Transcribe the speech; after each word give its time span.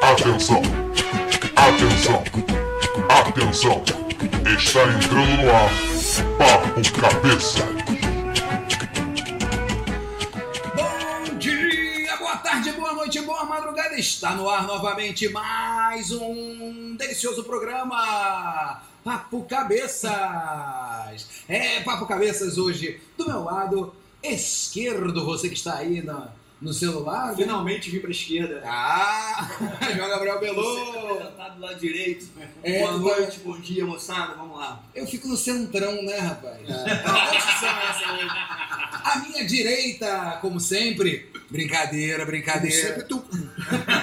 Atenção, 0.00 0.62
atenção, 1.54 2.24
atenção. 3.10 3.84
Está 4.56 4.84
entrando 4.84 5.36
no 5.42 5.50
ar 5.52 5.70
Papo 6.38 6.80
Cabeça. 6.98 7.66
Bom 10.74 11.36
dia, 11.38 12.16
boa 12.16 12.36
tarde, 12.38 12.72
boa 12.72 12.94
noite, 12.94 13.20
boa 13.20 13.44
madrugada. 13.44 13.96
Está 13.98 14.34
no 14.34 14.48
ar 14.48 14.66
novamente 14.66 15.28
mais 15.28 16.10
um 16.10 16.87
delicioso 16.98 17.44
programa 17.44 18.82
Papo 19.04 19.44
Cabeças. 19.44 20.10
É, 21.48 21.80
Papo 21.80 22.06
Cabeças 22.06 22.58
hoje 22.58 23.00
do 23.16 23.26
meu 23.26 23.44
lado 23.44 23.94
esquerdo, 24.22 25.24
você 25.24 25.48
que 25.48 25.54
está 25.54 25.76
aí 25.76 26.02
na, 26.02 26.28
no 26.60 26.72
celular. 26.72 27.28
né? 27.28 27.36
Finalmente 27.36 27.88
vim 27.90 28.00
pra 28.00 28.10
esquerda. 28.10 28.62
Ah, 28.66 29.48
João 29.96 30.08
Gabriel 30.08 30.40
Belô. 30.40 31.16
Tá 31.36 31.50
do 31.50 31.60
lado 31.60 31.78
direito. 31.78 32.26
É, 32.62 32.80
Boa 32.80 32.98
noite, 32.98 33.38
bom 33.40 33.58
dia, 33.60 33.86
moçada. 33.86 34.34
Vamos 34.34 34.58
lá. 34.58 34.82
Eu 34.94 35.06
fico 35.06 35.28
no 35.28 35.36
centrão, 35.36 36.02
né, 36.02 36.18
rapaz? 36.18 36.58
É. 36.68 36.72
É? 36.72 36.98
A 39.04 39.18
minha 39.20 39.46
direita, 39.46 40.38
como 40.40 40.58
sempre. 40.60 41.30
Brincadeira, 41.50 42.26
brincadeira. 42.26 42.88
Sempre 42.88 43.04
tu. 43.04 43.24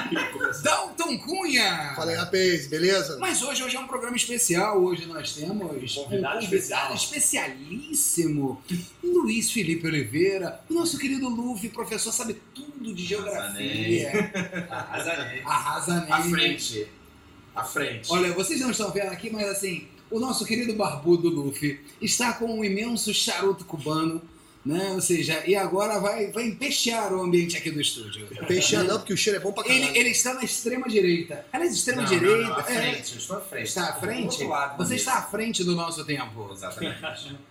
Dalton 0.64 1.18
Cunha. 1.20 1.94
Fala 1.96 2.12
aí, 2.12 2.18
rapaz, 2.18 2.68
beleza? 2.68 3.18
Mas 3.20 3.42
hoje, 3.42 3.64
hoje 3.64 3.76
é 3.76 3.80
um 3.80 3.88
programa 3.88 4.16
especial. 4.16 4.82
Hoje 4.82 5.06
nós 5.06 5.34
temos 5.34 5.56
um 5.56 6.04
Convidado 6.04 6.40
convidado 6.46 6.94
especialíssimo, 6.94 8.62
Luiz 9.04 9.52
Felipe 9.52 9.88
Oliveira, 9.88 10.60
o 10.70 10.74
nosso 10.74 10.98
querido 10.98 11.28
Luffy, 11.30 11.70
professor, 11.70 12.12
sabe 12.12 12.36
tudo 12.54 12.94
de 12.94 13.06
geografia. 13.06 14.12
Arrasanei. 14.70 15.42
Arrasa 15.44 16.00
nele. 16.02 16.12
À 16.12 16.22
frente. 16.22 16.88
À 17.56 17.64
frente. 17.64 18.12
Olha, 18.12 18.34
vocês 18.34 18.60
não 18.60 18.72
estão 18.72 18.92
vendo 18.92 19.12
aqui, 19.12 19.30
mas 19.30 19.48
assim, 19.48 19.88
o 20.12 20.20
nosso 20.20 20.46
querido 20.46 20.74
barbudo 20.74 21.30
Luffy 21.30 21.80
está 22.02 22.34
com 22.34 22.60
um 22.60 22.64
imenso 22.64 23.14
charuto 23.14 23.66
cubano, 23.66 24.22
né? 24.66 24.92
Ou 24.94 25.02
seja, 25.02 25.44
e 25.46 25.56
agora 25.56 26.00
vai, 26.00 26.32
vai 26.32 26.48
empestear 26.48 27.14
o 27.14 27.22
ambiente 27.22 27.56
aqui 27.56 27.70
do 27.70 27.80
estúdio. 27.80 28.28
Peixe 28.48 28.76
não, 28.78 28.98
porque 28.98 29.14
o 29.14 29.18
cheiro 29.18 29.38
é 29.40 29.42
bom 29.42 29.52
pra 29.54 29.64
caralho. 29.64 29.86
Ele, 29.90 30.00
ele 30.00 30.10
está 30.10 30.34
na 30.34 30.44
extrema 30.44 30.88
direita. 30.90 31.46
Aliás, 31.54 31.74
extrema 31.76 32.02
Não, 32.02 32.10
direita. 32.10 32.38
não, 32.42 32.50
não, 32.50 32.56
à 32.58 32.60
é, 32.62 32.64
frente. 32.64 33.12
Eu 33.14 33.18
estou 33.20 33.38
à 33.38 33.42
frente. 33.42 33.68
Está 33.68 33.90
à 33.90 33.94
frente? 33.94 34.44
lado 34.44 34.78
Você 34.78 34.96
está 34.96 35.14
à 35.20 35.22
frente 35.22 35.64
do 35.64 35.76
nosso 35.76 36.04
tempo. 36.04 36.50
Exatamente. 36.52 36.98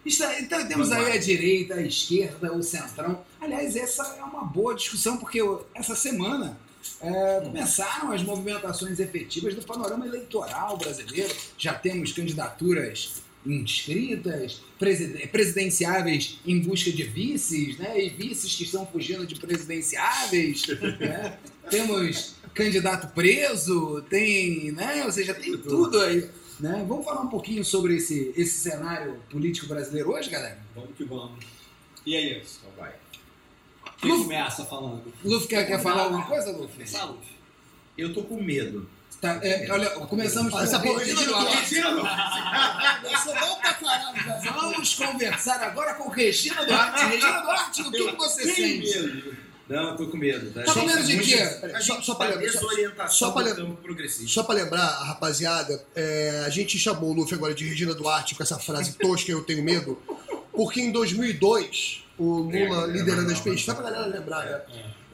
Está- 0.04 0.40
então 0.40 0.66
temos 0.66 0.88
Vamos 0.88 1.04
aí 1.04 1.10
lá. 1.10 1.14
a 1.14 1.18
direita, 1.18 1.74
a 1.74 1.82
esquerda, 1.82 2.52
o 2.52 2.62
centrão. 2.62 3.22
Aliás, 3.40 3.76
essa 3.76 4.16
é 4.18 4.22
uma 4.24 4.44
boa 4.44 4.74
discussão, 4.74 5.16
porque 5.16 5.40
eu- 5.40 5.66
essa 5.74 5.94
semana 5.94 6.58
é, 7.00 7.40
começaram 7.42 8.12
as 8.12 8.22
movimentações 8.22 8.98
efetivas 9.00 9.54
do 9.54 9.62
panorama 9.62 10.06
eleitoral 10.06 10.76
brasileiro. 10.76 11.34
Já 11.56 11.72
temos 11.74 12.12
candidaturas 12.12 13.22
inscritas, 13.46 14.62
preside- 14.78 15.26
presidenciáveis 15.28 16.38
em 16.46 16.60
busca 16.60 16.90
de 16.90 17.02
vices, 17.02 17.76
né? 17.78 18.02
E 18.04 18.08
vices 18.10 18.54
que 18.54 18.64
estão 18.64 18.86
fugindo 18.86 19.26
de 19.26 19.34
presidenciáveis. 19.36 20.66
né? 21.00 21.38
Temos 21.70 22.36
candidato 22.54 23.12
preso, 23.14 24.02
tem, 24.08 24.70
né? 24.72 25.04
Ou 25.04 25.12
seja, 25.12 25.34
tem 25.34 25.56
tudo 25.56 26.00
aí. 26.00 26.28
Né? 26.60 26.84
Vamos 26.86 27.04
falar 27.04 27.22
um 27.22 27.28
pouquinho 27.28 27.64
sobre 27.64 27.96
esse, 27.96 28.32
esse 28.36 28.60
cenário 28.60 29.20
político 29.30 29.66
brasileiro 29.66 30.10
hoje, 30.12 30.30
galera? 30.30 30.58
Vamos 30.74 30.96
que 30.96 31.04
vamos. 31.04 31.44
E 32.06 32.14
aí, 32.16 32.36
então 32.36 32.70
vai. 32.76 32.92
Quem 34.00 34.10
começa 34.22 34.64
falando? 34.64 35.02
Luffy 35.24 35.48
quer, 35.48 35.66
quer 35.66 35.82
falar 35.82 36.02
alguma 36.04 36.26
coisa, 36.26 36.52
Luffy? 36.52 36.74
Começar, 36.74 37.04
Luf. 37.06 37.26
Eu 37.96 38.12
tô 38.12 38.22
com 38.22 38.40
medo. 38.42 38.88
Tá, 39.24 39.38
é, 39.42 39.66
olha, 39.70 39.88
começamos 39.90 40.52
com 40.52 40.60
Essa 40.60 40.76
Regina 40.76 41.18
de 41.18 41.26
Duarte. 41.26 41.80
Vamos 44.52 44.94
conversar 44.94 45.62
agora 45.62 45.94
com 45.94 46.10
Regina 46.10 46.62
Duarte. 46.64 47.04
Regina 47.06 47.40
Duarte, 47.40 47.82
o 47.82 47.90
que, 47.90 48.12
você 48.16 48.54
sente? 48.54 49.34
Não, 49.66 49.90
eu 49.92 49.96
tô 49.96 50.08
com 50.08 50.18
medo. 50.18 50.50
Tá, 50.52 50.62
Tá 50.62 50.74
com 50.74 50.84
medo 50.84 51.02
de 51.04 51.18
quê? 51.20 51.38
Só- 51.80 52.02
só 52.02 52.14
pra 52.16 52.26
tá 52.26 52.34
lembrar- 52.34 52.52
só- 52.52 52.66
do 52.68 52.76
lembrar-. 52.76 53.08
Só 54.28 54.42
pra 54.42 54.54
lembrar, 54.54 54.86
rapaziada, 55.04 55.82
é, 55.96 56.42
a 56.46 56.50
gente 56.50 56.78
chamou 56.78 57.10
o 57.10 57.14
Luffy 57.14 57.34
agora 57.34 57.54
de 57.54 57.66
Regina 57.66 57.94
Duarte 57.94 58.34
com 58.34 58.42
essa 58.42 58.58
frase 58.58 58.92
tosca, 58.92 59.32
eu 59.32 59.42
tenho 59.42 59.62
medo, 59.64 59.98
porque 60.52 60.82
em 60.82 60.92
2002, 60.92 62.04
o 62.18 62.40
Lula 62.40 62.84
É, 62.84 62.92
liderando 62.92 63.30
é, 63.30 63.32
as 63.32 63.40
pesquisas, 63.40 63.64
só 63.64 63.74
pra 63.74 63.90
galera 63.90 64.06
lembrar, 64.06 64.44
né? 64.44 64.60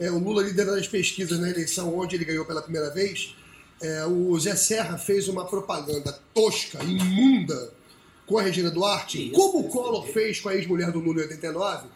É, 0.01 0.11
o 0.11 0.19
Lula 0.19 0.43
liderando 0.43 0.81
as 0.81 0.89
pesquisas 0.89 1.39
na 1.39 1.49
eleição 1.49 1.97
onde 1.97 2.17
ele 2.17 2.25
ganhou 2.25 2.45
pela 2.45 2.61
primeira 2.61 2.91
vez, 2.91 3.37
é, 3.81 4.05
o 4.05 4.39
Zé 4.39 4.55
Serra 4.57 4.99
fez 4.99 5.29
uma 5.29 5.45
propaganda 5.45 6.19
tosca, 6.35 6.83
imunda, 6.85 7.73
com 8.27 8.39
a 8.39 8.43
Regina 8.43 8.71
Duarte, 8.71 9.31
como 9.35 9.61
o 9.61 9.69
Collor 9.69 10.07
fez 10.07 10.41
com 10.41 10.49
a 10.49 10.55
ex-mulher 10.55 10.93
do 10.93 11.01
Lula 11.01 11.21
em 11.21 11.25
89, 11.25 11.89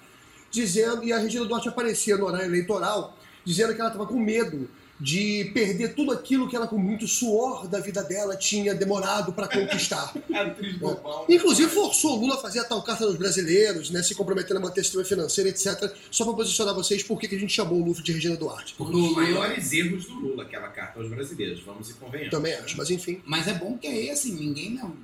dizendo, 0.51 1.05
e 1.05 1.13
a 1.13 1.19
Regina 1.19 1.45
Duarte 1.45 1.69
aparecia 1.69 2.17
no 2.17 2.27
horário 2.27 2.47
eleitoral, 2.47 3.17
dizendo 3.45 3.75
que 3.75 3.81
ela 3.81 3.91
estava 3.91 4.07
com 4.07 4.19
medo 4.19 4.69
de 5.05 5.51
perder 5.53 5.95
tudo 5.95 6.13
aquilo 6.13 6.49
que 6.49 6.57
ela, 6.57 6.67
com 6.67 6.79
muito 6.79 7.07
suor 7.07 7.69
da 7.69 7.79
vida 7.79 8.03
dela, 8.03 8.39
tinha 8.39 8.75
demorado 8.75 9.35
para 9.35 9.47
conquistar. 9.47 10.15
Atriz 10.33 10.79
bobão. 10.79 11.27
Inclusive 11.29 11.71
forçou 11.71 12.17
o 12.17 12.21
Lula 12.23 12.37
a 12.37 12.39
fazer 12.39 12.61
a 12.61 12.65
tal 12.65 12.83
carta 12.83 13.05
dos 13.05 13.17
brasileiros, 13.17 13.91
né, 13.91 14.03
se 14.03 14.15
comprometendo 14.15 14.57
a 14.57 14.61
manter 14.61 14.81
o 14.81 14.83
sistema 14.83 15.05
financeiro, 15.05 15.51
etc. 15.51 15.95
Só 16.11 16.25
para 16.25 16.33
posicionar 16.33 16.75
vocês 16.75 17.03
por 17.03 17.21
que 17.21 17.29
que 17.29 17.35
a 17.35 17.39
gente 17.39 17.53
chamou 17.53 17.83
o 17.83 17.85
Luffy 17.85 18.03
de 18.03 18.13
Regina 18.13 18.35
Duarte. 18.35 18.75
Um 18.81 18.91
dos 18.91 19.13
maiores 19.13 19.71
erros 19.75 20.07
do 20.07 20.15
Lula, 20.15 20.45
aquela 20.45 20.69
carta 20.69 20.99
aos 20.99 21.11
brasileiros, 21.11 21.61
vamos 21.61 21.91
e 21.91 21.95
convenhamos. 21.95 22.31
Também 22.31 22.55
acho, 22.55 22.75
mas 22.79 22.89
enfim. 22.89 23.21
Mas 23.27 23.47
é 23.47 23.53
bom 23.53 23.77
que 23.77 23.87
aí, 23.87 24.09
assim, 24.09 24.33
ninguém 24.33 24.71
não. 24.71 24.97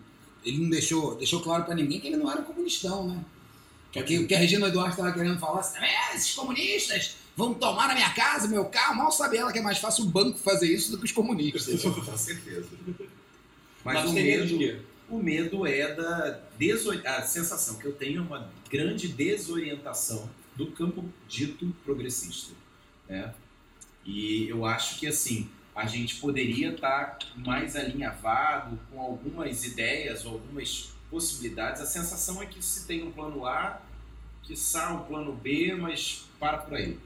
Ele 0.42 0.62
não 0.62 0.70
deixou, 0.70 1.14
deixou 1.16 1.40
claro 1.40 1.64
pra 1.64 1.74
ninguém 1.74 2.00
que 2.00 2.06
ele 2.06 2.16
não 2.16 2.30
era 2.32 2.40
comunistão, 2.40 3.06
né? 3.06 3.22
O 3.94 4.26
que 4.26 4.34
a 4.34 4.38
Regina 4.38 4.70
Duarte 4.70 4.92
estava 4.92 5.12
querendo 5.12 5.38
falar 5.38 5.60
assim, 5.60 5.78
é, 5.78 6.16
esses 6.16 6.32
comunistas 6.32 7.16
vão 7.36 7.54
tomar 7.54 7.88
na 7.88 7.94
minha 7.94 8.10
casa, 8.10 8.48
meu 8.48 8.64
carro. 8.66 8.96
Mal 8.96 9.12
sabe 9.12 9.36
ela 9.36 9.52
que 9.52 9.58
é 9.58 9.62
mais 9.62 9.78
fácil 9.78 10.04
o 10.04 10.08
banco 10.08 10.38
fazer 10.38 10.66
isso 10.66 10.91
do 10.91 10.98
que 10.98 11.04
os 11.04 11.12
comunistas. 11.12 11.82
Com 11.82 12.16
certeza. 12.16 12.68
Mas, 13.84 13.94
Mas 13.94 14.10
o, 14.10 14.12
medo, 14.12 14.84
o 15.08 15.18
medo 15.18 15.66
é 15.66 15.94
da 15.94 16.41
desori... 16.58 17.06
a 17.06 17.22
sensação 17.22 17.76
que 17.76 17.86
eu 17.86 17.92
tenho 17.92 18.20
é 18.20 18.22
uma 18.22 18.50
grande 18.70 19.08
desorientação 19.08 20.28
do 20.54 20.66
campo 20.72 21.04
dito 21.28 21.74
progressista. 21.84 22.52
Né? 23.08 23.32
E 24.04 24.48
eu 24.48 24.64
acho 24.64 24.98
que 24.98 25.06
assim 25.06 25.48
a 25.74 25.86
gente 25.86 26.16
poderia 26.16 26.72
estar 26.72 27.18
mais 27.36 27.76
alinhavado 27.76 28.78
com 28.91 29.00
algumas 29.00 29.64
ideias 29.64 30.26
ou 30.26 30.32
algumas 30.32 30.92
possibilidades. 31.10 31.80
A 31.80 31.86
sensação 31.86 32.42
é 32.42 32.47
que 32.47 32.62
se 32.62 32.86
tem 32.86 33.02
um 33.02 33.10
plano 33.10 33.47
A, 33.47 33.80
que 34.42 34.54
sai 34.54 34.92
um 34.92 35.04
plano 35.04 35.32
B, 35.32 35.74
mas 35.74 36.26
para 36.38 36.58
por 36.58 36.74
aí. 36.74 36.98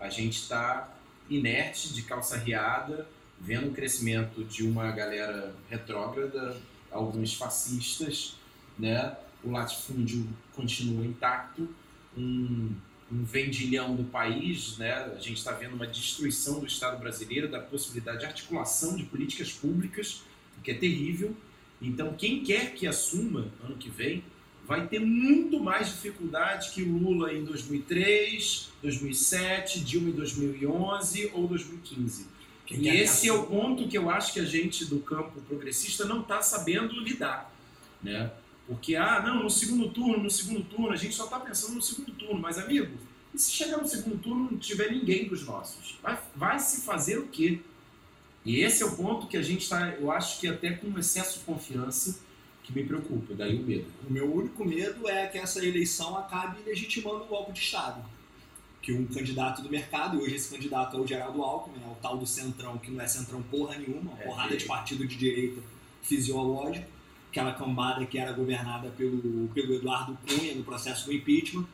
A 0.00 0.08
gente 0.08 0.38
está 0.38 0.92
inerte, 1.28 1.92
de 1.92 2.02
calça 2.02 2.36
riada, 2.36 3.06
vendo 3.38 3.68
o 3.68 3.72
crescimento 3.72 4.42
de 4.44 4.66
uma 4.66 4.90
galera 4.90 5.54
retrógrada, 5.68 6.56
alguns 6.90 7.34
fascistas, 7.34 8.36
né? 8.78 9.16
O 9.44 9.50
latifúndio 9.50 10.26
continua 10.54 11.04
intacto, 11.04 11.68
um, 12.16 12.74
um 13.10 13.24
vendilhão 13.24 13.94
do 13.94 14.04
país, 14.04 14.76
né? 14.78 14.92
A 15.16 15.20
gente 15.20 15.38
está 15.38 15.52
vendo 15.52 15.74
uma 15.74 15.86
destruição 15.86 16.60
do 16.60 16.66
Estado 16.66 16.98
brasileiro, 16.98 17.48
da 17.48 17.60
possibilidade 17.60 18.20
de 18.20 18.26
articulação 18.26 18.96
de 18.96 19.04
políticas 19.04 19.52
públicas, 19.52 20.22
o 20.58 20.62
que 20.62 20.70
é 20.70 20.74
terrível. 20.74 21.36
Então, 21.80 22.12
quem 22.14 22.42
quer 22.42 22.74
que 22.74 22.86
assuma 22.86 23.48
ano 23.62 23.76
que 23.76 23.88
vem 23.88 24.22
vai 24.70 24.86
ter 24.86 25.00
muito 25.00 25.58
mais 25.58 25.88
dificuldade 25.88 26.70
que 26.70 26.84
Lula 26.84 27.34
em 27.34 27.42
2003, 27.42 28.70
2007, 28.80 29.80
Dilma 29.80 30.10
em 30.10 30.12
2011 30.12 31.32
ou 31.34 31.48
2015. 31.48 32.28
Quem 32.64 32.78
E 32.78 32.82
que 32.82 32.88
esse 32.88 33.28
é 33.28 33.32
o 33.32 33.42
ponto 33.48 33.88
que 33.88 33.98
eu 33.98 34.08
acho 34.08 34.32
que 34.32 34.38
a 34.38 34.44
gente 34.44 34.84
do 34.84 35.00
campo 35.00 35.40
progressista 35.40 36.04
não 36.04 36.20
está 36.20 36.40
sabendo 36.40 37.00
lidar, 37.00 37.52
né? 38.00 38.30
Porque, 38.68 38.94
ah, 38.94 39.20
não, 39.20 39.42
no 39.42 39.50
segundo 39.50 39.88
turno, 39.88 40.22
no 40.22 40.30
segundo 40.30 40.62
turno, 40.62 40.92
a 40.92 40.96
gente 40.96 41.16
só 41.16 41.24
está 41.24 41.40
pensando 41.40 41.74
no 41.74 41.82
segundo 41.82 42.12
turno. 42.12 42.40
Mas, 42.40 42.56
amigo, 42.56 42.96
e 43.34 43.38
se 43.40 43.50
chegar 43.50 43.78
no 43.78 43.88
segundo 43.88 44.22
turno 44.22 44.46
e 44.46 44.52
não 44.52 44.58
tiver 44.60 44.92
ninguém 44.92 45.26
dos 45.26 45.44
nossos? 45.44 45.98
Vai, 46.00 46.16
vai 46.36 46.60
se 46.60 46.82
fazer 46.82 47.18
o 47.18 47.26
quê? 47.26 47.58
E 48.44 48.60
esse 48.60 48.84
é 48.84 48.86
o 48.86 48.94
ponto 48.94 49.26
que 49.26 49.36
a 49.36 49.42
gente 49.42 49.62
está, 49.62 49.88
eu 49.94 50.12
acho 50.12 50.38
que 50.38 50.46
até 50.46 50.70
com 50.70 50.96
excesso 50.96 51.40
de 51.40 51.44
confiança, 51.44 52.20
que 52.72 52.80
me 52.80 52.86
preocupa, 52.86 53.34
daí 53.34 53.58
o 53.58 53.62
medo. 53.62 53.86
O 54.08 54.12
meu 54.12 54.32
único 54.32 54.64
medo 54.64 55.08
é 55.08 55.26
que 55.26 55.38
essa 55.38 55.64
eleição 55.64 56.16
acabe 56.16 56.58
legitimando 56.64 57.24
o 57.24 57.26
golpe 57.26 57.52
de 57.52 57.60
Estado. 57.60 58.02
Que 58.80 58.92
um 58.92 59.06
candidato 59.06 59.60
do 59.60 59.68
mercado, 59.68 60.16
e 60.16 60.20
hoje 60.22 60.36
esse 60.36 60.48
candidato 60.48 60.96
é 60.96 61.00
o 61.00 61.06
Geraldo 61.06 61.42
Alckmin, 61.42 61.82
é 61.84 61.86
o 61.86 61.96
tal 61.96 62.16
do 62.16 62.26
centrão, 62.26 62.78
que 62.78 62.90
não 62.90 63.00
é 63.00 63.06
centrão 63.06 63.42
porra 63.42 63.76
nenhuma, 63.76 64.12
uma 64.12 64.20
É, 64.20 64.24
porrada 64.24 64.56
de 64.56 64.64
partido 64.64 65.06
de 65.06 65.16
direita 65.16 65.60
fisiológico, 66.02 66.86
aquela 67.30 67.52
cambada 67.52 68.06
que 68.06 68.18
era 68.18 68.32
governada 68.32 68.88
pelo, 68.96 69.48
pelo 69.48 69.74
Eduardo 69.74 70.16
Cunha 70.26 70.54
no 70.54 70.64
processo 70.64 71.06
do 71.06 71.12
impeachment. 71.12 71.66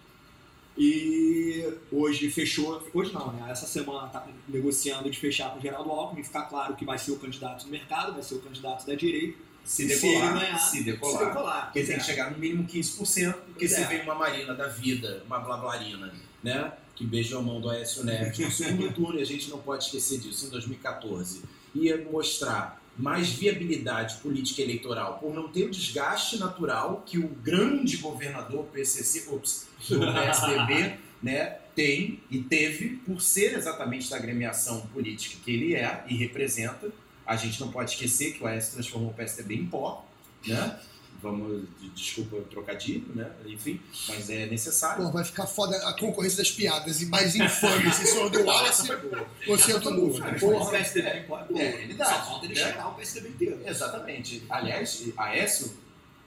E 0.78 1.72
hoje 1.90 2.28
fechou, 2.30 2.86
hoje 2.92 3.10
não, 3.10 3.32
né? 3.32 3.50
Essa 3.50 3.66
semana 3.66 4.08
está 4.08 4.26
negociando 4.46 5.08
de 5.08 5.18
fechar 5.18 5.50
com 5.50 5.58
o 5.58 5.62
Geraldo 5.62 5.90
Alckmin, 5.90 6.22
ficar 6.22 6.42
claro 6.42 6.76
que 6.76 6.84
vai 6.84 6.98
ser 6.98 7.12
o 7.12 7.18
candidato 7.18 7.64
do 7.64 7.70
mercado, 7.70 8.12
vai 8.12 8.22
ser 8.22 8.34
o 8.34 8.40
candidato 8.40 8.84
da 8.86 8.94
direita. 8.94 9.45
Se 9.66 9.88
Se 9.88 10.00
decolar, 10.00 10.38
ganhar, 10.38 10.58
se 10.58 10.82
decolar. 10.84 11.18
se 11.18 11.24
decolar. 11.26 11.64
Porque 11.64 11.82
tem 11.82 11.98
que 11.98 12.04
chegar 12.04 12.30
no 12.30 12.38
mínimo 12.38 12.64
15%, 12.64 13.34
porque 13.34 13.68
se 13.68 13.80
é. 13.80 13.84
vem 13.86 14.02
uma 14.02 14.14
Marina 14.14 14.54
da 14.54 14.68
vida, 14.68 15.24
uma 15.26 15.40
Blablarina, 15.40 16.12
né? 16.42 16.72
Que 16.94 17.04
beijou 17.04 17.40
a 17.40 17.42
mão 17.42 17.60
do 17.60 17.68
Aécio 17.68 18.04
Neves 18.04 18.38
no 18.38 18.50
segundo 18.50 18.90
turno, 18.94 19.18
e 19.18 19.22
a 19.22 19.26
gente 19.26 19.50
não 19.50 19.58
pode 19.58 19.84
esquecer 19.84 20.20
disso, 20.20 20.46
em 20.46 20.50
2014, 20.50 21.42
ia 21.74 22.02
mostrar 22.10 22.80
mais 22.96 23.28
viabilidade 23.28 24.16
política 24.18 24.62
eleitoral 24.62 25.18
por 25.18 25.34
não 25.34 25.48
ter 25.48 25.64
o 25.64 25.70
desgaste 25.70 26.38
natural 26.38 27.02
que 27.04 27.18
o 27.18 27.28
grande 27.28 27.98
governador 27.98 28.64
PCC, 28.66 29.28
ops, 29.28 29.66
do 29.88 30.00
PSDB, 30.14 30.98
né, 31.22 31.58
tem 31.74 32.20
e 32.30 32.38
teve 32.38 33.00
por 33.04 33.20
ser 33.20 33.54
exatamente 33.54 34.08
da 34.08 34.16
agremiação 34.16 34.80
política 34.94 35.36
que 35.44 35.50
ele 35.50 35.74
é 35.74 36.04
e 36.08 36.16
representa. 36.16 36.90
A 37.26 37.36
gente 37.36 37.60
não 37.60 37.70
pode 37.72 37.90
esquecer 37.92 38.32
que 38.34 38.42
o 38.42 38.46
Aécio 38.46 38.74
transformou 38.74 39.10
o 39.10 39.14
PSDB 39.14 39.56
em 39.56 39.66
pó, 39.66 40.04
né? 40.46 40.78
Vamos, 41.22 41.66
de- 41.80 41.88
desculpa 41.90 42.36
o 42.36 42.42
trocadilho, 42.42 43.06
né? 43.14 43.28
Enfim, 43.46 43.80
mas 44.06 44.28
é 44.30 44.46
necessário. 44.46 45.02
Pô, 45.06 45.10
vai 45.10 45.24
ficar 45.24 45.46
foda 45.46 45.74
a 45.88 45.94
concorrência 45.98 46.38
das 46.38 46.50
piadas 46.50 47.00
e 47.00 47.06
mais 47.06 47.34
infame 47.34 47.90
se 47.92 48.06
senhor 48.06 48.28
do 48.30 48.44
Wallace 48.44 48.86
se 48.86 48.92
é 48.92 48.96
do 48.96 49.90
Lula. 49.90 50.36
O. 50.42 50.70
PSDB 50.70 51.08
É, 51.56 51.82
ele 51.82 51.94
dá, 51.94 52.04
Só 52.04 52.22
falta 52.26 52.44
ele 52.44 52.54
né? 52.54 52.60
cheirar 52.60 52.90
o 52.92 52.94
PSDB 52.94 53.28
inteiro. 53.30 53.60
Exatamente. 53.64 54.44
Aliás, 54.48 55.02
Aécio, 55.16 55.72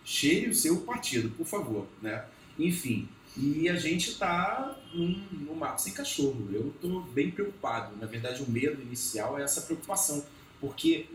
cheire 0.04 0.50
o 0.50 0.56
seu 0.56 0.78
partido, 0.82 1.30
por 1.30 1.46
favor, 1.46 1.86
né? 2.02 2.26
Enfim, 2.58 3.08
e 3.38 3.70
a 3.70 3.76
gente 3.76 4.10
está 4.10 4.76
no 4.92 5.56
mato 5.56 5.82
sem 5.84 5.94
cachorro. 5.94 6.50
Eu 6.52 6.70
estou 6.76 7.02
bem 7.04 7.30
preocupado. 7.30 7.96
Na 7.98 8.08
verdade, 8.08 8.42
o 8.42 8.50
medo 8.50 8.82
inicial 8.82 9.38
é 9.40 9.44
essa 9.44 9.62
preocupação, 9.62 10.26
porque 10.60 11.08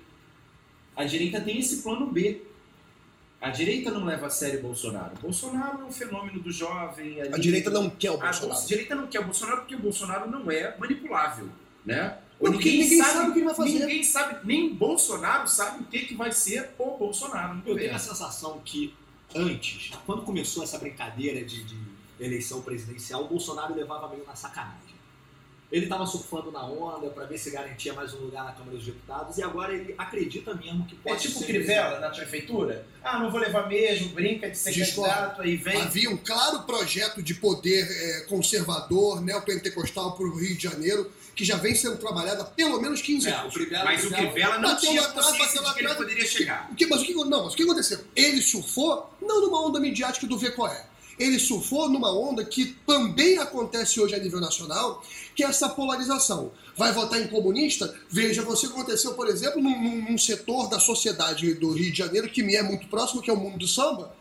a 0.96 1.04
direita 1.04 1.40
tem 1.40 1.58
esse 1.58 1.82
plano 1.82 2.06
B. 2.06 2.42
A 3.40 3.50
direita 3.50 3.90
não 3.90 4.04
leva 4.06 4.26
a 4.26 4.30
sério 4.30 4.60
o 4.60 4.62
Bolsonaro. 4.62 5.12
O 5.16 5.20
Bolsonaro 5.20 5.82
é 5.82 5.84
um 5.84 5.92
fenômeno 5.92 6.40
do 6.40 6.50
jovem. 6.50 7.20
A 7.20 7.24
ali- 7.26 7.40
direita 7.42 7.68
não 7.70 7.90
quer 7.90 8.10
o 8.10 8.14
a 8.14 8.16
Bolsonaro. 8.18 8.66
direita 8.66 8.94
não 8.94 9.06
quer 9.06 9.20
o 9.20 9.24
Bolsonaro 9.24 9.58
porque 9.58 9.74
o 9.74 9.80
Bolsonaro 9.80 10.30
não 10.30 10.50
é 10.50 10.74
manipulável, 10.78 11.48
né? 11.84 12.18
Não, 12.40 12.52
porque 12.52 12.70
ninguém 12.70 13.02
sabe 13.02 13.30
o 13.30 13.32
que 13.32 13.38
ele 13.40 13.46
vai 13.46 13.54
fazer. 13.54 13.78
Ninguém 13.80 14.02
sabe, 14.02 14.46
nem 14.46 14.74
Bolsonaro 14.74 15.46
sabe 15.46 15.82
o 15.82 15.86
que, 15.86 16.00
que 16.00 16.14
vai 16.14 16.32
ser 16.32 16.70
o 16.78 16.96
Bolsonaro 16.96 17.62
Eu 17.66 17.76
tenho 17.76 17.94
a 17.94 17.98
sensação 17.98 18.60
que 18.64 18.94
antes, 19.34 19.90
quando 20.06 20.22
começou 20.22 20.62
essa 20.62 20.78
brincadeira 20.78 21.44
de, 21.44 21.64
de 21.64 21.76
eleição 22.18 22.62
presidencial, 22.62 23.24
o 23.24 23.28
Bolsonaro 23.28 23.74
levava 23.74 24.08
meio 24.08 24.24
na 24.24 24.34
sacanagem. 24.34 24.83
Ele 25.74 25.86
estava 25.86 26.06
surfando 26.06 26.52
na 26.52 26.64
onda 26.64 27.08
para 27.10 27.24
ver 27.24 27.36
se 27.36 27.50
garantia 27.50 27.92
mais 27.94 28.14
um 28.14 28.18
lugar 28.18 28.44
na 28.44 28.52
Câmara 28.52 28.76
dos 28.76 28.86
Deputados 28.86 29.36
e 29.38 29.42
agora 29.42 29.74
ele 29.74 29.92
acredita 29.98 30.54
mesmo 30.54 30.86
que 30.86 30.94
É 31.04 31.08
pode 31.08 31.22
tipo 31.22 31.36
ser 31.40 31.46
Crivella 31.46 31.98
na 31.98 32.10
prefeitura. 32.10 32.86
Ah, 33.02 33.18
não 33.18 33.28
vou 33.28 33.40
levar 33.40 33.66
mesmo, 33.66 34.10
brinca 34.10 34.48
de 34.48 34.56
ser 34.56 34.70
Discordo. 34.70 35.12
candidato, 35.12 35.42
aí 35.42 35.56
vem. 35.56 35.82
Havia 35.82 36.10
um 36.10 36.16
claro 36.16 36.60
projeto 36.62 37.20
de 37.20 37.34
poder 37.34 37.84
eh, 37.90 38.20
conservador, 38.28 39.20
neopentecostal 39.20 40.12
para 40.16 40.24
o 40.26 40.36
Rio 40.38 40.56
de 40.56 40.62
Janeiro, 40.62 41.10
que 41.34 41.44
já 41.44 41.56
vem 41.56 41.74
sendo 41.74 41.96
trabalhado 41.96 42.42
há 42.42 42.44
pelo 42.44 42.80
menos 42.80 43.02
15 43.02 43.28
É, 43.28 43.32
o 43.32 43.40
anos. 43.40 43.54
Crivella, 43.54 43.84
Mas 43.84 44.04
o 44.04 44.10
Crivella 44.10 44.58
não 44.58 44.74
Bateu 44.74 44.90
tinha 44.90 45.02
atrás, 45.02 45.26
consciência 45.26 45.60
de 45.60 45.74
que 45.74 45.84
ele 45.84 45.94
poderia 45.96 46.26
chegar. 46.26 46.68
O 46.70 46.76
que, 46.76 46.86
mas 46.86 47.02
o 47.02 47.04
que, 47.04 47.14
não, 47.14 47.44
mas 47.46 47.52
o 47.52 47.56
que 47.56 47.62
aconteceu? 47.64 47.98
Ele 48.14 48.40
surfou 48.40 49.12
não 49.20 49.40
numa 49.40 49.66
onda 49.66 49.80
midiática 49.80 50.24
do 50.28 50.38
qual 50.52 50.68
é. 50.70 50.93
Ele 51.18 51.38
surfou 51.38 51.88
numa 51.88 52.12
onda 52.12 52.44
que 52.44 52.76
também 52.86 53.38
acontece 53.38 54.00
hoje 54.00 54.14
a 54.14 54.18
nível 54.18 54.40
nacional, 54.40 55.02
que 55.34 55.44
é 55.44 55.46
essa 55.46 55.68
polarização. 55.68 56.50
Vai 56.76 56.92
votar 56.92 57.20
em 57.20 57.28
comunista? 57.28 57.94
Veja 58.10 58.42
você 58.42 58.66
aconteceu, 58.66 59.14
por 59.14 59.28
exemplo, 59.28 59.62
num, 59.62 60.02
num- 60.10 60.18
setor 60.18 60.68
da 60.68 60.80
sociedade 60.80 61.54
do 61.54 61.70
Rio 61.72 61.92
de 61.92 61.98
Janeiro 61.98 62.28
que 62.28 62.42
me 62.42 62.56
é 62.56 62.62
muito 62.62 62.88
próximo, 62.88 63.22
que 63.22 63.30
é 63.30 63.32
o 63.32 63.36
mundo 63.36 63.58
do 63.58 63.68
samba, 63.68 64.12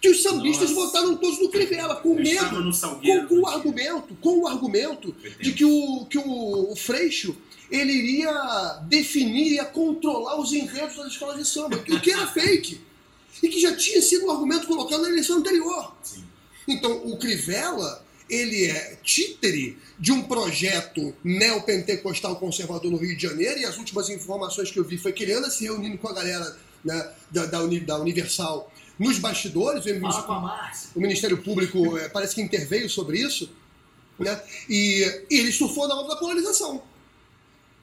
que 0.00 0.08
os 0.10 0.22
sambistas 0.22 0.70
Nossa. 0.70 0.86
votaram 0.86 1.16
todos 1.16 1.40
no 1.40 1.48
Crivella, 1.48 1.96
com 1.96 2.10
Eu 2.10 2.22
medo, 2.22 2.62
com, 3.00 3.26
com 3.28 3.40
o 3.40 3.46
argumento, 3.46 4.14
com 4.20 4.38
o 4.40 4.46
argumento 4.46 5.14
de 5.40 5.52
que 5.52 5.64
o, 5.64 6.04
que 6.04 6.18
o, 6.18 6.72
o 6.72 6.76
Freixo 6.76 7.34
ele 7.70 7.92
iria 7.92 8.80
definir, 8.86 9.52
ia 9.54 9.64
controlar 9.64 10.38
os 10.38 10.52
enredos 10.52 10.96
das 10.96 11.06
escolas 11.06 11.38
de 11.38 11.48
samba, 11.48 11.76
o 11.78 12.00
que 12.00 12.10
era 12.10 12.26
fake. 12.26 12.80
E 13.42 13.48
que 13.48 13.58
já 13.60 13.74
tinha 13.74 14.00
sido 14.00 14.26
um 14.26 14.30
argumento 14.30 14.66
colocado 14.66 15.02
na 15.02 15.08
eleição 15.08 15.38
anterior. 15.38 15.92
Sim. 16.02 16.22
Então, 16.66 17.06
o 17.06 17.18
Crivella, 17.18 18.04
ele 18.28 18.66
é 18.66 18.96
títere 19.02 19.78
de 19.98 20.12
um 20.12 20.22
projeto 20.22 21.14
neopentecostal 21.22 22.36
conservador 22.36 22.90
no 22.90 22.96
Rio 22.96 23.16
de 23.16 23.22
Janeiro, 23.22 23.60
e 23.60 23.64
as 23.64 23.76
últimas 23.78 24.08
informações 24.08 24.70
que 24.70 24.78
eu 24.78 24.84
vi 24.84 24.96
foi 24.98 25.12
que 25.12 25.22
ele 25.22 25.32
anda 25.32 25.50
se 25.50 25.64
reunindo 25.64 25.98
com 25.98 26.08
a 26.08 26.12
galera 26.14 26.56
né, 26.84 27.10
da, 27.30 27.46
da, 27.46 27.60
Uni- 27.62 27.80
da 27.80 27.98
Universal 27.98 28.72
nos 28.98 29.18
bastidores, 29.18 29.84
o 29.84 30.00
Fala 30.00 30.22
com 30.22 30.32
a 30.32 30.40
Márcia. 30.40 30.90
o 30.94 31.00
Ministério 31.00 31.42
Público 31.42 31.98
eh, 31.98 32.08
parece 32.10 32.34
que 32.36 32.40
interveio 32.40 32.88
sobre 32.88 33.18
isso, 33.18 33.50
né? 34.18 34.40
E, 34.68 35.02
e 35.28 35.38
ele 35.40 35.50
surfou 35.50 35.88
na 35.88 35.96
onda 35.98 36.10
da 36.10 36.16
polarização. 36.16 36.80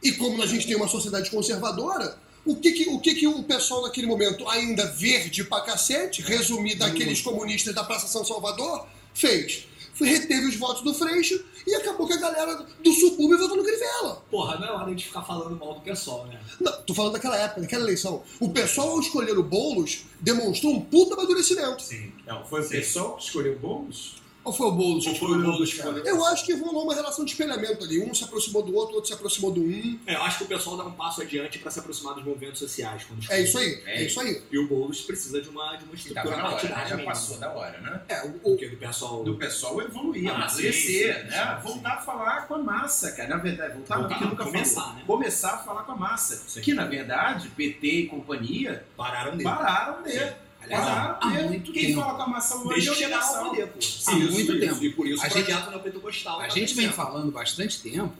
E 0.02 0.14
como 0.14 0.42
a 0.42 0.48
gente 0.48 0.66
tem 0.66 0.76
uma 0.78 0.88
sociedade 0.88 1.30
conservadora, 1.30 2.18
o 2.46 2.56
que 2.56 2.72
que 2.72 2.90
o, 2.90 3.00
que 3.00 3.16
que 3.16 3.28
o 3.28 3.44
pessoal 3.44 3.84
naquele 3.84 4.08
momento, 4.08 4.48
ainda 4.50 4.86
verde 4.88 5.44
pra 5.44 5.62
cacete, 5.62 6.22
resumido 6.22 6.80
daqueles 6.80 7.22
comunistas 7.22 7.74
da 7.74 7.84
Praça 7.84 8.08
São 8.08 8.26
Salvador, 8.26 8.88
fez? 9.14 9.68
Foi, 9.94 10.08
reteve 10.08 10.48
os 10.48 10.56
votos 10.56 10.84
do 10.84 10.94
Freixo 10.94 11.44
e 11.68 11.76
acabou 11.76 12.08
que 12.08 12.14
a 12.14 12.18
galera 12.18 12.66
do 12.84 12.94
subúrbio 12.94 13.38
votou 13.38 13.58
no 13.58 13.64
Crivella. 13.64 14.24
Porra, 14.32 14.58
não 14.58 14.68
é 14.68 14.72
hora 14.72 14.96
de 14.96 15.06
ficar 15.06 15.22
falando 15.22 15.56
mal 15.56 15.76
do 15.76 15.82
pessoal, 15.82 16.26
né? 16.26 16.40
Não, 16.60 16.82
tô 16.82 16.94
falando 16.94 17.14
daquela 17.14 17.38
época, 17.38 17.62
daquela 17.62 17.84
eleição. 17.84 18.24
O 18.40 18.50
pessoal, 18.50 18.90
ao 18.90 19.00
escolher 19.00 19.38
o 19.38 19.44
Boulos, 19.44 20.06
demonstrou 20.20 20.74
um 20.74 20.82
puta 20.82 21.14
amadurecimento. 21.14 21.84
Sim. 21.84 22.12
Não, 22.26 22.44
foi 22.46 22.62
o 22.62 22.70
pessoal 22.70 23.18
que 23.18 23.26
escolheu 23.26 23.60
Boulos? 23.60 24.21
Ou 24.44 24.52
foi 24.52 24.68
o 24.68 24.72
Boulos 24.72 25.04
que 25.04 25.10
Ou 25.12 25.16
foi 25.16 25.38
o? 25.38 25.42
Boulos 25.44 25.72
que 25.72 25.78
escolheu? 25.78 26.04
Eu 26.04 26.26
acho 26.26 26.46
que 26.46 26.54
rolou 26.56 26.84
uma 26.84 26.96
relação 26.96 27.24
de 27.24 27.32
espelhamento 27.32 27.84
ali. 27.84 28.02
Um 28.02 28.14
se 28.14 28.24
aproximou 28.24 28.64
do 28.64 28.74
outro, 28.76 28.94
o 28.94 28.96
outro 28.96 29.08
se 29.08 29.14
aproximou 29.14 29.52
do 29.52 29.62
um. 29.62 30.00
É, 30.08 30.16
eu 30.16 30.24
acho 30.24 30.40
que 30.40 30.44
o 30.46 30.48
pessoal 30.48 30.78
dá 30.78 30.84
um 30.84 30.92
passo 30.94 31.22
adiante 31.22 31.60
para 31.60 31.70
se 31.70 31.80
aproximar 31.80 32.16
dos 32.16 32.24
movimentos 32.26 32.60
sociais. 32.60 33.04
Quando 33.04 33.24
É 33.32 33.42
isso 33.42 33.58
aí, 33.60 33.82
é, 33.86 34.02
É. 34.02 34.06
isso 34.06 34.20
aí. 34.20 34.42
E 34.52 34.58
o 34.58 34.68
Boulos 34.68 35.02
precisa 35.02 35.40
de 35.42 35.48
uma, 35.50 35.76
de 35.76 35.84
uma 35.84 35.92
Que 35.94 36.08
estrutura 36.08 36.36
hora, 36.38 36.50
partidária. 36.50 36.98
já 36.98 37.04
passou 37.04 37.38
da 37.38 37.52
hora, 37.54 37.80
né? 37.82 38.02
É, 38.10 38.24
o, 38.26 38.30
o- 38.30 38.40
Porque 38.40 38.68
do 38.68 38.78
pessoal. 38.78 39.24
do 39.24 39.36
pessoal 39.38 39.80
evoluir, 39.82 40.32
Ah, 40.32 40.36
amadurecer, 40.36 41.26
né? 41.28 41.58
sim, 41.62 41.68
voltar 41.68 41.94
a 41.94 42.02
falar 42.02 42.48
com 42.48 42.56
a 42.56 42.60
massa, 42.60 43.12
cara. 43.12 43.30
Na 43.30 43.38
verdade, 43.38 43.74
voltar, 43.76 43.96
Voltar 44.00 44.10
porque 44.10 44.24
não, 44.24 44.32
nunca 44.32 44.44
começar, 44.46 44.82
falou. 44.82 44.96
né? 44.96 45.04
Começar 45.06 45.52
a 45.54 45.58
falar 45.60 45.84
com 45.84 45.92
a 45.92 45.96
massa. 45.96 46.44
Sim. 46.48 46.62
Que, 46.62 46.74
na 46.74 46.86
verdade, 46.86 47.48
PT 47.50 47.88
e 47.88 48.08
companhia 48.08 48.84
Pararam 48.98 49.32
dele. 49.38 49.44
pararam 49.44 50.02
dele. 50.04 50.32
Aliás, 50.62 50.88
há 50.88 51.14
dele. 51.30 51.48
muito 51.48 51.72
Quem 51.72 51.88
tempo. 51.88 52.02
fala 52.02 52.16
com 52.16 52.22
a 52.24 52.28
massa 52.28 52.56
hoje 52.58 52.68
Desde 52.70 52.88
é 52.88 52.92
ao 52.92 52.96
obrigação. 52.96 53.50
poder, 53.50 53.68
pô. 53.68 53.80
Há 54.08 54.16
muito 54.16 54.60
tempo. 54.60 54.84
E 54.84 54.94
por 54.94 55.08
isso 55.08 55.24
A 55.24 55.28
o 55.28 55.30
gente- 55.30 55.44
projeto 55.46 55.70
neopentecostal. 55.70 56.40
A 56.40 56.44
tá 56.44 56.50
gente 56.50 56.74
vem 56.76 56.90
falando 56.92 57.32
bastante 57.32 57.82
tempo 57.82 58.14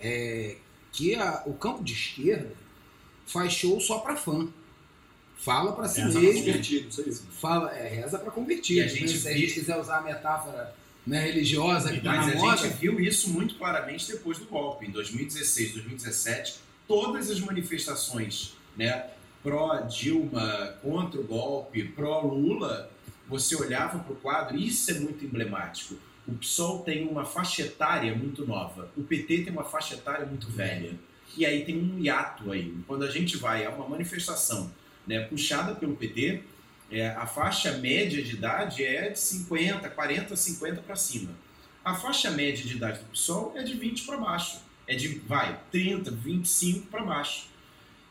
é, 0.00 0.56
que 0.92 1.14
a- 1.14 1.42
o 1.46 1.54
campo 1.54 1.82
de 1.84 1.92
esquerda 1.92 2.52
faz 3.26 3.52
show 3.52 3.80
só 3.80 3.98
pra 3.98 4.16
fã. 4.16 4.48
Fala 5.38 5.72
pra 5.72 5.88
si 5.88 6.00
tá 6.00 6.06
mesmo. 6.08 6.32
divertido, 6.44 6.88
isso 6.88 7.00
aí. 7.02 7.14
Fala, 7.40 7.70
é, 7.76 7.88
reza 7.88 8.18
pra 8.18 8.30
convertir. 8.30 8.82
A 8.82 8.86
gente 8.86 9.16
Se 9.18 9.28
a 9.28 9.36
gente 9.36 9.52
quiser 9.54 9.78
usar 9.78 9.98
a 9.98 10.02
metáfora 10.02 10.74
né, 11.06 11.20
religiosa 11.26 11.92
que 11.92 12.00
tá 12.00 12.12
Mas 12.16 12.26
na 12.28 12.32
a 12.32 12.36
moda, 12.36 12.56
gente 12.56 12.76
viu 12.78 12.98
isso 12.98 13.28
muito 13.30 13.56
claramente 13.56 14.10
depois 14.10 14.38
do 14.38 14.46
golpe. 14.46 14.86
Em 14.86 14.90
2016, 14.90 15.72
2017, 15.72 16.54
todas 16.88 17.30
as 17.30 17.40
manifestações 17.40 18.54
né, 18.76 19.06
pró-Dilma, 19.44 20.74
contra 20.80 21.20
o 21.20 21.24
golpe, 21.24 21.84
pró-Lula, 21.84 22.90
você 23.28 23.54
olhava 23.54 23.98
para 23.98 24.12
o 24.14 24.16
quadro, 24.16 24.56
isso 24.56 24.90
é 24.90 24.94
muito 24.94 25.22
emblemático. 25.22 25.96
O 26.26 26.32
PSOL 26.32 26.78
tem 26.82 27.06
uma 27.06 27.26
faixa 27.26 27.62
etária 27.62 28.14
muito 28.14 28.46
nova, 28.46 28.90
o 28.96 29.02
PT 29.02 29.42
tem 29.42 29.52
uma 29.52 29.64
faixa 29.64 29.94
etária 29.94 30.24
muito 30.24 30.50
velha. 30.50 30.98
E 31.36 31.44
aí 31.44 31.64
tem 31.64 31.76
um 31.76 31.98
hiato 31.98 32.50
aí. 32.50 32.74
Quando 32.86 33.04
a 33.04 33.10
gente 33.10 33.36
vai 33.36 33.66
a 33.66 33.70
uma 33.70 33.86
manifestação 33.86 34.72
né, 35.06 35.20
puxada 35.20 35.74
pelo 35.74 35.94
PT, 35.94 36.42
é, 36.90 37.08
a 37.08 37.26
faixa 37.26 37.72
média 37.78 38.22
de 38.22 38.36
idade 38.36 38.82
é 38.82 39.10
de 39.10 39.18
50, 39.18 39.90
40, 39.90 40.34
50 40.34 40.80
para 40.80 40.96
cima. 40.96 41.32
A 41.84 41.94
faixa 41.94 42.30
média 42.30 42.64
de 42.64 42.76
idade 42.76 43.00
do 43.00 43.06
PSOL 43.06 43.52
é 43.56 43.62
de 43.62 43.74
20 43.74 44.04
para 44.04 44.16
baixo. 44.16 44.58
É 44.86 44.94
de, 44.94 45.18
vai, 45.26 45.60
30, 45.70 46.10
25 46.10 46.86
para 46.86 47.02
baixo. 47.02 47.53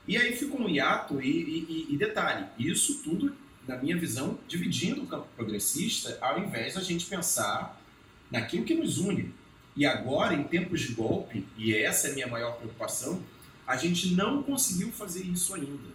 E 0.08 0.18
aí 0.18 0.36
fica 0.36 0.56
um 0.56 0.68
hiato 0.68 1.22
e, 1.22 1.28
e- 1.30 1.88
e- 1.94 1.98
detalhe, 1.98 2.46
isso 2.60 3.02
tudo, 3.04 3.34
na 3.68 3.78
minha 3.78 3.98
visão, 3.98 4.38
dividindo 4.48 5.04
o 5.04 5.08
campo 5.08 5.28
progressista, 5.36 6.18
ao 6.20 6.40
invés 6.40 6.74
da 6.74 6.82
gente 6.82 7.06
pensar 7.06 7.82
naquilo 8.30 8.66
que 8.66 8.74
nos 8.74 8.98
une. 8.98 9.34
E 9.76 9.86
agora, 9.86 10.34
em 10.36 10.44
tempos 10.44 10.82
de 10.82 10.94
golpe, 10.94 11.46
e 11.58 11.74
essa 11.74 12.08
é 12.08 12.12
a 12.12 12.14
minha 12.14 12.28
maior 12.28 12.58
preocupação, 12.58 13.22
a 13.66 13.78
gente 13.78 14.14
não 14.14 14.44
conseguiu 14.44 14.92
fazer 14.92 15.24
isso 15.24 15.56
ainda. 15.56 15.94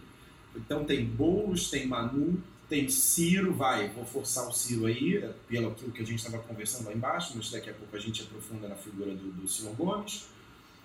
Então 0.55 0.83
tem 0.83 1.05
Boulos, 1.05 1.69
tem 1.69 1.85
Manu, 1.85 2.41
tem 2.67 2.89
Ciro, 2.89 3.53
vai, 3.53 3.89
vou 3.89 4.05
forçar 4.05 4.47
o 4.47 4.51
Ciro 4.51 4.85
aí, 4.87 5.23
pelo 5.47 5.71
que 5.73 6.01
a 6.01 6.05
gente 6.05 6.17
estava 6.19 6.39
conversando 6.39 6.85
lá 6.85 6.93
embaixo, 6.93 7.33
mas 7.35 7.49
daqui 7.51 7.69
a 7.69 7.73
pouco 7.73 7.95
a 7.95 7.99
gente 7.99 8.23
aprofunda 8.23 8.67
na 8.67 8.75
figura 8.75 9.11
do, 9.11 9.31
do 9.31 9.47
Ciro 9.47 9.73
Gomes. 9.73 10.25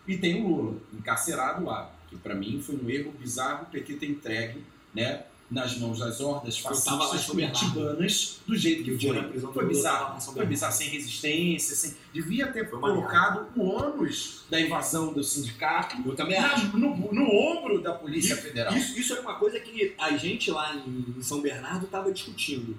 E 0.07 0.17
tem 0.19 0.43
o 0.43 0.49
Lula, 0.49 0.81
encarcerado 0.93 1.65
lá, 1.65 1.91
que 2.17 2.23
para 2.23 2.35
mim 2.35 2.61
foi 2.63 2.77
um 2.77 2.89
erro 2.89 3.13
bizarro 3.19 3.65
o 3.65 3.67
PT 3.67 3.95
ter 3.95 4.07
entregue, 4.11 4.63
né? 4.95 5.25
nas 5.51 5.77
mãos 5.77 5.99
das 5.99 6.21
hordas 6.21 6.59
fascistas 6.59 7.27
curitibanas 7.27 8.41
do 8.47 8.57
jeito 8.57 8.83
que 8.83 8.97
dia 8.97 9.13
foi. 9.13 9.23
prisão 9.25 9.53
Foi 9.53 9.67
bizarro. 9.69 10.21
Foi 10.21 10.47
bizarro, 10.47 10.73
sem 10.73 10.89
resistência, 10.89 11.77
sem... 11.77 11.95
devia 12.13 12.47
ter 12.51 12.69
Foi 12.69 12.81
colocado 12.81 13.47
o 13.55 13.63
ônus 13.63 14.43
da 14.51 14.59
invasão 14.61 15.13
do 15.13 15.23
sindicato 15.23 15.97
na- 15.99 16.59
no, 16.73 16.97
no 17.13 17.31
ombro 17.31 17.81
da 17.81 17.93
Polícia 17.93 18.33
Isso- 18.35 18.43
Federal. 18.43 18.75
Isso, 18.75 18.99
isso 18.99 19.13
era 19.13 19.23
uma 19.23 19.35
coisa 19.35 19.61
que 19.61 19.95
a 19.99 20.17
gente 20.17 20.51
lá 20.51 20.75
em 20.75 21.23
São 21.23 21.41
Bernardo 21.43 21.85
estava 21.85 22.11
discutindo. 22.11 22.77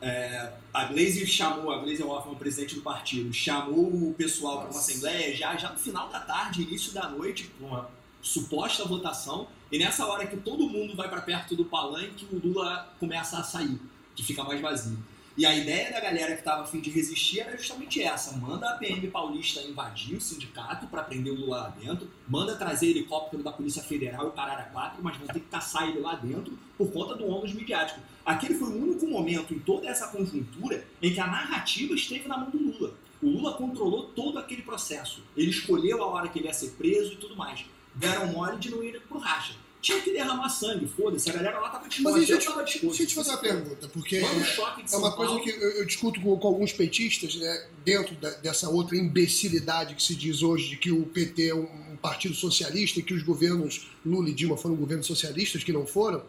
É, 0.00 0.52
a 0.74 0.84
Glaze 0.84 1.26
chamou, 1.26 1.72
a 1.72 1.78
Glaze 1.78 2.02
Hoffman, 2.02 2.34
presidente 2.36 2.74
do 2.74 2.82
partido, 2.82 3.32
chamou 3.32 3.86
o 4.10 4.14
pessoal 4.14 4.60
para 4.62 4.70
uma 4.70 4.78
assembleia 4.80 5.34
já, 5.34 5.56
já 5.56 5.70
no 5.72 5.78
final 5.78 6.08
da 6.10 6.20
tarde, 6.20 6.62
início 6.62 6.92
da 6.92 7.08
noite, 7.08 7.50
uma 7.60 7.88
suposta 8.22 8.84
votação. 8.84 9.48
E 9.70 9.78
nessa 9.78 10.06
hora 10.06 10.26
que 10.26 10.36
todo 10.36 10.68
mundo 10.68 10.94
vai 10.94 11.08
para 11.08 11.20
perto 11.20 11.56
do 11.56 11.64
palanque, 11.64 12.26
o 12.32 12.38
Lula 12.38 12.94
começa 13.00 13.38
a 13.38 13.42
sair, 13.42 13.80
que 14.14 14.22
fica 14.22 14.44
mais 14.44 14.60
vazio. 14.60 14.98
E 15.34 15.46
a 15.46 15.56
ideia 15.56 15.90
da 15.90 15.98
galera 15.98 16.34
que 16.34 16.40
estava 16.40 16.62
a 16.62 16.66
fim 16.66 16.78
de 16.78 16.90
resistir 16.90 17.40
era 17.40 17.56
justamente 17.56 18.02
essa: 18.02 18.36
manda 18.36 18.68
a 18.68 18.76
PM 18.76 19.08
paulista 19.08 19.62
invadir 19.62 20.16
o 20.16 20.20
sindicato 20.20 20.86
para 20.88 21.02
prender 21.02 21.32
o 21.32 21.36
Lula 21.36 21.56
lá 21.56 21.68
dentro, 21.70 22.06
manda 22.28 22.54
trazer 22.54 22.90
helicóptero 22.90 23.42
da 23.42 23.50
Polícia 23.50 23.82
Federal 23.82 24.28
e 24.28 24.32
Carara 24.32 24.64
4, 24.64 25.02
mas 25.02 25.16
vão 25.16 25.26
ter 25.28 25.40
que 25.40 25.48
caçar 25.48 25.88
ele 25.88 26.00
lá 26.00 26.16
dentro 26.16 26.58
por 26.76 26.92
conta 26.92 27.14
do 27.14 27.26
ônus 27.26 27.54
midiático. 27.54 28.00
Aquele 28.26 28.54
foi 28.54 28.68
o 28.68 28.76
único 28.76 29.06
momento 29.06 29.54
em 29.54 29.58
toda 29.58 29.88
essa 29.88 30.08
conjuntura 30.08 30.86
em 31.00 31.14
que 31.14 31.20
a 31.20 31.26
narrativa 31.26 31.94
esteve 31.94 32.28
na 32.28 32.36
mão 32.36 32.50
do 32.50 32.58
Lula. 32.58 32.94
O 33.22 33.30
Lula 33.30 33.54
controlou 33.54 34.08
todo 34.08 34.38
aquele 34.38 34.62
processo. 34.62 35.22
Ele 35.34 35.50
escolheu 35.50 36.02
a 36.02 36.06
hora 36.08 36.28
que 36.28 36.40
ele 36.40 36.48
ia 36.48 36.52
ser 36.52 36.72
preso 36.72 37.14
e 37.14 37.16
tudo 37.16 37.36
mais. 37.36 37.64
Deram 37.94 38.26
mole 38.28 38.58
de 38.58 38.70
não 38.70 38.82
ir 38.82 39.00
pro 39.02 39.18
racha. 39.18 39.54
Tinha 39.80 40.00
que 40.00 40.12
derramar 40.12 40.48
sangue, 40.48 40.86
foda-se. 40.86 41.28
A 41.28 41.32
galera 41.32 41.58
lá 41.58 41.68
tava 41.68 41.88
disposta. 41.88 42.18
Mas 42.20 42.28
eu 42.30 42.36
eu 42.36 42.40
te, 42.40 42.46
tava 42.46 42.62
disposto. 42.62 42.86
deixa 42.98 43.02
eu 43.02 43.06
te 43.08 43.14
fazer 43.16 43.30
uma 43.30 43.38
pergunta, 43.38 43.88
porque 43.88 44.16
é, 44.16 44.20
é 44.22 44.96
uma 44.96 45.10
coisa 45.12 45.40
que 45.40 45.50
eu, 45.50 45.70
eu 45.72 45.84
discuto 45.84 46.20
com, 46.20 46.36
com 46.38 46.46
alguns 46.48 46.72
petistas, 46.72 47.34
né, 47.34 47.66
dentro 47.84 48.14
da- 48.14 48.30
dessa 48.30 48.68
outra 48.68 48.96
imbecilidade 48.96 49.96
que 49.96 50.02
se 50.02 50.14
diz 50.14 50.40
hoje 50.40 50.68
de 50.70 50.76
que 50.76 50.92
o 50.92 51.04
PT 51.06 51.48
é 51.48 51.54
um, 51.56 51.66
um 51.92 51.96
partido 51.96 52.32
socialista 52.32 53.00
e 53.00 53.02
que 53.02 53.12
os 53.12 53.24
governos 53.24 53.88
Lula 54.06 54.28
e 54.28 54.32
Dilma 54.34 54.56
foram 54.56 54.76
governos 54.76 55.04
socialistas, 55.06 55.64
que 55.64 55.72
não 55.72 55.84
foram. 55.84 56.22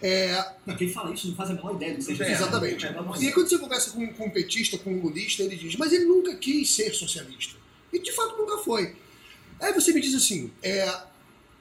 É, 0.00 0.44
Não, 0.66 0.74
quem 0.76 0.88
fala 0.88 1.14
isso 1.14 1.28
não 1.28 1.36
faz 1.36 1.50
a 1.50 1.54
menor 1.54 1.76
ideia 1.76 1.92
do 1.92 1.98
que 1.98 2.02
seja. 2.02 2.24
É, 2.24 2.32
Exatamente. 2.32 2.84
é, 2.84 2.90
E 3.20 3.26
aí, 3.28 3.32
quando 3.32 3.48
você 3.48 3.58
conversa 3.58 3.90
com, 3.92 4.04
com 4.12 4.26
um 4.26 4.30
petista, 4.30 4.76
com 4.76 4.92
um 4.92 5.00
lulista, 5.00 5.44
ele 5.44 5.54
diz, 5.54 5.76
mas 5.76 5.92
ele 5.92 6.06
nunca 6.06 6.34
quis 6.34 6.68
ser 6.74 6.92
socialista. 6.92 7.54
E 7.92 8.00
de 8.00 8.10
fato 8.10 8.36
nunca 8.36 8.58
foi. 8.58 8.96
Aí 9.62 9.72
você 9.72 9.92
me 9.92 10.00
diz 10.00 10.14
assim, 10.14 10.50
é, 10.62 10.92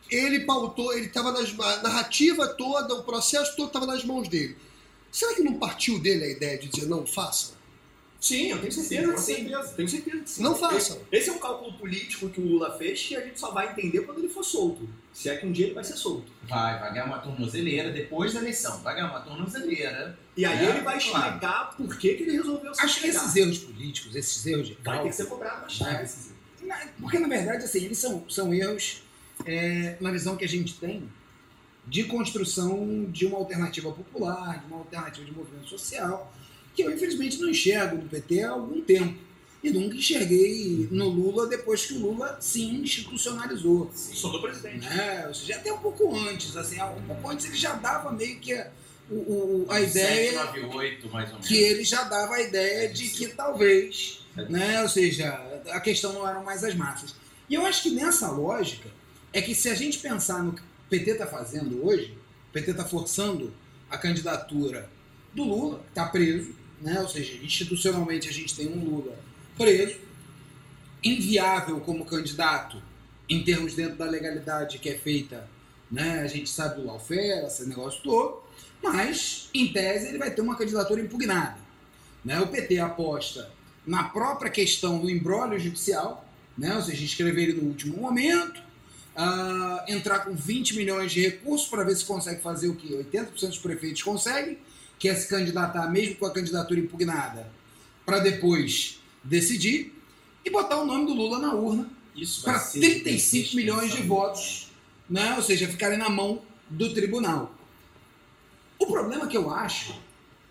ele 0.10 0.42
pautou, 0.42 0.92
ele 0.94 1.06
estava 1.08 1.32
nas. 1.32 1.58
A 1.60 1.82
narrativa 1.84 2.48
toda, 2.48 2.96
o 2.96 3.04
processo 3.04 3.56
todo 3.56 3.68
estava 3.68 3.86
nas 3.86 4.04
mãos 4.04 4.28
dele. 4.28 4.58
Será 5.12 5.34
que 5.36 5.42
não 5.44 5.54
partiu 5.56 6.00
dele 6.00 6.24
a 6.24 6.30
ideia 6.30 6.58
de 6.58 6.68
dizer 6.68 6.88
não 6.88 7.06
façam? 7.06 7.56
Sim, 8.20 8.50
eu 8.52 8.60
tenho 8.60 8.72
certeza 8.72 9.14
que 9.14 9.20
sim. 9.20 9.36
certeza. 9.36 9.74
Tenho 9.74 9.90
certeza 9.90 10.18
que 10.24 10.30
sim. 10.30 10.44
Não 10.44 10.56
façam. 10.56 11.00
Esse, 11.12 11.30
é 11.30 11.34
um 11.34 11.40
cálculo 11.40 11.74
político 11.74 12.30
que 12.30 12.40
o 12.40 12.46
Lula 12.46 12.78
fez 12.78 13.02
que 13.02 13.16
a 13.16 13.22
gente 13.26 13.40
só 13.40 13.50
vai 13.52 13.72
entender 13.72 14.02
quando 14.02 14.20
ele 14.20 14.30
for 14.30 14.44
solto. 14.44 14.88
Se 15.12 15.28
é 15.28 15.38
que 15.38 15.46
um 15.46 15.52
dia 15.52 15.66
ele 15.66 15.74
vai 15.74 15.84
ser 15.84 15.98
solto. 15.98 16.32
Vai, 16.48 16.80
vai 16.80 16.92
ganhar 16.94 17.06
uma 17.06 17.18
tornozeleira 17.18 17.92
depois 17.92 18.32
da 18.34 18.40
eleição. 18.40 18.80
Vai 18.84 18.94
ganhar 18.94 19.10
uma 19.10 19.22
tornozeleira. 19.22 20.20
E 20.38 20.46
aí 20.46 20.66
É, 20.66 20.70
ele 20.70 20.82
vai 20.82 21.00
claro. 21.02 21.26
explicar 21.28 21.76
por 21.76 21.98
que, 21.98 22.14
que 22.14 22.24
ele 22.24 22.34
resolveu 22.34 22.74
se 22.76 22.82
Acho 22.82 23.02
que 23.02 23.08
esses 23.08 23.36
erros 23.36 23.58
políticos, 23.58 24.16
esses 24.16 24.46
erros 24.46 24.68
de 24.68 24.74
Vai 24.76 24.84
ter 24.84 24.90
cálculo, 24.92 25.10
que 25.10 25.16
ser 25.16 25.26
cobrado 25.26 25.62
mais 25.62 25.80
tarde. 25.80 26.04
esses 26.04 26.26
erros. 26.28 26.41
Porque, 27.00 27.20
na 27.20 27.28
verdade, 27.28 27.64
assim, 27.66 27.84
eles 27.86 27.98
são, 27.98 28.24
são 28.30 28.54
erros 28.54 29.02
é, 29.46 29.98
na 30.00 30.12
visão 30.12 30.36
que 30.38 30.46
a 30.46 30.48
gente 30.48 30.76
tem 30.76 31.04
de 31.88 32.04
construção 32.06 33.06
de 33.10 33.26
uma 33.26 33.38
alternativa 33.38 33.92
popular, 33.92 34.60
de 34.60 34.66
uma 34.68 34.78
alternativa 34.78 35.26
de 35.26 35.32
movimento 35.32 35.68
social, 35.68 36.32
que 36.76 36.84
eu, 36.84 36.92
infelizmente, 36.94 37.40
não 37.40 37.50
enxergo 37.50 37.98
no 37.98 38.08
PT 38.08 38.44
há 38.44 38.52
algum 38.52 38.82
tempo. 38.82 39.20
E 39.64 39.70
nunca 39.70 39.96
enxerguei 39.96 40.88
no 40.90 41.08
Lula 41.10 41.46
depois 41.48 41.86
que 41.86 41.94
o 41.94 42.00
Lula 42.00 42.38
se 42.42 42.64
institucionalizou. 42.64 43.92
Sou 43.94 44.32
do 44.32 44.42
presidente. 44.42 44.80
Né? 44.88 45.26
Ou 45.28 45.34
seja, 45.36 45.56
até 45.58 45.72
um 45.72 45.78
pouco 45.78 46.16
antes, 46.16 46.56
assim, 46.58 46.82
um 46.82 47.02
pouco 47.04 47.30
antes 47.30 47.46
ele 47.46 47.56
já 47.58 47.74
dava 47.74 48.12
meio 48.12 48.40
que 48.40 48.54
a, 48.54 48.72
o- 49.10 49.16
o- 49.16 49.66
a 49.70 49.80
ideia 49.82 50.32
798, 50.32 51.10
mais 51.12 51.28
ou 51.30 51.34
menos. 51.36 51.48
que 51.48 51.56
ele 51.58 51.84
já 51.84 52.04
dava 52.06 52.36
a 52.36 52.42
ideia 52.42 52.90
de 52.90 53.10
que 53.10 53.28
talvez, 53.28 54.21
né, 54.36 54.82
ou 54.82 54.90
seja, 54.90 55.30
a 55.72 55.80
questão 55.80 56.14
não 56.14 56.28
eram 56.28 56.44
mais 56.44 56.64
as 56.64 56.76
massas. 56.76 57.16
E 57.50 57.54
eu 57.54 57.66
acho 57.66 57.84
que 57.84 57.92
nessa 57.92 58.30
lógica 58.30 58.90
é 59.34 59.42
que 59.42 59.54
se 59.54 59.70
a 59.70 59.76
gente 59.76 60.00
pensar 60.00 60.44
no 60.44 60.54
que 60.54 60.62
o 60.62 60.66
PT 60.90 61.12
está 61.12 61.28
fazendo 61.28 61.86
hoje, 61.86 62.18
o 62.50 62.54
PT 62.54 62.72
está 62.72 62.86
forçando 62.86 63.54
a 63.90 63.98
candidatura 63.98 64.90
do 65.34 65.44
Lula, 65.44 65.80
que 65.80 65.90
está 65.90 66.06
preso, 66.06 66.54
né, 66.82 67.00
ou 67.00 67.08
seja, 67.08 67.44
institucionalmente 67.44 68.30
a 68.30 68.34
gente 68.34 68.56
tem 68.56 68.68
um 68.68 68.84
Lula 68.84 69.18
preso, 69.58 70.00
inviável 71.04 71.80
como 71.82 72.06
candidato 72.06 72.82
em 73.28 73.44
termos 73.44 73.74
dentro 73.74 73.98
da 73.98 74.06
legalidade 74.06 74.78
que 74.80 74.90
é 74.90 74.98
feita, 74.98 75.50
né, 75.90 76.20
a 76.20 76.28
gente 76.28 76.50
sabe 76.50 76.82
do 76.82 76.88
lawfare, 76.88 77.46
esse 77.46 77.66
negócio 77.66 78.02
todo, 78.02 78.42
mas, 78.82 79.50
em 79.54 79.72
tese, 79.72 80.08
ele 80.08 80.18
vai 80.18 80.32
ter 80.32 80.42
uma 80.42 80.58
candidatura 80.58 81.02
impugnada. 81.02 81.58
Né? 82.26 82.40
O 82.40 82.48
PT 82.48 82.80
aposta 82.80 83.52
na 83.86 84.04
própria 84.04 84.50
questão 84.50 85.00
do 85.00 85.10
embrólio 85.10 85.60
judicial, 85.60 86.28
né? 86.58 86.76
ou 86.76 86.82
seja, 86.82 87.04
escrever 87.04 87.50
ele 87.50 87.62
no 87.62 87.70
último 87.70 87.98
momento, 87.98 88.62
ah, 89.16 89.86
entrar 89.88 90.20
com 90.20 90.36
20 90.36 90.76
milhões 90.76 91.12
de 91.12 91.22
recursos 91.22 91.68
para 91.68 91.84
ver 91.84 91.96
se 91.96 92.06
consegue 92.06 92.42
fazer 92.42 92.68
o 92.68 92.76
que 92.76 92.94
80% 92.94 93.48
dos 93.48 93.58
prefeitos 93.58 94.02
conseguem, 94.04 94.58
que 94.98 95.10
é 95.10 95.16
se 95.16 95.28
candidatar 95.28 95.90
mesmo 95.90 96.16
com 96.16 96.26
a 96.26 96.32
candidatura 96.32 96.80
impugnada, 96.80 97.52
para 98.06 98.20
depois 98.20 99.00
decidir, 99.24 99.96
e 100.44 100.50
botar 100.50 100.78
o 100.78 100.86
nome 100.86 101.06
do 101.06 101.14
Lula 101.14 101.40
na 101.40 101.54
urna 101.54 101.90
para 102.44 102.60
ser 102.60 102.80
35 102.80 103.56
milhões 103.56 103.94
de 103.94 104.02
votos, 104.02 104.72
né? 105.10 105.36
ou 105.36 105.42
seja, 105.42 105.68
ficarem 105.68 105.98
na 105.98 106.10
mão 106.10 106.42
do 106.70 106.94
tribunal. 106.94 107.56
O 108.80 108.88
problema 108.88 109.28
que 109.28 109.38
eu 109.38 109.54
acho, 109.54 109.96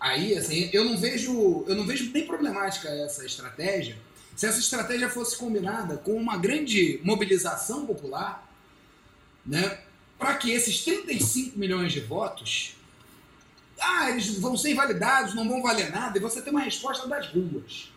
aí, 0.01 0.35
assim, 0.35 0.69
eu 0.73 0.83
não 0.83 0.97
vejo, 0.97 1.63
eu 1.67 1.75
não 1.75 1.85
vejo 1.85 2.11
nem 2.11 2.25
problemática 2.25 2.89
essa 2.89 3.23
estratégia, 3.23 3.95
se 4.35 4.47
essa 4.47 4.59
estratégia 4.59 5.07
fosse 5.07 5.37
combinada 5.37 5.97
com 5.97 6.15
uma 6.15 6.35
grande 6.35 6.99
mobilização 7.03 7.85
popular, 7.85 8.49
né, 9.45 9.79
para 10.17 10.35
que 10.35 10.51
esses 10.51 10.83
35 10.83 11.57
milhões 11.57 11.93
de 11.93 11.99
votos, 11.99 12.75
ah, 13.79 14.09
eles 14.09 14.35
vão 14.39 14.57
ser 14.57 14.71
invalidados, 14.71 15.35
não 15.35 15.47
vão 15.47 15.61
valer 15.61 15.91
nada, 15.91 16.17
e 16.17 16.21
você 16.21 16.41
tem 16.41 16.51
uma 16.51 16.61
resposta 16.61 17.07
das 17.07 17.27
ruas. 17.27 17.91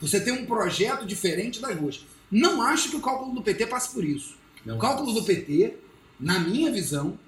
Você 0.00 0.20
tem 0.20 0.32
um 0.32 0.44
projeto 0.44 1.06
diferente 1.06 1.60
das 1.60 1.74
ruas. 1.74 2.04
Não 2.30 2.60
acho 2.60 2.90
que 2.90 2.96
o 2.96 3.00
cálculo 3.00 3.34
do 3.34 3.42
PT 3.42 3.66
passe 3.66 3.90
por 3.90 4.04
isso. 4.04 4.36
Não. 4.64 4.76
O 4.76 4.78
cálculo 4.78 5.12
do 5.12 5.24
PT, 5.24 5.76
na 6.20 6.38
minha 6.38 6.70
visão, 6.70 7.18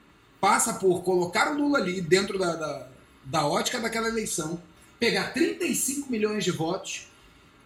passa 0.40 0.74
por 0.74 1.02
colocar 1.02 1.52
o 1.52 1.58
Lula 1.58 1.78
ali 1.78 2.00
dentro 2.00 2.38
da, 2.38 2.54
da, 2.54 2.87
da 3.28 3.46
ótica 3.46 3.78
daquela 3.78 4.08
eleição, 4.08 4.60
pegar 4.98 5.32
35 5.32 6.10
milhões 6.10 6.42
de 6.44 6.50
votos 6.50 7.06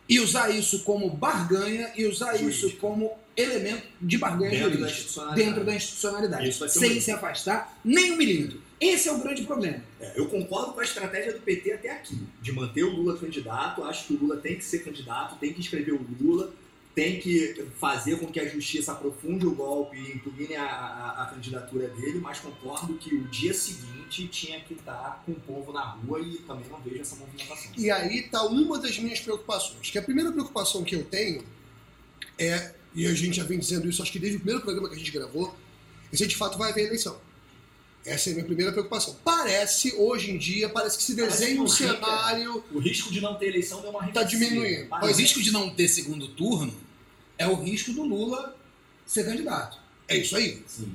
e 0.08 0.18
usar 0.20 0.50
isso 0.50 0.80
como 0.84 1.08
barganha 1.08 1.90
e 1.96 2.04
usar 2.06 2.36
Jurídico. 2.36 2.66
isso 2.66 2.76
como 2.76 3.12
elemento 3.36 3.86
de 4.00 4.18
barganha 4.18 4.50
Dentro 4.50 4.64
da 4.64 4.70
jurídica, 4.74 4.90
institucionalidade. 4.98 5.46
dentro 5.48 5.64
da 5.64 5.74
institucionalidade, 5.74 6.48
Isso 6.48 6.60
vai 6.60 6.68
ser 6.68 6.78
sem 6.80 6.98
um- 6.98 7.00
se 7.00 7.10
afastar 7.12 7.78
nem 7.84 8.12
um 8.12 8.16
milímetro. 8.16 8.60
Esse 8.80 9.08
é 9.08 9.12
o 9.12 9.18
grande 9.18 9.44
problema. 9.44 9.82
É, 10.00 10.12
eu 10.16 10.26
concordo 10.26 10.72
com 10.72 10.80
a 10.80 10.82
estratégia 10.84 11.32
do 11.32 11.38
PT 11.40 11.72
até 11.72 11.90
aqui, 11.90 12.18
de 12.42 12.52
manter 12.52 12.82
o 12.82 12.90
Lula 12.90 13.16
candidato. 13.16 13.84
Acho 13.84 14.08
que 14.08 14.14
o 14.14 14.18
Lula 14.18 14.36
tem 14.38 14.56
que 14.56 14.64
ser 14.64 14.80
candidato, 14.80 15.36
tem 15.38 15.52
que 15.52 15.60
escrever 15.60 15.92
o 15.92 16.04
Lula, 16.20 16.52
tem 16.94 17.18
que 17.20 17.66
fazer 17.80 18.18
com 18.18 18.26
que 18.26 18.38
a 18.38 18.46
justiça 18.46 18.92
aprofunde 18.92 19.46
o 19.46 19.54
golpe 19.54 19.96
e 19.96 20.12
impugne 20.12 20.54
a, 20.54 20.62
a- 20.64 21.22
a 21.22 21.26
candidatura 21.26 21.88
dele, 21.88 22.18
mas 22.20 22.38
concordo 22.40 22.94
que 22.98 23.14
o 23.14 23.24
dia 23.28 23.54
seguinte 23.54 24.28
tinha 24.28 24.60
que 24.60 24.74
estar 24.74 25.22
com 25.24 25.32
o 25.32 25.40
povo 25.40 25.72
na 25.72 25.80
rua 25.82 26.20
e 26.20 26.36
também 26.38 26.68
não 26.68 26.80
vejo 26.80 27.00
essa 27.00 27.16
movimentação. 27.16 27.72
E 27.78 27.90
aí 27.90 28.18
está 28.18 28.42
uma 28.44 28.78
das 28.78 28.98
minhas 28.98 29.20
preocupações. 29.20 29.90
Que 29.90 29.98
a 29.98 30.02
primeira 30.02 30.30
preocupação 30.30 30.84
que 30.84 30.94
eu 30.94 31.04
tenho 31.04 31.42
é, 32.38 32.74
e 32.94 33.06
a 33.06 33.14
gente 33.14 33.36
já 33.38 33.44
vem 33.44 33.58
dizendo 33.58 33.88
isso, 33.88 34.02
acho 34.02 34.12
que 34.12 34.18
desde 34.18 34.36
o 34.36 34.40
primeiro 34.40 34.60
programa 34.62 34.88
que 34.90 34.94
a 34.94 34.98
gente 34.98 35.10
gravou, 35.10 35.54
é 36.12 36.16
se 36.16 36.26
de 36.26 36.36
fato 36.36 36.58
vai 36.58 36.70
haver 36.72 36.86
eleição. 36.88 37.18
Essa 38.04 38.30
é 38.30 38.32
a 38.32 38.34
minha 38.34 38.44
primeira 38.46 38.72
preocupação. 38.72 39.16
Parece, 39.24 39.94
hoje 39.96 40.30
em 40.32 40.38
dia, 40.38 40.68
parece 40.68 40.96
que 40.98 41.04
se 41.04 41.14
Parece 41.14 41.38
desenha 41.40 41.60
um 41.60 41.64
o 41.64 41.66
é- 41.66 41.70
cenário. 41.70 42.64
O 42.72 42.78
risco 42.80 43.12
de 43.12 43.20
não 43.20 43.36
ter 43.36 43.46
eleição 43.48 43.80
deu 43.80 43.90
uma 43.90 44.00
Tá 44.00 44.20
arrefecida. 44.22 44.44
diminuindo. 44.46 44.86
O 44.86 44.88
Parece. 44.88 45.22
risco 45.22 45.42
de 45.42 45.52
não 45.52 45.70
ter 45.70 45.86
segundo 45.88 46.26
turno 46.28 46.74
é 47.38 47.46
o 47.46 47.54
risco 47.54 47.92
do 47.92 48.02
Lula 48.02 48.56
ser 49.06 49.24
candidato. 49.24 49.78
É 50.08 50.16
isso 50.16 50.36
aí. 50.36 50.62
Sim. 50.66 50.92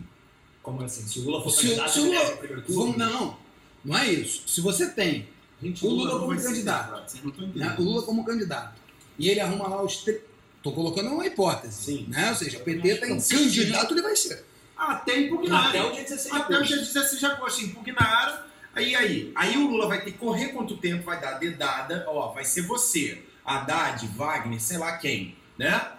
Como 0.61 0.83
assim? 0.83 1.07
Se 1.07 1.19
o 1.19 1.23
Lula 1.23 1.41
for 1.43 1.49
Se 1.51 1.59
o- 1.59 1.61
candidato, 1.69 1.93
se 1.93 1.99
o 1.99 2.05
ele 2.07 2.17
Lula- 2.17 2.33
o 2.33 2.37
primeiro 2.37 2.61
turno? 2.63 2.81
Vamos, 2.81 2.97
não. 2.97 3.37
Não 3.85 3.97
é 3.97 4.11
isso. 4.11 4.43
Se 4.47 4.59
você 4.61 4.89
tem 4.89 5.27
Gente, 5.59 5.83
O 5.83 5.89
Lula 5.89 6.11
não 6.11 6.19
como 6.27 6.39
candidato. 6.39 7.15
né, 7.55 7.75
o 7.79 7.81
Lula 7.81 8.03
como 8.03 8.23
candidato 8.23 8.79
e 9.17 9.27
ele 9.27 9.39
arruma 9.39 9.67
lá 9.67 9.81
os. 9.83 9.97
Tre... 10.03 10.21
Tô 10.61 10.71
colocando 10.71 11.09
uma 11.09 11.25
hipótese. 11.25 11.81
Sim. 11.83 12.05
Né? 12.09 12.29
Ou 12.29 12.35
seja, 12.35 12.59
o 12.59 12.61
PT 12.61 12.87
está 12.89 13.09
insistindo. 13.09 13.55
Candidato 13.55 13.93
ele 13.95 14.01
vai 14.03 14.15
ser. 14.15 14.45
Até 14.77 15.19
impugnar. 15.19 15.69
Até 15.69 15.83
o 15.83 15.91
dia 15.91 16.03
16 16.03 16.23
de 16.23 16.41
Até 16.41 16.53
o 16.53 16.57
agosto. 16.57 16.67
dia 16.67 16.77
16 16.77 17.19
de 17.19 17.25
agosto, 17.25 17.65
impugnaram. 17.65 18.39
Aí, 18.75 18.95
aí, 18.95 19.31
aí 19.35 19.57
o 19.57 19.67
Lula 19.67 19.87
vai 19.87 20.01
ter 20.03 20.11
que 20.11 20.17
correr 20.19 20.49
quanto 20.49 20.77
tempo, 20.77 21.03
vai 21.03 21.19
dar 21.19 21.33
dedada, 21.39 22.05
ó, 22.07 22.31
vai 22.31 22.45
ser 22.45 22.61
você, 22.61 23.23
Haddad, 23.43 24.05
Wagner, 24.15 24.61
sei 24.61 24.77
lá 24.77 24.97
quem, 24.97 25.35
né? 25.57 25.93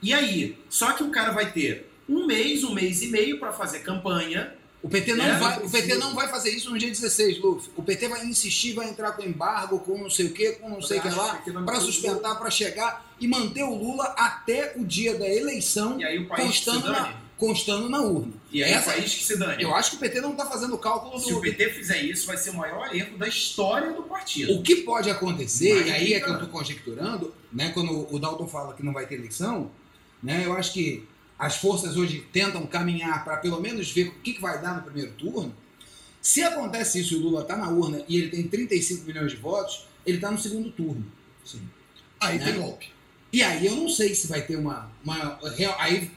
E 0.00 0.14
aí, 0.14 0.56
só 0.68 0.92
que 0.92 1.02
o 1.02 1.10
cara 1.10 1.32
vai 1.32 1.50
ter 1.50 1.90
um 2.08 2.26
mês, 2.26 2.62
um 2.62 2.72
mês 2.72 3.02
e 3.02 3.08
meio 3.08 3.40
para 3.40 3.52
fazer 3.52 3.80
campanha. 3.80 4.54
O 4.80 4.88
PT 4.88 5.14
não 5.14 5.24
É, 5.24 5.38
vai, 5.38 5.58
o 5.64 5.70
PT 5.70 5.94
não 5.94 6.14
vai 6.14 6.28
fazer 6.28 6.50
isso 6.50 6.70
no 6.70 6.78
dia 6.78 6.90
16, 6.90 7.40
Luffy. 7.40 7.72
O 7.74 7.82
PT 7.82 8.06
vai 8.06 8.24
insistir, 8.26 8.74
vai 8.74 8.88
entrar 8.90 9.12
com 9.12 9.22
embargo, 9.22 9.80
com 9.80 9.96
não 9.96 10.10
sei 10.10 10.26
o 10.26 10.32
que, 10.32 10.52
com 10.52 10.68
não 10.68 10.82
sei 10.82 10.98
o 10.98 11.02
que 11.02 11.08
lá, 11.08 11.42
para 11.64 11.80
sustentar, 11.80 12.38
para 12.38 12.50
chegar 12.50 13.04
e 13.18 13.26
manter 13.26 13.64
o 13.64 13.74
Lula 13.74 14.14
até 14.16 14.74
o 14.76 14.84
dia 14.84 15.18
da 15.18 15.26
eleição, 15.26 15.98
E 15.98 16.04
aí 16.04 16.18
o 16.18 16.28
país 16.28 16.46
constando 16.46 16.92
na. 16.92 17.23
Constando 17.38 17.88
na 17.88 18.00
urna. 18.00 18.32
E 18.52 18.62
aí 18.62 18.72
Essa- 18.72 18.90
o 18.90 18.94
país 18.94 19.14
que 19.14 19.24
se 19.24 19.36
dane. 19.36 19.62
Eu 19.62 19.74
acho 19.74 19.90
que 19.90 19.96
o 19.96 19.98
PT 20.00 20.20
não 20.20 20.32
está 20.32 20.46
fazendo 20.46 20.74
o 20.74 20.78
cálculo 20.78 21.18
Se 21.18 21.30
do. 21.30 21.38
o 21.38 21.40
PT 21.40 21.70
fizer 21.70 22.02
isso, 22.02 22.26
vai 22.26 22.36
ser 22.36 22.50
o 22.50 22.54
maior 22.54 22.94
erro 22.94 23.18
da 23.18 23.26
história 23.28 23.92
do 23.92 24.02
partido. 24.04 24.54
O 24.54 24.62
que 24.62 24.76
pode 24.76 25.10
acontecer, 25.10 25.74
Mas 25.74 25.86
e 25.88 25.90
aí 25.92 26.14
é 26.14 26.20
que 26.20 26.28
eu 26.28 26.34
estou 26.34 26.48
conjecturando, 26.48 27.34
né, 27.52 27.70
quando 27.70 28.06
o 28.14 28.18
Dalton 28.18 28.46
fala 28.46 28.74
que 28.74 28.82
não 28.84 28.92
vai 28.92 29.06
ter 29.06 29.16
eleição, 29.16 29.70
né, 30.22 30.42
eu 30.44 30.52
acho 30.54 30.72
que 30.72 31.06
as 31.38 31.56
forças 31.56 31.96
hoje 31.96 32.24
tentam 32.32 32.64
caminhar 32.66 33.24
para 33.24 33.36
pelo 33.38 33.60
menos 33.60 33.90
ver 33.90 34.08
o 34.08 34.14
que, 34.20 34.34
que 34.34 34.40
vai 34.40 34.60
dar 34.62 34.76
no 34.76 34.82
primeiro 34.82 35.12
turno. 35.12 35.54
Se 36.22 36.42
acontece 36.42 37.00
isso 37.00 37.14
e 37.14 37.16
o 37.16 37.20
Lula 37.20 37.42
está 37.42 37.56
na 37.56 37.68
urna 37.68 38.02
e 38.08 38.16
ele 38.16 38.28
tem 38.30 38.44
35 38.48 39.04
milhões 39.04 39.32
de 39.32 39.36
votos, 39.36 39.86
ele 40.06 40.16
está 40.16 40.30
no 40.30 40.38
segundo 40.38 40.70
turno. 40.70 41.04
Aí 42.20 42.38
Né? 42.38 42.44
tem 42.44 42.60
golpe. 42.60 42.88
E 43.32 43.42
aí 43.42 43.66
eu 43.66 43.74
não 43.74 43.88
sei 43.88 44.14
se 44.14 44.26
vai 44.28 44.40
ter 44.42 44.56
uma. 44.56 44.90
uma 45.04 45.38
aí 45.78 46.10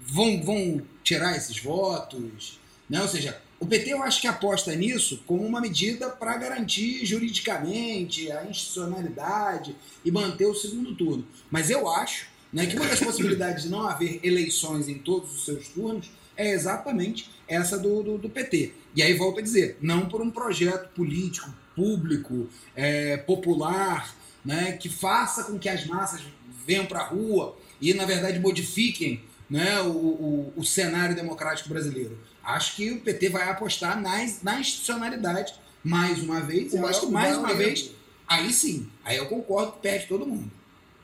vão, 0.00 0.42
vão 0.42 0.82
tirar 1.02 1.36
esses 1.36 1.58
votos. 1.58 2.58
Né? 2.88 3.00
Ou 3.00 3.08
seja, 3.08 3.40
o 3.60 3.66
PT 3.66 3.92
eu 3.92 4.02
acho 4.02 4.20
que 4.20 4.26
aposta 4.26 4.74
nisso 4.74 5.22
como 5.26 5.44
uma 5.44 5.60
medida 5.60 6.08
para 6.08 6.36
garantir 6.36 7.04
juridicamente 7.04 8.30
a 8.30 8.44
institucionalidade 8.44 9.74
e 10.04 10.10
manter 10.10 10.46
o 10.46 10.54
segundo 10.54 10.94
turno. 10.94 11.26
Mas 11.50 11.70
eu 11.70 11.88
acho 11.88 12.26
né, 12.52 12.66
que 12.66 12.76
uma 12.76 12.86
das 12.86 13.00
possibilidades 13.00 13.64
de 13.64 13.68
não 13.68 13.86
haver 13.86 14.20
eleições 14.22 14.88
em 14.88 14.98
todos 14.98 15.34
os 15.34 15.44
seus 15.44 15.68
turnos 15.68 16.10
é 16.36 16.52
exatamente 16.52 17.28
essa 17.48 17.78
do, 17.78 18.02
do, 18.02 18.18
do 18.18 18.28
PT. 18.28 18.72
E 18.94 19.02
aí 19.02 19.14
volto 19.14 19.40
a 19.40 19.42
dizer, 19.42 19.76
não 19.80 20.08
por 20.08 20.22
um 20.22 20.30
projeto 20.30 20.88
político, 20.90 21.52
público, 21.74 22.48
é, 22.76 23.16
popular, 23.16 24.14
né, 24.44 24.72
que 24.72 24.88
faça 24.88 25.44
com 25.44 25.58
que 25.58 25.68
as 25.68 25.84
massas 25.86 26.20
venham 26.64 26.86
para 26.86 27.00
a 27.00 27.06
rua 27.08 27.56
e, 27.80 27.92
na 27.92 28.04
verdade, 28.04 28.38
modifiquem 28.38 29.20
né, 29.48 29.80
o, 29.82 29.90
o, 29.90 30.52
o 30.56 30.64
cenário 30.64 31.14
democrático 31.16 31.68
brasileiro. 31.68 32.18
Acho 32.42 32.76
que 32.76 32.90
o 32.92 33.00
PT 33.00 33.28
vai 33.30 33.48
apostar 33.50 34.00
na, 34.00 34.16
na 34.42 34.60
institucionalidade 34.60 35.54
mais 35.84 36.22
uma 36.22 36.40
vez. 36.40 36.72
O 36.72 36.76
Eu 36.78 36.86
acho 36.86 37.00
que 37.00 37.06
mais 37.06 37.34
o 37.36 37.40
uma 37.40 37.48
maior 37.48 37.58
vez, 37.58 37.80
erro- 37.80 37.92
aí 38.26 38.52
sim, 38.52 38.88
aí 39.04 39.16
eu 39.16 39.26
concordo 39.26 39.72
que 39.72 39.78
perde 39.80 40.06
todo 40.06 40.26
mundo. 40.26 40.50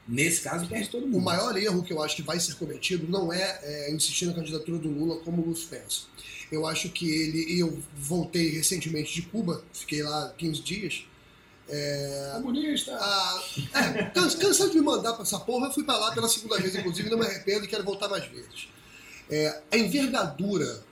Nesse 0.06 0.42
caso, 0.42 0.66
perde 0.68 0.90
todo 0.90 1.04
O 1.04 1.08
mundo. 1.08 1.22
maior 1.24 1.56
erro 1.56 1.82
que 1.82 1.90
eu 1.92 2.02
acho 2.02 2.14
que 2.16 2.22
vai 2.22 2.38
ser 2.38 2.54
cometido 2.56 3.06
não 3.10 3.32
é, 3.32 3.58
é, 3.62 3.90
insistir 3.90 4.26
na 4.26 4.34
candidatura 4.34 4.76
do 4.78 4.88
Lula 4.90 5.16
como 5.20 5.40
o 5.40 5.46
Lúcio 5.48 5.66
pensa. 5.68 6.02
Eu 6.52 6.66
acho 6.66 6.90
que 6.90 7.10
ele. 7.10 7.54
e 7.54 7.60
Eu 7.60 7.78
voltei 7.96 8.50
recentemente 8.50 9.14
de 9.14 9.22
Cuba, 9.22 9.64
fiquei 9.72 10.02
lá 10.02 10.32
15 10.36 10.60
dias. 10.60 11.06
Comunista! 12.35 12.97
Ah, 13.00 13.40
é, 13.75 14.02
cansa- 14.11 14.38
cansado 14.38 14.71
de 14.71 14.76
me 14.78 14.85
mandar 14.85 15.14
pra 15.14 15.23
essa 15.23 15.38
porra, 15.40 15.66
eu 15.68 15.73
fui 15.73 15.83
pra 15.85 15.97
lá 15.97 16.12
pela 16.12 16.28
segunda 16.28 16.59
vez, 16.61 16.75
inclusive, 16.75 17.09
não 17.11 17.18
me 17.18 17.25
arrependo 17.26 17.64
e 17.64 17.68
quero 17.68 17.83
voltar 17.85 18.09
mais 18.09 18.25
vezes. 18.26 18.68
É, 19.31 19.62
a 19.72 19.77
envergadura 19.79 20.83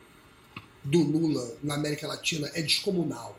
do 0.82 0.98
Lula 1.02 1.54
na 1.62 1.74
América 1.74 2.06
Latina 2.08 2.50
é 2.54 2.62
descomunal. 2.62 3.38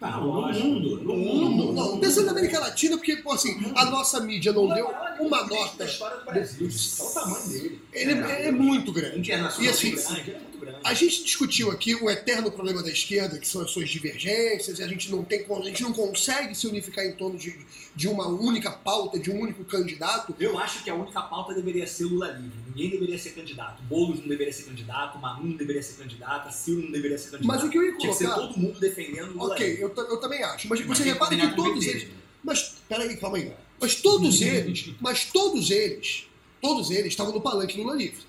Tá, 0.00 0.16
no 0.16 0.32
mundo, 0.32 0.96
no 1.04 1.16
No 1.16 1.16
mundo. 1.16 1.72
Não, 1.74 2.00
pensando 2.00 2.24
na 2.26 2.32
América 2.32 2.58
Latina, 2.58 2.96
porque, 2.96 3.16
pô, 3.18 3.32
assim, 3.34 3.56
a 3.76 3.84
nossa 3.84 4.18
mídia 4.20 4.52
não 4.52 4.66
deu 4.66 4.90
é 4.90 5.16
uma 5.20 5.46
nota. 5.46 5.76
da 5.76 5.84
história 5.84 6.16
do 6.16 6.24
Brasil. 6.24 6.68
Olha 6.98 7.08
o 7.08 7.14
tamanho 7.14 7.48
dele. 7.48 7.82
Ele 7.92 8.12
é, 8.14 8.46
é 8.46 8.50
muito 8.50 8.90
grande. 8.92 9.20
Internacional. 9.20 9.64
E 9.64 9.68
assim, 9.68 9.90
grande, 9.94 10.30
é 10.32 10.40
grande. 10.62 10.80
A 10.84 10.94
gente 10.94 11.22
discutiu 11.24 11.70
aqui 11.70 11.94
o 11.94 12.08
eterno 12.10 12.50
problema 12.50 12.82
da 12.82 12.90
esquerda, 12.90 13.38
que 13.38 13.46
são 13.46 13.60
as 13.62 13.70
suas 13.70 13.88
divergências, 13.90 14.78
e 14.78 14.82
a 14.82 14.88
gente 14.88 15.10
não 15.10 15.22
tem, 15.22 15.44
a 15.48 15.62
gente 15.64 15.82
não 15.82 15.92
consegue 15.92 16.54
se 16.54 16.66
unificar 16.66 17.04
em 17.04 17.12
torno 17.12 17.38
de, 17.38 17.54
de 17.94 18.08
uma 18.08 18.26
única 18.28 18.70
pauta, 18.70 19.18
de 19.18 19.30
um 19.30 19.38
único 19.40 19.64
candidato. 19.64 20.34
Eu 20.40 20.58
acho 20.58 20.82
que 20.82 20.88
a 20.90 20.94
única 20.94 21.20
pauta 21.22 21.52
deveria 21.54 21.86
ser 21.86 22.04
Lula 22.04 22.28
livre. 22.32 22.58
Ninguém 22.68 22.90
deveria 22.90 23.18
ser 23.18 23.30
candidato. 23.30 23.82
Boulos 23.82 24.20
não 24.20 24.28
deveria 24.28 24.52
ser 24.52 24.62
candidato, 24.62 25.18
Manu 25.18 25.44
não 25.48 25.56
deveria 25.56 25.82
ser 25.82 26.00
candidata, 26.02 26.50
Ciro 26.50 26.82
não 26.82 26.90
deveria 26.90 27.18
ser 27.18 27.30
candidato. 27.32 27.46
Mas 27.46 27.62
o 27.62 27.68
que 27.68 27.76
eu 27.78 27.82
ia 27.84 27.98
Tinha 27.98 28.12
que 28.12 28.18
ser 28.18 28.24
colocar. 28.28 28.46
todo 28.48 28.58
mundo 28.58 28.80
defendendo 28.80 29.32
Lula 29.32 29.52
Ok, 29.54 29.66
livre. 29.66 29.82
eu, 29.82 29.94
eu 29.96 30.16
também 30.18 30.42
acho. 30.42 30.68
Mas, 30.68 30.80
Mas 30.86 30.98
você 30.98 31.04
repara 31.04 31.36
que 31.36 31.54
todos 31.54 31.86
eles. 31.86 32.08
Mas, 32.42 32.74
peraí, 32.88 33.16
calma 33.18 33.36
aí. 33.36 33.52
Mas 33.80 33.96
todos 33.96 34.40
eles, 34.42 34.90
mas 35.00 35.24
todos 35.26 35.70
eles, 35.70 36.26
todos 36.60 36.90
eles 36.90 37.08
estavam 37.08 37.32
no 37.32 37.40
palanque 37.40 37.76
Lula 37.80 37.94
livre. 37.94 38.22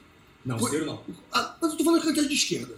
Não, 0.46 0.60
Foi- 0.60 0.72
Ciro 0.72 0.86
não. 0.86 1.04
Ah, 1.32 1.56
mas 1.62 1.72
eu 1.72 1.78
tô 1.78 1.84
falando 1.84 2.02
de 2.02 2.08
candidato 2.08 2.30
de 2.30 2.36
esquerda. 2.36 2.76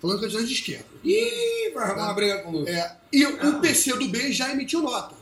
Falando 0.00 0.16
de 0.18 0.22
candidato 0.22 0.46
de 0.46 0.54
esquerda. 0.54 0.86
Ih, 1.04 1.70
vai 1.74 1.84
arrumar 1.84 2.04
uma 2.04 2.14
briga 2.14 2.38
com 2.42 2.50
o 2.50 2.52
Lula. 2.52 2.70
É, 2.70 2.96
e 3.12 3.24
o 3.26 3.60
PCdoB 3.60 4.32
já 4.32 4.50
emitiu 4.52 4.82
nota 4.82 5.16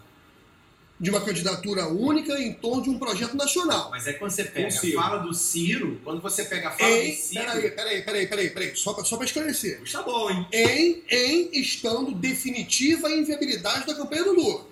de 0.99 1.11
uma 1.11 1.21
candidatura 1.21 1.87
única 1.89 2.41
em 2.41 2.55
torno 2.55 2.83
de 2.83 2.89
um 2.91 2.99
projeto 2.99 3.37
nacional. 3.37 3.91
Mas 3.91 4.07
é 4.07 4.15
quando 4.15 4.31
você 4.31 4.45
pega 4.45 4.69
a 4.69 4.71
fala 5.03 5.19
do 5.19 5.33
Ciro, 5.35 6.01
quando 6.03 6.21
você 6.23 6.45
pega 6.45 6.69
a 6.69 6.73
fala 6.73 6.91
Em, 6.91 7.11
do 7.11 7.17
Ciro. 7.17 7.45
peraí, 7.45 7.71
peraí, 7.71 8.03
peraí, 8.03 8.27
peraí, 8.27 8.51
peraí, 8.51 8.77
só 8.77 8.95
pra, 8.95 9.05
só 9.05 9.17
pra 9.17 9.27
esclarecer. 9.27 9.81
Está 9.83 10.03
bom, 10.03 10.31
hein? 10.31 10.47
Em, 10.53 11.03
em 11.11 11.61
estando 11.61 12.13
definitiva 12.13 13.09
a 13.09 13.15
inviabilidade 13.15 13.87
da 13.87 13.95
campanha 13.95 14.25
do 14.25 14.33
Lula. 14.33 14.67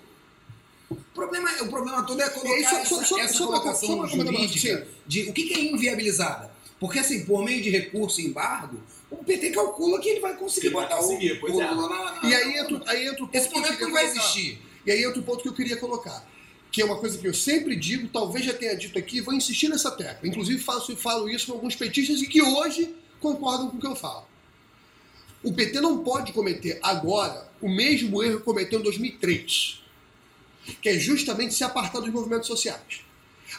O 0.89 0.95
problema, 1.13 1.49
o 1.61 1.67
problema 1.67 2.03
todo 2.03 2.21
é 2.21 2.29
colocar 2.29 2.53
aí, 2.55 2.63
só- 2.63 2.77
essa, 2.77 3.05
só- 3.05 3.19
essa 3.19 3.33
só 3.35 3.45
colocação 3.47 3.87
só 4.01 4.07
jurídica 4.07 4.87
de 5.07 5.29
o 5.29 5.33
que, 5.33 5.43
que 5.43 5.53
é 5.53 5.59
inviabilizada. 5.63 6.54
Porque, 6.79 6.99
assim, 6.99 7.25
por 7.25 7.43
meio 7.43 7.61
de 7.61 7.69
recurso 7.69 8.19
e 8.19 8.25
embargo, 8.25 8.81
o 9.09 9.23
PT 9.23 9.51
calcula 9.51 9.99
que 9.99 10.09
ele 10.09 10.19
vai 10.19 10.35
conseguir 10.35 10.67
Ele 10.67 10.75
vai 10.75 10.83
botar 10.83 10.97
conseguir, 10.97 11.31
o, 11.33 11.39
pois 11.39 11.53
o 11.55 11.61
é. 11.61 12.29
E 12.29 12.35
aí 12.35 12.57
entra, 12.57 12.81
aí 12.87 13.07
entra 13.07 13.23
o 13.23 13.27
ponto 13.27 13.35
Esse 13.37 13.49
que 13.49 13.55
eu 13.55 13.61
momento 13.61 13.77
queria 13.77 13.87
não 13.87 13.93
vai 13.93 14.03
colocar. 14.03 14.19
existir. 14.21 14.61
E 14.85 14.91
aí 14.91 15.03
entra 15.03 15.19
o 15.19 15.23
ponto 15.23 15.41
que 15.41 15.49
eu 15.49 15.53
queria 15.53 15.77
colocar. 15.77 16.27
Que 16.71 16.81
é 16.81 16.85
uma 16.85 16.97
coisa 16.97 17.17
que 17.17 17.25
eu 17.25 17.33
sempre 17.33 17.75
digo, 17.75 18.09
talvez 18.09 18.45
já 18.45 18.53
tenha 18.53 18.75
dito 18.75 18.99
aqui, 18.99 19.21
vou 19.21 19.33
insistir 19.33 19.69
nessa 19.69 19.89
tecla. 19.91 20.27
Inclusive 20.27 20.61
faço, 20.61 20.95
falo 20.97 21.29
isso 21.29 21.47
com 21.47 21.53
alguns 21.53 21.75
petistas 21.75 22.21
e 22.21 22.27
que 22.27 22.41
hoje 22.41 22.93
concordam 23.21 23.69
com 23.69 23.77
o 23.77 23.79
que 23.79 23.87
eu 23.87 23.95
falo. 23.95 24.27
O 25.41 25.53
PT 25.53 25.79
não 25.79 26.03
pode 26.03 26.33
cometer 26.33 26.79
agora 26.83 27.49
o 27.61 27.69
mesmo 27.69 28.21
erro 28.21 28.39
que 28.39 28.43
cometeu 28.43 28.79
em 28.79 28.83
2003, 28.83 29.81
que 30.81 30.89
é 30.89 30.99
justamente 30.99 31.53
se 31.53 31.63
apartar 31.63 31.99
dos 31.99 32.09
movimentos 32.09 32.47
sociais. 32.47 33.01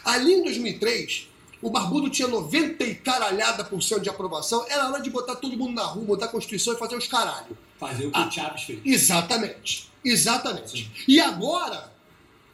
Ali 0.03 0.33
em 0.33 0.43
2003, 0.43 1.29
o 1.61 1.69
Barbudo 1.69 2.09
tinha 2.09 2.27
90 2.27 2.83
e 2.83 2.95
caralhada 2.95 3.63
por 3.63 3.81
cento 3.81 4.01
de 4.01 4.09
aprovação, 4.09 4.65
era 4.69 4.87
hora 4.89 5.01
de 5.01 5.09
botar 5.09 5.35
todo 5.35 5.57
mundo 5.57 5.73
na 5.73 5.83
rua, 5.83 6.05
botar 6.05 6.25
a 6.25 6.29
Constituição 6.29 6.73
e 6.73 6.77
fazer 6.77 6.95
os 6.95 7.07
caralho. 7.07 7.57
Fazer 7.79 8.05
o 8.07 8.11
que 8.11 8.19
Ah. 8.19 8.27
o 8.27 8.31
Chaves 8.31 8.63
fez. 8.63 8.79
Exatamente. 8.85 9.89
Exatamente. 10.05 10.91
E 11.07 11.19
agora, 11.19 11.91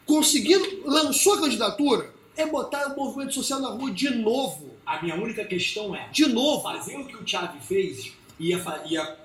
conseguindo, 0.06 0.84
lançou 0.86 1.34
a 1.36 1.42
candidatura, 1.42 2.14
é 2.36 2.46
botar 2.46 2.88
o 2.88 2.96
movimento 2.96 3.34
social 3.34 3.60
na 3.60 3.70
rua 3.70 3.92
de 3.92 4.10
novo. 4.10 4.72
A 4.86 5.02
minha 5.02 5.16
única 5.16 5.46
questão 5.46 5.96
é, 5.96 6.10
De 6.10 6.26
novo. 6.28 6.62
fazer 6.64 6.98
o 6.98 7.06
que 7.06 7.16
o 7.16 7.26
Chaves 7.28 7.64
fez 7.66 8.12
ia, 8.40 8.58
ia 8.86 9.18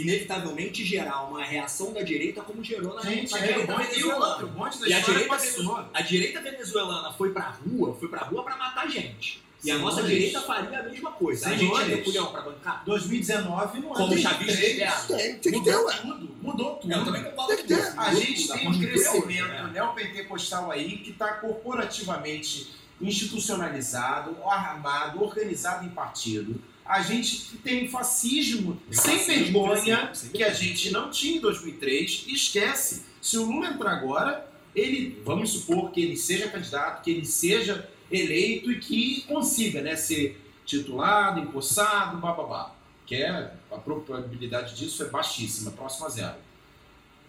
inevitavelmente 0.00 0.84
gerar 0.84 1.22
uma 1.28 1.42
reação 1.44 1.92
da 1.92 2.02
direita 2.02 2.40
como 2.42 2.62
gerou 2.62 2.94
na, 2.94 3.02
Gente, 3.02 3.30
na 3.32 3.38
é, 3.38 3.46
direita 3.48 3.72
bonde, 3.74 3.84
e 3.84 3.88
venezuelana. 3.90 4.36
da 4.80 4.88
E 4.88 4.92
a 4.92 5.00
direita, 5.00 5.28
passou. 5.28 5.84
a 5.92 6.02
direita 6.02 6.40
venezuelana 6.40 7.12
foi 7.12 7.30
pra 7.32 7.48
rua, 7.66 7.94
foi 7.98 8.08
pra 8.08 8.20
rua 8.20 8.42
pra 8.44 8.56
matar 8.56 8.88
gente. 8.88 9.42
E 9.64 9.70
a 9.72 9.74
Senhores. 9.74 9.96
nossa 9.96 10.06
direita 10.08 10.40
faria 10.42 10.78
a 10.78 10.82
mesma 10.84 11.10
coisa. 11.10 11.48
A 11.48 11.50
gente 11.50 11.60
Senhores. 11.66 11.92
é 11.92 11.96
Napoleão 11.96 12.26
pra 12.30 12.42
bancar. 12.42 12.84
2019 12.84 13.80
não 13.80 13.90
é 13.90 13.94
Como 13.96 14.08
2003. 14.08 14.22
chavistas 14.22 14.72
vieram. 14.76 15.06
Tem, 15.06 15.18
tem 15.18 15.38
que 15.38 15.40
ter, 15.40 15.56
Mudou 15.72 15.86
ué. 15.86 15.96
tudo, 16.00 16.36
mudou 16.40 16.74
tudo. 16.76 16.92
Eu 16.92 17.04
também 17.04 17.24
concordo 17.24 17.56
Tem 17.56 17.56
que 17.56 17.62
com 17.62 17.68
ter. 17.74 17.80
isso. 17.88 18.00
A 18.00 18.14
gente 18.14 18.52
a 18.52 18.54
tem 18.56 18.68
um 18.68 18.74
é 18.74 18.86
crescimento 18.86 19.48
né? 19.48 19.70
neopentecostal 19.72 20.70
aí 20.70 20.98
que 20.98 21.10
está 21.10 21.32
corporativamente 21.34 22.72
institucionalizado, 23.00 24.36
armado, 24.44 25.22
organizado 25.22 25.84
em 25.84 25.90
partido. 25.90 26.60
A 26.88 27.02
gente 27.02 27.58
tem 27.58 27.84
um 27.84 27.90
fascismo 27.90 28.80
sem 28.90 29.18
fascismo 29.18 29.68
vergonha 29.68 30.10
que 30.32 30.42
a 30.42 30.52
gente 30.52 30.90
não 30.90 31.10
tinha 31.10 31.36
em 31.36 31.40
2003 31.40 32.24
e 32.26 32.32
esquece. 32.32 33.04
Se 33.20 33.36
o 33.36 33.44
Lula 33.44 33.68
entrar 33.68 33.92
agora, 33.92 34.50
ele, 34.74 35.20
vamos 35.22 35.50
supor 35.50 35.90
que 35.90 36.00
ele 36.00 36.16
seja 36.16 36.48
candidato, 36.48 37.02
que 37.02 37.10
ele 37.10 37.26
seja 37.26 37.88
eleito 38.10 38.72
e 38.72 38.80
que 38.80 39.20
consiga 39.28 39.82
né, 39.82 39.96
ser 39.96 40.40
titulado, 40.64 41.40
empossado, 41.40 42.16
bababá. 42.16 42.74
Que 43.04 43.16
é, 43.16 43.52
a 43.70 43.76
probabilidade 43.76 44.74
disso 44.74 45.02
é 45.02 45.06
baixíssima, 45.06 45.70
próxima 45.70 46.06
a 46.06 46.10
zero. 46.10 46.36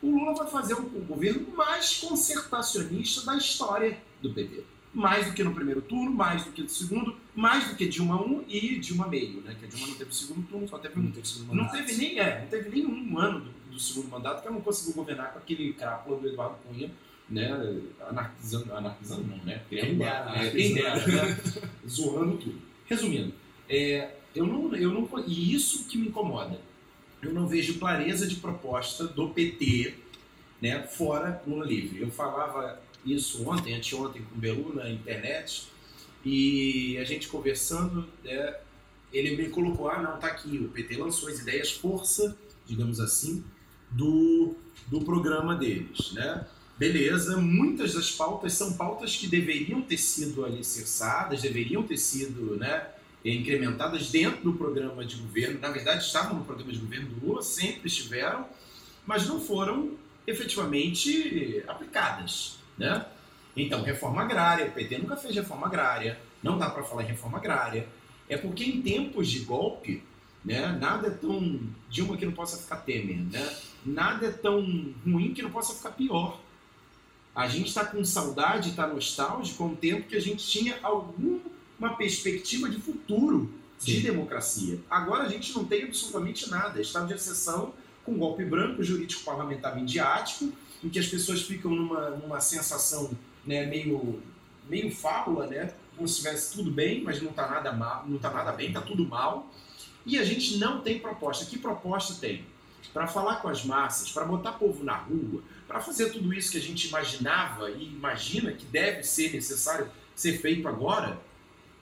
o 0.01 0.09
Lula 0.09 0.35
vai 0.35 0.47
fazer 0.47 0.75
o, 0.75 0.85
o 0.85 1.05
governo 1.05 1.47
mais 1.55 1.97
concertacionista 1.97 3.25
da 3.25 3.35
história 3.35 3.97
do 4.21 4.33
PT. 4.33 4.63
Mais 4.93 5.27
do 5.27 5.33
que 5.33 5.43
no 5.43 5.53
primeiro 5.53 5.81
turno, 5.83 6.09
mais 6.11 6.43
do 6.45 6.51
que 6.51 6.63
no 6.63 6.69
segundo, 6.69 7.15
mais 7.35 7.67
do 7.69 7.75
que 7.75 7.87
Dilma 7.87 8.19
1 8.21 8.45
e 8.47 8.79
Dilma 8.79 9.07
meio, 9.07 9.41
né? 9.41 9.55
Que 9.59 9.65
a 9.65 9.67
Dilma 9.69 9.87
não 9.87 9.93
teve 9.95 10.15
segundo 10.15 10.47
turno, 10.47 10.67
só 10.67 10.79
teve 10.79 10.99
um. 10.99 11.03
Não 11.03 11.11
teve 11.11 11.27
segundo 11.27 11.47
Não 11.49 11.63
mandato. 11.65 11.77
teve 11.85 11.95
nem, 11.95 12.19
é, 12.19 12.41
não 12.41 12.47
teve 12.47 12.69
nem 12.69 12.85
um 12.87 13.17
ano 13.19 13.39
do, 13.41 13.51
do 13.71 13.79
segundo 13.79 14.09
mandato 14.09 14.41
que 14.41 14.47
ela 14.47 14.55
não 14.55 14.63
conseguiu 14.63 14.95
governar 14.95 15.31
com 15.31 15.37
aquele 15.39 15.73
crápula 15.73 16.19
do 16.19 16.27
Eduardo 16.27 16.55
Cunha, 16.67 16.89
né? 17.29 17.79
Anarquizando, 18.09 18.73
anarquizando 18.73 19.23
não, 19.27 19.37
né? 19.45 19.61
Criando 19.69 19.87
Quem 19.87 19.95
uma- 19.95 20.35
é, 20.37 20.49
quem 20.49 20.73
dera, 20.73 21.07
né? 21.07 21.39
Zoando 21.87 22.37
tudo. 22.37 22.59
Resumindo, 22.87 23.31
é, 23.69 24.15
eu 24.35 24.47
não, 24.47 24.75
eu 24.75 24.91
não, 24.91 25.07
e 25.27 25.53
isso 25.53 25.85
que 25.85 25.99
me 25.99 26.07
incomoda. 26.07 26.59
Eu 27.21 27.31
não 27.33 27.47
vejo 27.47 27.77
clareza 27.77 28.25
de 28.25 28.37
proposta 28.37 29.05
do 29.05 29.29
PT, 29.29 29.93
né? 30.59 30.81
Fora 30.83 31.41
Lula 31.45 31.65
livre. 31.65 32.01
Eu 32.01 32.09
falava 32.09 32.81
isso 33.05 33.49
ontem, 33.49 33.73
anteontem 33.75 34.21
com 34.21 34.35
o 34.35 34.37
Belu 34.37 34.75
na 34.75 34.89
internet 34.89 35.67
e 36.23 36.97
a 36.97 37.03
gente 37.03 37.27
conversando, 37.27 38.05
né, 38.23 38.55
ele 39.11 39.35
me 39.35 39.49
colocou, 39.49 39.89
ah, 39.89 40.01
não, 40.01 40.19
tá 40.19 40.27
aqui, 40.27 40.57
o 40.57 40.69
PT 40.69 40.97
lançou 40.97 41.29
as 41.29 41.39
ideias 41.39 41.71
força, 41.71 42.37
digamos 42.65 42.99
assim, 42.99 43.43
do, 43.91 44.55
do 44.87 45.01
programa 45.01 45.55
deles, 45.55 46.11
né? 46.11 46.45
Beleza, 46.77 47.35
muitas 47.37 47.93
das 47.93 48.11
pautas 48.11 48.53
são 48.53 48.73
pautas 48.73 49.15
que 49.15 49.27
deveriam 49.27 49.81
ter 49.81 49.97
sido 49.97 50.45
alicerçadas, 50.45 51.41
deveriam 51.41 51.83
ter 51.83 51.97
sido, 51.97 52.55
né, 52.55 52.87
incrementadas 53.25 54.09
dentro 54.09 54.43
do 54.43 54.53
programa 54.53 55.03
de 55.03 55.17
governo, 55.17 55.59
na 55.59 55.69
verdade 55.69 56.05
estavam 56.05 56.35
no 56.39 56.45
programa 56.45 56.71
de 56.71 56.79
governo 56.79 57.09
do 57.09 57.25
Lula, 57.25 57.41
sempre 57.41 57.87
estiveram, 57.87 58.47
mas 59.05 59.27
não 59.27 59.41
foram 59.41 59.97
efetivamente 60.25 61.63
aplicadas, 61.67 62.58
né? 62.79 63.05
Então, 63.55 63.83
reforma 63.83 64.21
agrária, 64.21 64.67
o 64.67 64.71
PT 64.71 64.97
nunca 64.99 65.17
fez 65.17 65.35
reforma 65.35 65.67
agrária, 65.67 66.19
não 66.41 66.57
dá 66.57 66.69
para 66.69 66.83
falar 66.83 67.03
em 67.03 67.07
reforma 67.07 67.37
agrária. 67.37 67.87
É 68.29 68.37
porque 68.37 68.63
em 68.63 68.81
tempos 68.81 69.27
de 69.27 69.39
golpe, 69.39 70.01
né, 70.45 70.67
nada 70.79 71.07
é 71.07 71.11
tão 71.11 71.59
Dilma 71.89 72.15
que 72.15 72.25
não 72.25 72.31
possa 72.31 72.57
ficar 72.57 72.77
Temer, 72.77 73.17
né? 73.17 73.57
Nada 73.85 74.27
é 74.27 74.31
tão 74.31 74.61
ruim 75.05 75.33
que 75.33 75.41
não 75.41 75.51
possa 75.51 75.73
ficar 75.73 75.91
pior. 75.91 76.39
A 77.35 77.47
gente 77.47 77.67
está 77.67 77.85
com 77.85 78.03
saudade, 78.03 78.69
está 78.69 78.87
nostálgico 78.87 79.57
com 79.57 79.73
o 79.73 79.75
tempo 79.75 80.07
que 80.07 80.15
a 80.15 80.21
gente 80.21 80.45
tinha 80.45 80.77
alguma 80.83 81.95
perspectiva 81.97 82.69
de 82.69 82.79
futuro 82.79 83.51
de 83.79 83.95
Sim. 83.95 84.01
democracia. 84.01 84.79
Agora 84.89 85.23
a 85.23 85.29
gente 85.29 85.53
não 85.53 85.65
tem 85.65 85.83
absolutamente 85.83 86.49
nada. 86.49 86.79
É 86.79 86.81
Estado 86.81 87.07
de 87.07 87.13
exceção 87.13 87.73
com 88.05 88.17
golpe 88.17 88.43
branco, 88.43 88.83
jurídico 88.83 89.23
parlamentar 89.23 89.75
midiático, 89.75 90.51
em 90.83 90.89
que 90.89 90.99
as 90.99 91.07
pessoas 91.07 91.41
ficam 91.41 91.71
numa, 91.71 92.09
numa 92.11 92.39
sensação 92.39 93.11
né, 93.45 93.65
meio, 93.65 94.21
meio 94.69 94.91
fábula, 94.95 95.47
né? 95.47 95.73
Como 95.95 96.07
se 96.07 96.15
estivesse 96.19 96.53
tudo 96.53 96.71
bem, 96.71 97.01
mas 97.03 97.21
não 97.21 97.31
está 97.31 97.47
nada 97.49 97.73
mal, 97.73 98.05
não 98.07 98.17
tá 98.17 98.29
nada 98.29 98.51
bem, 98.53 98.67
está 98.69 98.81
tudo 98.81 99.05
mal. 99.05 99.47
E 100.05 100.17
a 100.17 100.23
gente 100.23 100.57
não 100.57 100.81
tem 100.81 100.99
proposta. 100.99 101.45
Que 101.45 101.57
proposta 101.57 102.13
tem? 102.19 102.45
Para 102.93 103.05
falar 103.05 103.35
com 103.41 103.49
as 103.49 103.63
massas, 103.65 104.09
para 104.11 104.25
botar 104.25 104.53
povo 104.53 104.83
na 104.83 104.95
rua, 104.95 105.43
para 105.67 105.79
fazer 105.79 106.09
tudo 106.11 106.33
isso 106.33 106.51
que 106.51 106.57
a 106.57 106.61
gente 106.61 106.87
imaginava 106.87 107.69
e 107.69 107.83
imagina 107.83 108.51
que 108.53 108.65
deve 108.65 109.03
ser 109.03 109.31
necessário 109.33 109.91
ser 110.15 110.39
feito 110.39 110.67
agora, 110.67 111.19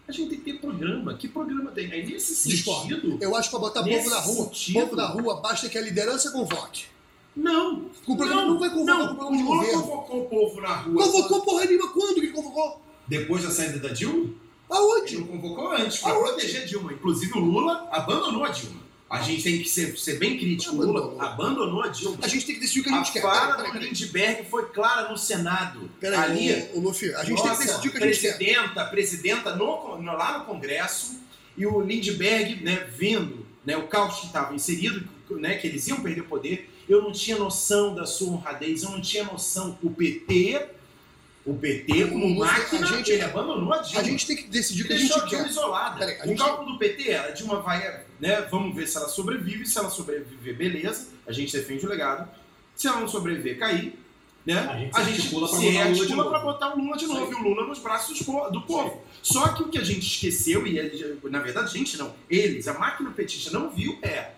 a 0.08 0.12
gente 0.12 0.30
tem 0.30 0.40
que 0.40 0.52
ter 0.54 0.60
programa. 0.60 1.14
Que 1.16 1.28
programa 1.28 1.72
tem? 1.72 1.92
Aí 1.92 2.06
nesse 2.06 2.50
Discordo. 2.50 2.90
sentido. 2.90 3.18
Eu 3.22 3.36
acho 3.36 3.50
que 3.50 3.56
para 3.56 3.60
botar 3.60 3.84
Nesse 3.84 4.00
povo 4.04 4.10
na 4.10 4.22
rua, 4.22 4.46
sentido- 4.46 4.80
povo 4.82 4.96
na 4.96 5.08
rua, 5.08 5.42
basta 5.42 5.70
que 5.70 5.78
a 5.78 5.82
liderança 5.82 6.32
convoque. 6.32 6.86
Não! 7.38 7.90
O 8.08 8.16
programa 8.18 8.46
não, 8.46 8.60
vai 8.60 8.70
convocar 8.70 8.98
não, 8.98 9.14
o 9.16 9.28
o 9.28 9.32
Lula 9.44 9.56
governo. 9.58 9.82
convocou 9.84 10.22
o 10.22 10.26
povo 10.30 10.62
na 10.62 10.76
rua. 10.76 11.04
Convocou 11.04 11.42
porra 11.42 11.66
nenhuma 11.66 11.90
quando 11.94 12.14
que 12.16 12.20
ele 12.22 12.32
convocou? 12.32 12.82
Depois 13.08 13.44
da 13.44 13.52
saída 13.52 13.80
da 13.80 13.90
Dilma? 13.90 14.24
Ele 14.26 14.36
Aonde? 14.70 15.18
não 15.20 15.28
convocou 15.28 15.72
antes, 15.72 16.00
para 16.00 16.12
Aonde? 16.14 16.32
proteger 16.32 16.66
Dilma. 16.66 16.92
Inclusive 16.94 17.34
o 17.38 17.40
Lula 17.40 17.88
abandonou 17.92 18.44
a 18.44 18.50
Dilma. 18.50 18.88
A 19.10 19.22
gente 19.22 19.42
tem 19.44 19.60
que 19.62 19.70
ser, 19.70 19.98
ser 19.98 20.20
bem 20.20 20.38
crítico. 20.38 20.76
O 20.76 20.80
Lula 20.86 21.16
Abandonou. 21.24 21.82
a 21.82 21.88
Dilma. 21.88 22.18
A 22.22 22.28
gente 22.28 22.46
tem 22.46 22.56
que 22.56 22.62
decidir 22.62 22.82
o 22.82 22.84
que 22.84 22.90
a 22.90 22.96
A 22.96 22.98
gente 22.98 23.14
quer. 23.14 23.22
fala 23.22 23.56
Peraí, 23.56 23.72
do. 23.72 23.80
Lindbergh 23.80 24.44
foi 24.50 24.66
clara 24.66 25.10
no 25.10 25.18
Senado. 25.18 25.90
Peraí, 26.00 26.20
Ali, 26.20 26.70
ô, 26.74 26.78
ô, 26.80 26.82
Luffy, 26.82 27.14
a 27.16 27.24
gente 27.24 27.42
tem 27.42 27.48
nossa, 27.50 27.62
que 27.62 27.68
decidir 27.68 27.88
o 27.88 27.92
que 27.94 28.04
a 28.04 28.08
gente 28.08 28.20
quer. 28.20 28.36
presidenta, 28.38 28.86
presidenta 28.86 29.56
no, 29.56 29.98
no- 30.02 30.12
lá 30.12 30.40
no 30.40 30.46
Congresso 30.46 31.20
e 31.56 31.66
o 31.66 31.80
Lindbergh, 31.80 32.62
né, 32.62 32.86
vendo 32.98 33.46
né, 33.66 33.78
o 33.78 33.88
caos 33.88 34.20
que 34.20 34.26
estava 34.26 34.54
inserido, 34.54 35.08
né, 35.32 35.56
que 35.56 35.68
eles 35.68 35.88
iam 35.88 36.02
perder 36.02 36.24
poder, 36.24 36.70
eu 36.88 37.02
não 37.02 37.12
tinha 37.12 37.38
noção 37.38 37.94
da 37.96 38.06
sua 38.06 38.30
honradez, 38.34 38.84
eu 38.84 38.92
não 38.92 39.02
tinha 39.02 39.24
noção. 39.24 39.78
O 39.84 39.90
PT, 39.90 40.68
o 41.46 41.54
PT 41.54 42.06
como 42.08 42.36
máquina, 42.36 42.88
a 42.88 42.92
gente- 42.98 43.12
ele 43.12 43.22
abandonou 43.24 43.74
a 43.74 43.78
Dilma. 43.80 44.02
A 44.02 44.04
gente 44.04 44.26
tem 44.28 44.36
que 44.36 44.48
decidir 44.48 44.84
o 44.84 44.88
que 44.88 44.94
a 44.94 44.96
a 44.96 45.00
gente 45.00 45.14
Dilma 45.14 45.28
quer. 45.30 45.48
isolada. 45.48 46.00
Peraí, 46.00 46.20
a 46.20 46.24
o 46.24 46.28
gente- 46.28 46.38
cálculo 46.38 46.74
do 46.74 46.78
PT 46.80 47.10
era, 47.10 47.28
a 47.30 47.32
Dilma 47.32 47.62
vai, 47.62 48.06
né, 48.20 48.42
vamos 48.52 48.76
ver 48.76 48.88
se 48.88 48.98
ela 48.98 49.08
sobrevive, 49.08 49.66
se 49.66 49.78
ela 49.78 49.90
sobreviver, 49.90 50.56
beleza, 50.56 51.08
a 51.26 51.32
gente 51.32 51.56
defende 51.56 51.86
o 51.86 51.90
legado. 51.90 52.28
Se 52.76 52.88
ela 52.88 53.00
não 53.00 53.08
sobreviver, 53.08 53.58
cair, 53.58 53.98
né, 54.46 54.60
A 54.94 55.04
gente 55.04 55.34
Lula 55.34 55.48
de 55.60 55.78
articula 55.78 56.30
pra 56.30 56.40
botar 56.40 56.74
o 56.74 56.78
Lula 56.80 56.96
de 56.96 57.06
novo, 57.08 57.32
e 57.32 57.36
o 57.36 57.40
Lula 57.44 57.66
nos 57.68 57.80
braços 57.80 58.18
do 58.20 58.24
po- 58.26 58.50
do 58.50 58.62
povo. 58.62 59.02
Só 59.24 59.50
que 59.50 59.64
o 59.64 59.68
que 59.70 59.78
a 59.78 59.84
gente 59.84 60.06
esqueceu, 60.06 60.66
e 60.68 60.78
ele- 60.80 61.20
na 61.24 61.40
verdade 61.40 61.68
a 61.68 61.78
gente 61.78 61.98
não, 61.98 62.14
eles, 62.30 62.68
a 62.68 62.74
máquina 62.78 63.12
petista 63.12 63.50
não 63.52 63.70
viu, 63.70 63.98
é 64.02 64.32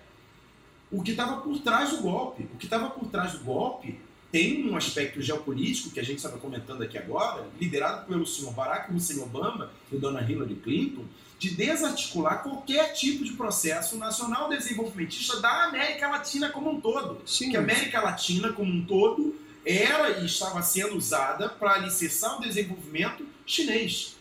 o 0.91 1.04
que 1.04 1.12
estava 1.12 1.41
por 1.41 1.60
trás 1.60 1.91
do 1.91 1.97
golpe. 1.97 2.43
O 2.54 2.58
que 2.58 2.65
estava 2.65 2.89
por 2.89 3.08
trás 3.10 3.34
do 3.34 3.43
golpe 3.43 3.99
tem 4.32 4.69
um 4.69 4.75
aspecto 4.75 5.21
geopolítico 5.21 5.89
que 5.89 5.99
a 5.99 6.04
gente 6.04 6.17
estava 6.17 6.38
comentando 6.38 6.84
aqui 6.84 6.97
agora, 6.97 7.47
liderado 7.60 8.06
pelo 8.06 8.25
senhor 8.25 8.54
Barack 8.54 8.93
Hussein 8.93 9.19
Obama 9.21 9.71
e 9.91 9.97
dona 9.97 10.21
Hillary 10.21 10.56
Clinton, 10.56 11.06
de 11.39 11.52
desarticular 11.52 12.43
qualquer 12.43 12.93
tipo 12.93 13.23
de 13.23 13.34
processo 13.34 13.97
nacional 13.97 14.49
desenvolvimentista 14.49 15.39
da 15.39 15.65
América 15.65 16.10
Latina 16.10 16.49
como 16.49 16.69
um 16.69 16.82
todo 16.82 17.21
Sim. 17.25 17.49
que 17.49 17.58
a 17.58 17.62
América 17.62 18.02
Latina 18.02 18.52
como 18.52 18.71
um 18.71 18.86
todo 18.86 19.36
era 19.65 20.19
e 20.19 20.25
estava 20.25 20.62
sendo 20.62 20.97
usada 20.97 21.49
para 21.49 21.73
alicerçar 21.73 22.38
o 22.38 22.41
desenvolvimento 22.41 23.25
chinês. 23.45 24.18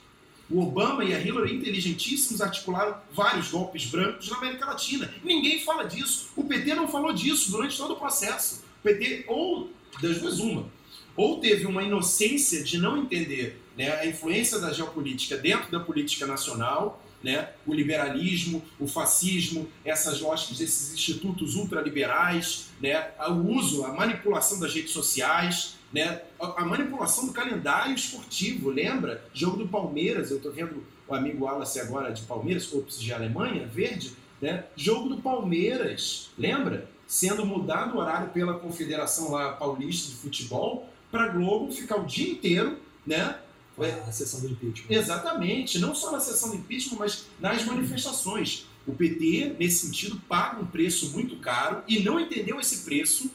O 0.50 0.62
Obama 0.62 1.04
e 1.04 1.14
a 1.14 1.20
Hillary, 1.20 1.56
inteligentíssimos, 1.56 2.40
articularam 2.40 2.96
vários 3.12 3.50
golpes 3.50 3.84
brancos 3.86 4.30
na 4.30 4.38
América 4.38 4.64
Latina. 4.66 5.12
Ninguém 5.22 5.60
fala 5.60 5.84
disso. 5.84 6.30
O 6.34 6.44
PT 6.44 6.74
não 6.74 6.88
falou 6.88 7.12
disso 7.12 7.50
durante 7.50 7.76
todo 7.76 7.92
o 7.92 7.96
processo. 7.96 8.64
O 8.80 8.82
PT, 8.82 9.24
ou 9.28 9.70
das 10.00 10.18
duas, 10.18 10.38
uma, 10.38 10.66
ou 11.16 11.40
teve 11.40 11.66
uma 11.66 11.82
inocência 11.82 12.62
de 12.62 12.78
não 12.78 12.96
entender 12.96 13.60
né, 13.76 13.90
a 13.98 14.06
influência 14.06 14.58
da 14.58 14.72
geopolítica 14.72 15.36
dentro 15.36 15.70
da 15.70 15.80
política 15.80 16.26
nacional, 16.26 17.02
né, 17.22 17.50
o 17.66 17.74
liberalismo, 17.74 18.62
o 18.78 18.86
fascismo, 18.86 19.68
essas 19.84 20.20
lógicas 20.20 20.58
desses 20.58 20.94
institutos 20.94 21.56
ultraliberais, 21.56 22.68
né, 22.80 23.10
o 23.28 23.52
uso, 23.52 23.84
a 23.84 23.92
manipulação 23.92 24.60
das 24.60 24.72
redes 24.72 24.92
sociais, 24.92 25.77
né, 25.92 26.22
a, 26.38 26.64
manipulação 26.64 27.26
do 27.26 27.32
calendário 27.32 27.94
esportivo, 27.94 28.70
lembra? 28.70 29.24
Jogo 29.32 29.56
do 29.56 29.68
Palmeiras, 29.68 30.30
eu 30.30 30.36
estou 30.36 30.52
vendo 30.52 30.84
o 31.06 31.14
amigo 31.14 31.44
Wallace 31.44 31.80
agora 31.80 32.12
de 32.12 32.22
Palmeiras, 32.22 32.72
ops, 32.72 33.00
de 33.00 33.12
Alemanha, 33.12 33.66
verde, 33.66 34.12
né? 34.40 34.64
Jogo 34.76 35.08
do 35.08 35.22
Palmeiras, 35.22 36.30
lembra? 36.36 36.88
Sendo 37.06 37.44
mudado 37.46 37.96
o 37.96 37.98
horário 37.98 38.28
pela 38.30 38.58
Confederação 38.58 39.30
lá 39.30 39.52
Paulista 39.52 40.10
de 40.10 40.16
Futebol 40.16 40.86
para 41.10 41.28
Globo 41.28 41.72
ficar 41.72 41.96
o 41.96 42.04
dia 42.04 42.30
inteiro, 42.30 42.78
né? 43.06 43.38
A 44.06 44.12
sessão 44.12 44.40
do 44.40 44.48
impeachment. 44.48 44.94
Exatamente, 44.94 45.78
não 45.78 45.94
só 45.94 46.10
na 46.10 46.20
sessão 46.20 46.50
do 46.50 46.56
impeachment, 46.56 46.98
mas 46.98 47.26
nas 47.40 47.64
manifestações. 47.64 48.66
O 48.86 48.92
PT, 48.92 49.56
nesse 49.58 49.86
sentido, 49.86 50.20
paga 50.28 50.60
um 50.60 50.66
preço 50.66 51.10
muito 51.10 51.36
caro 51.36 51.82
e 51.86 52.00
não 52.00 52.18
entendeu 52.18 52.58
esse 52.58 52.84
preço, 52.84 53.30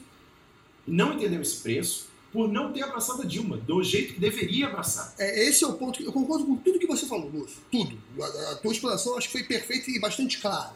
não 0.85 1.13
entendeu 1.13 1.41
esse 1.41 1.61
preço, 1.61 2.07
por 2.33 2.47
não 2.51 2.73
ter 2.73 2.81
abraçado 2.83 3.21
a 3.21 3.25
Dilma, 3.25 3.57
do 3.57 3.81
jeito 3.83 4.15
que 4.15 4.19
deveria 4.19 4.65
abraçar. 4.67 5.13
É, 5.19 5.47
esse 5.47 5.63
é 5.63 5.67
o 5.67 5.73
ponto. 5.73 5.99
que- 5.99 6.05
Eu 6.05 6.11
concordo 6.11 6.45
com 6.45 6.55
tudo 6.57 6.79
que 6.79 6.87
você 6.87 7.05
falou, 7.05 7.29
Lúcio. 7.29 7.57
Tudo. 7.71 7.97
A, 8.19 8.51
a 8.51 8.55
tua 8.55 8.71
explanação 8.73 9.15
acho 9.17 9.27
que 9.27 9.33
foi 9.33 9.43
perfeita 9.43 9.91
e 9.91 9.99
bastante 9.99 10.39
clara. 10.39 10.73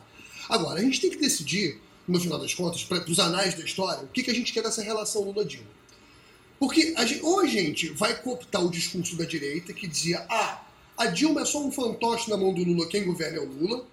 Agora, 0.47 0.79
a 0.79 0.83
gente 0.83 1.01
tem 1.01 1.09
que 1.09 1.17
decidir, 1.17 1.81
no 2.07 2.19
final 2.19 2.37
das 2.39 2.53
contas, 2.53 2.83
para 2.83 3.03
os 3.09 3.19
anais 3.19 3.55
da 3.55 3.63
história, 3.65 4.03
o 4.03 4.07
que, 4.07 4.21
que 4.23 4.31
a 4.31 4.35
gente 4.35 4.53
quer 4.53 4.61
dessa 4.63 4.81
relação 4.83 5.23
Lula-Dilma. 5.23 5.67
Porque 6.59 6.93
a 6.95 7.05
gente, 7.05 7.21
ou 7.23 7.39
a 7.41 7.45
gente 7.47 7.89
vai 7.89 8.19
cooptar 8.21 8.63
o 8.65 8.69
discurso 8.71 9.15
da 9.15 9.25
direita 9.25 9.73
que 9.73 9.87
dizia: 9.87 10.25
ah, 10.29 10.63
a 10.97 11.05
Dilma 11.07 11.41
é 11.41 11.45
só 11.45 11.59
um 11.63 11.71
fantoche 11.71 12.29
na 12.29 12.37
mão 12.37 12.53
do 12.53 12.63
Lula, 12.63 12.87
quem 12.87 13.03
governa 13.03 13.37
é 13.37 13.41
o 13.41 13.45
Lula, 13.45 13.85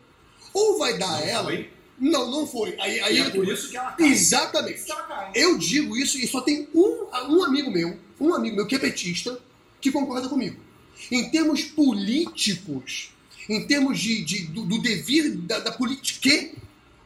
ou 0.52 0.78
vai 0.78 0.96
dar 0.98 1.14
a 1.16 1.20
ela. 1.20 1.44
foi? 1.44 1.70
Não, 2.10 2.30
não 2.30 2.46
foi. 2.46 2.76
Aí, 2.78 3.00
aí 3.00 3.18
é 3.18 3.30
por 3.30 3.48
isso 3.48 3.70
que 3.70 3.76
ela 3.76 3.92
cai. 3.92 4.08
Exatamente. 4.08 4.90
Ela 4.90 5.02
cai. 5.04 5.32
Eu 5.34 5.56
digo 5.58 5.96
isso 5.96 6.18
e 6.18 6.26
só 6.26 6.40
tem 6.40 6.68
um, 6.74 7.06
um 7.30 7.42
amigo 7.44 7.70
meu, 7.70 7.98
um 8.20 8.34
amigo 8.34 8.56
meu 8.56 8.66
que 8.66 8.74
é 8.74 8.78
petista, 8.78 9.38
que 9.80 9.90
concorda 9.90 10.28
comigo. 10.28 10.60
Em 11.10 11.30
termos 11.30 11.62
políticos, 11.62 13.10
em 13.48 13.66
termos 13.66 13.98
de, 13.98 14.22
de- 14.24 14.46
do, 14.46 14.64
do 14.64 14.80
devir 14.80 15.30
da, 15.36 15.58
da 15.60 15.72
política, 15.72 16.50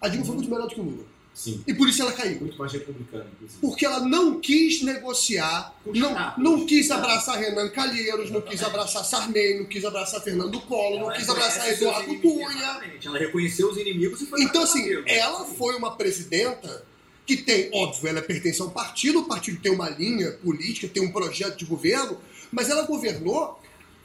a 0.01 0.09
Dilma 0.09 0.25
foi 0.27 0.35
muito 0.37 0.51
melhor 0.51 0.69
do 0.69 0.75
que 0.75 0.81
o 0.81 0.85
Lula. 0.85 1.05
Sim. 1.39 1.63
E 1.69 1.73
por 1.73 1.89
isso 1.89 2.03
ela 2.03 2.11
caiu. 2.11 2.41
Muito 2.41 2.59
mais 2.59 2.73
republicano, 2.73 3.25
inclusive. 3.33 3.61
Porque 3.61 3.87
ela 3.87 4.01
não 4.01 4.41
quis 4.41 4.83
negociar, 4.83 5.73
não, 5.87 6.35
não 6.37 6.67
quis 6.67 6.91
abraçar 6.91 7.39
Renan 7.39 7.69
Calheiros, 7.69 8.29
não 8.29 8.41
quis 8.41 8.61
abraçar 8.61 9.05
Sarney, 9.05 9.61
não 9.61 9.67
quis 9.67 9.85
abraçar 9.85 10.21
Fernando 10.21 10.61
Collor, 10.63 10.99
não 10.99 11.13
quis 11.13 11.29
abraçar 11.29 11.71
Eduardo 11.73 12.19
Cunha. 12.19 12.51
exatamente. 12.51 13.07
Ela 13.07 13.19
reconheceu 13.21 13.71
os 13.71 13.77
inimigos 13.77 14.21
e 14.21 14.27
foi 14.27 14.43
Então, 14.43 14.65
assim, 14.65 14.85
ela 15.07 15.45
foi 15.45 15.77
uma 15.77 15.95
presidenta 15.95 16.85
que 17.25 17.37
tem, 17.37 17.71
óbvio, 17.73 18.09
ela 18.09 18.21
pertence 18.21 18.61
a 18.61 18.65
um 18.65 18.71
partido, 18.71 19.21
o 19.21 19.25
partido 19.29 19.61
tem 19.61 19.71
uma 19.71 19.89
linha 19.89 20.33
política, 20.33 20.89
tem 20.89 21.05
um 21.05 21.13
projeto 21.13 21.57
de 21.57 21.67
governo, 21.67 22.19
mas 22.51 22.69
ela 22.69 22.83
governou 22.83 23.61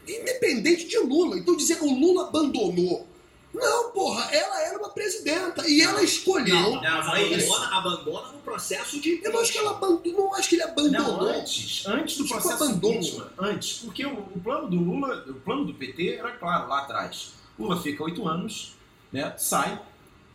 independente 0.07 0.87
de 0.87 0.99
Lula. 0.99 1.39
Então 1.39 1.57
dizer 1.57 1.77
que 1.77 1.83
o 1.83 1.91
Lula 1.91 2.27
abandonou. 2.27 3.07
Não, 3.53 3.91
porra, 3.91 4.23
ela 4.33 4.61
era 4.61 4.79
uma 4.79 4.89
presidenta 4.89 5.67
e 5.67 5.81
ela 5.81 6.01
escolheu. 6.03 6.55
Não, 6.55 6.81
Não, 6.81 6.81
não 6.81 7.13
abandona, 7.13 7.77
abandona 7.77 8.27
no 8.31 8.39
processo 8.39 8.99
de. 8.99 9.21
Eu 9.23 9.31
não 9.31 9.39
acho 9.41 9.51
que 9.51 9.57
ela 9.59 9.71
abandonou, 9.71 10.25
não 10.25 10.35
acho 10.35 10.49
que 10.49 10.55
ele 10.55 10.63
Não, 10.65 10.71
abandonou. 10.71 11.21
antes, 11.29 11.85
antes 11.85 12.17
do 12.17 12.23
Tipo, 12.23 12.39
processo 12.41 12.63
abandono. 12.63 12.93
impeachment, 12.95 13.29
antes, 13.37 13.79
porque 13.79 14.05
o, 14.05 14.13
o 14.13 14.39
plano 14.43 14.69
do 14.69 14.77
Lula, 14.77 15.23
o 15.27 15.33
plano 15.35 15.65
do 15.65 15.73
PT 15.73 16.15
era 16.15 16.31
claro 16.31 16.67
lá 16.67 16.79
atrás. 16.79 17.33
Lula 17.59 17.79
fica 17.79 18.03
oito 18.03 18.27
anos, 18.27 18.73
né, 19.11 19.33
sai, 19.37 19.79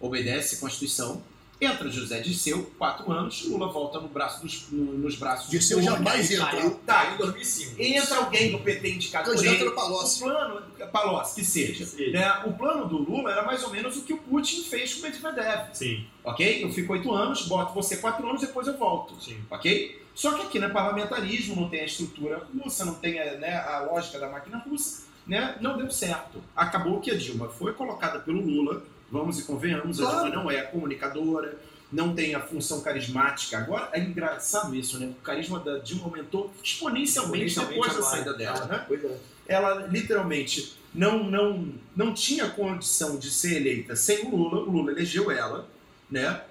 obedece 0.01 0.55
a 0.55 0.59
Constituição, 0.61 1.21
entra 1.61 1.91
José 1.91 2.21
Disseu, 2.21 2.71
quatro 2.79 3.11
anos, 3.11 3.45
Lula 3.47 3.69
volta 3.73 3.99
no 4.01 4.09
braço 4.09 4.41
dos, 4.43 4.67
no- 4.71 4.93
nos 4.99 5.17
braços 5.17 5.51
Disseu 5.51 5.79
do 5.79 5.85
jamais. 5.85 6.29
Caiu, 6.37 6.71
Tá. 6.87 6.95
caiu 7.05 7.15
em 7.15 7.17
2005. 7.19 7.75
Entra 7.83 8.17
alguém 8.19 8.53
do 8.53 8.59
PT 8.61 8.91
indicado 8.95 9.33
por 9.33 9.45
ele. 9.45 9.71
Palocci. 9.73 10.23
O 10.23 10.25
plano, 10.27 10.63
Palocci, 10.93 11.35
que 11.37 11.45
seja. 11.45 11.85
Sim. 11.87 12.11
né, 12.11 12.43
o 12.47 12.53
plano 12.53 12.87
do 12.89 12.99
Lula 12.99 13.33
era 13.33 13.43
mais 13.43 13.63
ou 13.65 13.71
menos 13.71 13.97
o 13.97 14.03
que 14.03 14.13
o 14.13 14.19
Putin 14.19 14.63
fez 14.63 14.95
com 14.95 15.01
o 15.01 15.03
Medvedev. 15.11 15.69
Sim, 15.75 16.07
Ok? 16.25 16.63
Eu 16.65 16.71
fico 16.73 16.93
oito 16.93 17.13
anos, 17.13 17.47
boto 17.47 17.73
você 17.75 17.97
quatro 17.97 18.29
anos, 18.29 18.41
depois 18.41 18.67
eu 18.67 18.77
volto. 18.77 19.15
sim. 19.23 19.39
Ok? 19.51 20.03
Só 20.15 20.33
que 20.35 20.43
aqui 20.43 20.59
não 20.59 20.67
é 20.67 20.71
parlamentarismo, 20.71 21.55
não 21.55 21.69
tem 21.69 21.81
a 21.81 21.85
estrutura 21.85 22.45
russa, 22.53 22.85
não 22.85 22.95
tem 22.95 23.21
a, 23.21 23.35
né, 23.37 23.57
a 23.57 23.81
lógica 23.81 24.19
da 24.19 24.29
máquina 24.29 24.59
russa, 24.59 25.05
né? 25.27 25.57
não 25.61 25.77
deu 25.79 25.89
certo. 25.93 26.43
Acabou 26.57 27.01
que 27.01 27.11
a 27.11 27.15
Dilma 27.17 27.49
foi 27.49 27.73
colocada 27.73 28.19
pelo 28.19 28.41
Lula, 28.41 28.83
vamos 29.11 29.39
e 29.39 29.43
convenhamos, 29.45 30.01
a 30.01 30.05
Claro. 30.05 30.25
Dilma 30.27 30.43
não 30.43 30.51
é 30.51 30.63
comunicadora, 30.63 31.59
não 31.91 32.15
tem 32.15 32.35
a 32.35 32.41
função 32.41 32.81
carismática. 32.81 33.59
Agora, 33.59 33.91
é 33.93 34.01
engraçado 34.01 34.75
isso, 34.75 34.99
né? 34.99 35.07
O 35.07 35.23
carisma 35.23 35.59
da 35.59 35.79
Dilma 35.79 36.05
aumentou 36.05 36.53
exponencialmente, 36.63 37.59
depois 37.59 37.95
da 37.95 38.03
saída 38.03 38.35
dela, 38.35 38.67
né? 38.67 38.85
Pois 38.87 39.05
é. 39.05 39.17
ela 39.47 39.87
literalmente 39.87 40.77
não, 40.95 41.25
não, 41.25 41.73
não 41.97 42.13
tinha 42.13 42.49
condição 42.49 43.19
de 43.19 43.31
ser 43.31 43.57
eleita 43.57 43.97
sem 43.97 44.27
o 44.27 44.37
Lula, 44.37 44.61
o 44.61 44.71
Lula 44.71 44.93
elegeu 44.93 45.31
ela, 45.31 45.69
né? 46.11 46.43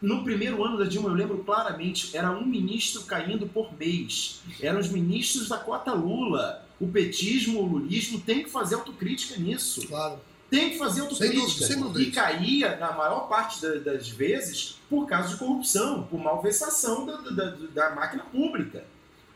No 0.00 0.22
primeiro 0.22 0.62
ano 0.62 0.76
da 0.76 0.84
Dilma, 0.84 1.08
eu 1.08 1.14
lembro 1.14 1.38
claramente, 1.38 2.14
era 2.14 2.30
um 2.30 2.44
ministro 2.44 3.04
caindo 3.04 3.46
por 3.46 3.72
mês. 3.78 4.42
Eram 4.60 4.78
os 4.78 4.90
ministros 4.90 5.48
da 5.48 5.56
cota 5.56 5.94
Lula. 5.94 6.62
O 6.78 6.88
petismo, 6.88 7.60
o 7.60 7.66
lulismo 7.66 8.20
tem 8.20 8.42
que 8.42 8.50
fazer 8.50 8.74
autocrítica 8.74 9.40
nisso. 9.40 9.86
Claro. 9.86 10.20
Tem 10.50 10.70
que 10.70 10.78
fazer 10.78 11.00
autocrítica. 11.02 11.40
Sem 11.40 11.46
dúvida, 11.48 11.66
sem 11.66 11.80
dúvida. 11.80 12.00
E 12.02 12.10
caía, 12.12 12.76
na 12.76 12.92
maior 12.92 13.28
parte 13.28 13.60
da- 13.62 13.74
das 13.92 14.08
vezes, 14.08 14.76
por 14.88 15.06
causa 15.06 15.30
de 15.30 15.36
corrupção, 15.36 16.04
por 16.04 16.18
malversação 16.20 17.06
da, 17.06 17.16
da, 17.16 17.30
da- 17.30 17.56
da 17.74 17.94
máquina 17.94 18.22
pública. 18.24 18.84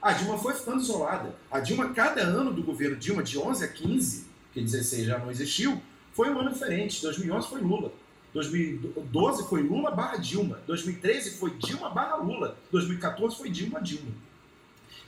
A 0.00 0.12
Dilma 0.12 0.38
foi 0.38 0.54
ficando 0.54 0.80
isolada. 0.80 1.34
A 1.50 1.58
Dilma, 1.58 1.88
cada 1.92 2.20
ano 2.22 2.52
do 2.52 2.62
governo 2.62 2.94
Dilma, 2.96 3.22
de 3.22 3.36
11 3.38 3.64
a 3.64 3.68
15, 3.68 4.26
que 4.54 4.60
16 4.60 5.06
já 5.06 5.18
não 5.18 5.30
existiu, 5.30 5.82
foi 6.12 6.30
um 6.30 6.38
ano 6.38 6.52
diferente. 6.52 7.02
2011 7.02 7.48
foi 7.48 7.60
Lula. 7.60 7.90
2012 8.32 9.48
foi 9.48 9.62
Lula 9.62 9.90
barra 9.90 10.16
Dilma. 10.18 10.60
2013 10.66 11.32
foi 11.38 11.50
Dilma 11.58 11.90
barra 11.90 12.16
Lula. 12.16 12.56
2014 12.70 13.36
foi 13.36 13.50
Dilma 13.50 13.80
Dilma. 13.80 14.12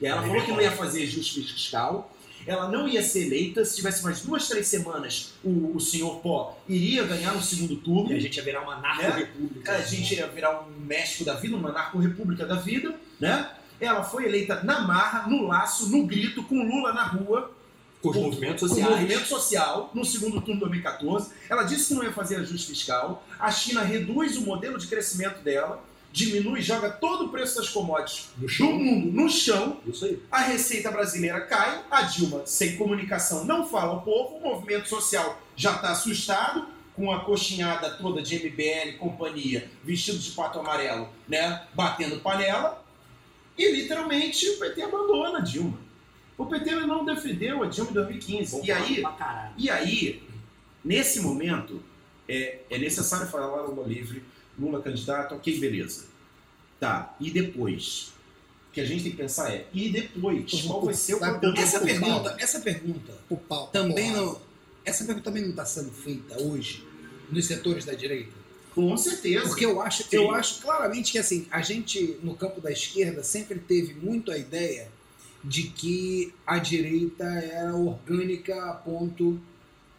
E 0.01 0.07
ela 0.07 0.23
falou 0.23 0.43
que 0.43 0.51
não 0.51 0.61
ia 0.61 0.73
fazer 0.73 1.03
ajuste 1.05 1.43
fiscal, 1.43 2.11
ela 2.47 2.69
não 2.69 2.89
ia 2.89 3.03
ser 3.03 3.27
eleita. 3.27 3.65
Se 3.65 3.77
tivesse 3.77 4.03
mais 4.03 4.21
duas, 4.21 4.49
três 4.49 4.67
semanas, 4.67 5.35
o, 5.45 5.77
o 5.77 5.81
senhor 5.81 6.17
Pó 6.21 6.59
iria 6.69 7.05
ganhar 7.05 7.33
no 7.35 7.43
segundo 7.43 7.77
turno. 7.77 8.13
E 8.13 8.17
a 8.17 8.21
gente 8.21 8.37
ia 8.37 8.43
virar 8.43 8.63
uma 8.63 8.77
narco-república. 8.81 9.73
A 9.73 9.83
gente 9.83 10.15
ia 10.15 10.27
virar 10.27 10.61
um 10.61 10.81
México 10.81 11.25
da 11.25 11.35
vida, 11.35 11.57
uma 11.57 11.73
narco-república 11.73 12.47
da 12.47 12.57
vida, 12.57 12.95
né? 13.19 13.51
Ela 13.81 14.03
foi 14.03 14.27
eleita 14.27 14.63
na 14.63 14.81
marra, 14.81 15.29
no 15.29 15.47
laço, 15.47 15.89
no 15.89 16.07
grito, 16.07 16.43
com 16.43 16.63
Lula 16.63 16.93
na 16.93 17.05
rua, 17.05 17.51
Com 18.03 18.11
os 18.11 18.17
movimentos 18.17 18.61
com 18.61 18.67
o 18.67 18.69
sociais. 18.69 18.91
movimento 18.91 19.27
social, 19.27 19.91
no 19.95 20.05
segundo 20.05 20.41
turno 20.41 20.55
de 20.55 20.61
2014. 20.61 21.31
Ela 21.49 21.63
disse 21.63 21.89
que 21.89 21.95
não 21.95 22.03
ia 22.05 22.13
fazer 22.13 22.37
ajuste 22.37 22.67
fiscal. 22.69 23.25
A 23.39 23.51
China 23.51 23.83
reduz 23.83 24.37
o 24.37 24.43
modelo 24.43 24.77
de 24.79 24.87
crescimento 24.87 25.43
dela, 25.43 25.83
diminui, 26.13 26.61
joga 26.61 26.91
todo 26.91 27.27
o 27.27 27.29
preço 27.29 27.57
das 27.57 27.69
commodities 27.69 28.29
No 28.37 28.49
do 28.49 28.73
mundo 28.73 29.13
no 29.13 29.29
chão. 29.29 29.81
Isso 29.87 30.05
aí. 30.05 30.23
A 30.31 30.41
receita 30.41 30.91
brasileira 30.91 31.41
cai, 31.43 31.85
a 31.91 32.03
Dilma, 32.03 32.47
sem 32.47 32.77
comunicação, 32.77 33.45
não 33.45 33.67
fala 33.67 33.93
ao 33.93 34.03
povo, 34.03 34.37
o 34.37 34.41
movimento 34.41 34.89
social 34.89 35.41
já 35.57 35.77
está 35.77 35.91
assustado, 35.91 36.67
com 36.97 37.11
a 37.11 37.21
coxinhada 37.21 37.91
toda 37.91 38.21
de 38.21 38.37
MBL 38.37 38.91
e 38.91 38.97
companhia, 38.99 39.71
vestido 39.83 40.19
de 40.19 40.33
pato 40.33 40.59
amarelo, 40.59 41.09
né, 41.27 41.63
batendo 41.73 42.21
panela, 42.21 42.85
e 43.57 43.71
literalmente 43.73 44.49
o 44.51 44.59
PT 44.59 44.83
abandona 44.83 45.39
a 45.39 45.41
Dilma. 45.41 45.79
O 46.37 46.47
PT 46.47 46.75
não 46.75 47.05
defendeu 47.05 47.63
a 47.63 47.67
Dilma 47.67 47.91
em 47.91 47.95
2015. 47.95 48.67
E 48.67 48.73
aí, 48.73 49.03
e 49.57 49.71
aí, 49.71 50.23
nesse 50.85 51.21
momento, 51.21 51.83
é, 52.29 52.61
é 52.71 52.79
necessário 52.79 53.27
falar 53.27 53.63
Lula 53.63 53.87
livre, 53.87 54.23
Lula 54.61 54.83
candidato, 54.83 55.35
ok, 55.35 55.59
beleza. 55.59 56.05
Tá, 56.79 57.15
e 57.21 57.31
depois? 57.31 58.13
O 58.69 58.73
que 58.73 58.81
a 58.81 58.85
gente 58.85 59.03
tem 59.03 59.11
que 59.13 59.19
pensar 59.19 59.51
é, 59.53 59.67
e 59.75 59.89
depois? 59.89 60.63
Qual 60.63 60.85
vai 60.85 60.95
ser 60.95 61.15
o 61.15 61.19
Vai 61.19 61.31
programa? 61.31 61.55
pro- 61.57 61.63
Essa 61.65 61.81
pergunta, 61.81 62.37
essa 62.39 62.61
pergunta 62.61 63.13
O 63.29 63.37
pau. 63.37 63.67
também 63.69 64.13
não. 64.13 64.41
Essa 64.85 65.05
pergunta 65.05 65.25
também 65.25 65.43
não 65.43 65.51
está 65.51 65.65
sendo 65.65 65.91
feita 65.91 66.41
hoje 66.41 66.85
nos 67.31 67.47
setores 67.47 67.85
da 67.85 67.93
direita. 67.95 68.33
Com 68.75 68.97
certeza. 68.97 69.49
Porque 69.49 69.67
eu 69.67 69.81
acho, 69.81 70.05
Sim. 70.05 70.09
eu 70.17 70.31
acho 70.31 70.61
claramente 70.63 71.11
que 71.13 71.19
assim, 71.19 71.47
a 71.51 71.61
gente 71.61 72.19
no 72.23 72.35
campo 72.37 72.61
da 72.61 72.71
esquerda 72.71 73.23
sempre 73.25 73.59
teve 73.59 73.95
muito 73.95 74.31
a 74.31 74.39
ideia 74.39 74.89
de 75.43 75.65
que 75.65 76.33
a 76.47 76.59
direita 76.59 77.25
era 77.25 77.75
orgânica 77.75 78.55
a 78.71 78.75
ponto 78.75 79.41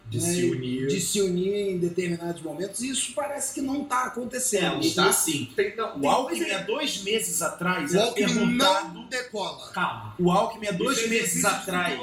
De 0.08 0.20
né, 0.20 0.34
se 0.34 0.44
unir. 0.44 0.86
de 0.88 1.00
se 1.00 1.20
unir 1.22 1.70
em 1.70 1.78
determinados 1.78 2.42
momentos. 2.42 2.82
E 2.82 2.90
isso 2.90 3.12
parece 3.14 3.54
que 3.54 3.62
não 3.62 3.82
está 3.82 4.04
acontecendo. 4.04 4.76
É, 4.76 4.80
Está. 4.80 5.10
Tem- 5.56 5.74
não, 5.74 6.00
o 6.00 6.08
Alckmin, 6.08 6.50
há 6.50 6.58
dois 6.62 7.02
meses 7.02 7.40
atrás, 7.40 7.92
O 7.92 7.96
era 7.96 8.04
Alckmin 8.06 8.26
perguntado... 8.26 8.94
não 8.94 9.08
decola. 9.08 9.70
Calma. 9.70 10.14
O 10.18 10.30
Alckmin, 10.30 10.66
há 10.68 10.72
dois 10.72 10.98
é 10.98 11.06
meses 11.06 11.44
atrás, 11.44 11.98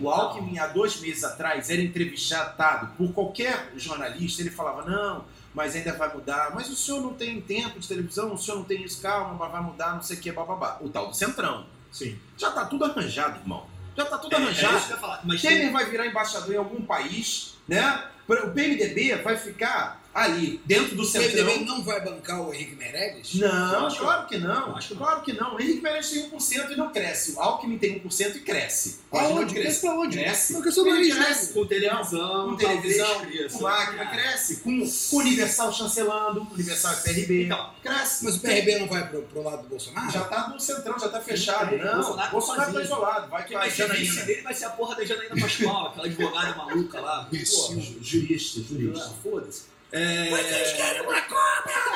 o 0.00 0.08
Alckmin, 0.08 0.58
há 0.58 0.66
dois 0.66 1.00
meses 1.00 1.22
atrás, 1.22 1.70
era 1.70 1.80
entrevistado 1.80 2.88
por 2.96 3.12
qualquer 3.12 3.72
jornalista, 3.76 4.42
ele 4.42 4.50
falava, 4.50 4.88
não, 4.88 5.24
mas 5.54 5.76
ainda 5.76 5.92
vai 5.92 6.12
mudar, 6.12 6.52
mas 6.54 6.68
o 6.70 6.76
senhor 6.76 7.00
não 7.00 7.14
tem 7.14 7.40
tempo 7.40 7.78
de 7.78 7.86
televisão, 7.86 8.32
o 8.32 8.38
senhor 8.38 8.56
não 8.58 8.64
tem 8.64 8.82
isso, 8.82 9.00
calma, 9.00 9.34
mas 9.38 9.52
vai 9.52 9.62
mudar, 9.62 9.94
não 9.94 10.02
sei 10.02 10.16
o 10.16 10.20
que, 10.20 10.32
bababá. 10.32 10.78
O 10.80 10.88
tal 10.88 11.08
do 11.08 11.14
Centrão. 11.16 11.66
Sim. 11.90 12.18
Já 12.38 12.50
tá 12.50 12.64
tudo 12.64 12.84
arranjado, 12.84 13.38
irmão. 13.40 13.66
Já 13.96 14.04
tá 14.06 14.18
tudo 14.18 14.34
É, 14.34 14.38
é 14.38 14.42
arranjado. 14.42 14.76
isso 14.76 14.86
que 14.86 14.92
eu 14.92 14.96
ia 14.96 15.00
falar. 15.00 15.20
Mas 15.24 15.42
tem- 15.42 15.50
Temer 15.56 15.72
vai 15.72 15.84
virar 15.86 16.06
embaixador 16.06 16.54
em 16.54 16.58
algum 16.58 16.82
país, 16.84 17.54
né? 17.68 18.04
O 18.28 18.50
PMDB 18.50 19.16
vai 19.16 19.36
ficar 19.36 20.01
ali, 20.14 20.60
dentro 20.66 20.94
do 20.94 21.02
O 21.02 21.06
Centrão. 21.06 21.46
PMDB 21.46 21.64
não 21.64 21.82
vai 21.82 22.00
bancar 22.04 22.40
o 22.42 22.52
Henrique 22.52 22.74
Meirelles? 22.76 23.34
Não, 23.34 23.86
acho 23.86 23.98
claro 24.00 24.26
que 24.26 24.38
não. 24.38 24.76
acho 24.76 24.88
que 24.88 24.94
não. 24.94 25.00
claro 25.02 25.22
que 25.22 25.32
não. 25.32 25.54
O 25.56 25.60
Henrique 25.60 25.80
Meirelles 25.80 26.10
tem 26.10 26.30
1% 26.30 26.70
e 26.70 26.76
não 26.76 26.90
cresce. 26.92 27.32
O 27.32 27.40
Alckmin 27.40 27.78
tem 27.78 27.98
1% 28.00 28.36
e 28.36 28.40
cresce. 28.40 29.00
Aonde? 29.10 29.54
Cresce 29.54 29.80
pra 29.80 29.94
onde? 29.94 30.18
Cresce. 30.18 30.62
Questão 30.62 30.84
do 30.84 30.90
Ele 30.90 31.10
cresce. 31.12 31.52
com 31.52 31.66
televisão, 31.66 32.50
Com 32.50 32.56
televisão, 32.56 33.26
com 33.52 33.66
Acre 33.66 34.06
cresce. 34.08 34.56
Com, 34.56 34.80
com 35.10 35.16
Universal 35.16 35.72
chancelando, 35.72 36.46
Universal 36.52 36.96
PRB. 37.02 37.44
Então, 37.44 37.70
cresce. 37.82 38.24
Mas 38.24 38.36
o 38.36 38.40
PRB 38.40 38.78
não 38.78 38.88
vai 38.88 39.08
pro, 39.08 39.22
pro 39.22 39.42
lado 39.42 39.62
do 39.62 39.68
Bolsonaro? 39.68 40.10
Já 40.10 40.24
tá 40.24 40.48
no 40.48 40.60
centrão, 40.60 40.98
já 40.98 41.08
tá 41.08 41.20
fechado. 41.20 41.76
Não, 41.76 41.94
Bolsonaro 41.94 42.30
Bolsonaro, 42.32 42.60
tá 42.60 42.66
tá 42.66 42.72
sozinho. 42.72 42.84
isolado. 42.84 43.28
Vai 43.30 43.44
que 43.44 43.54
vai 43.54 43.70
Janaína. 43.70 44.22
dele 44.24 44.42
vai 44.42 44.54
ser 44.54 44.64
a 44.66 44.70
porra 44.70 44.94
da 44.96 45.04
Janaína 45.04 45.36
Pascoal, 45.40 45.86
aquela 45.88 46.06
advogada 46.06 46.54
maluca 46.56 47.00
lá. 47.00 47.28
Isso. 47.32 47.74
Pô, 47.74 47.80
Jurista, 48.02 48.60
Ah, 48.60 48.64
jurista. 48.68 49.10
Foda-se. 49.22 49.62
É... 49.92 50.28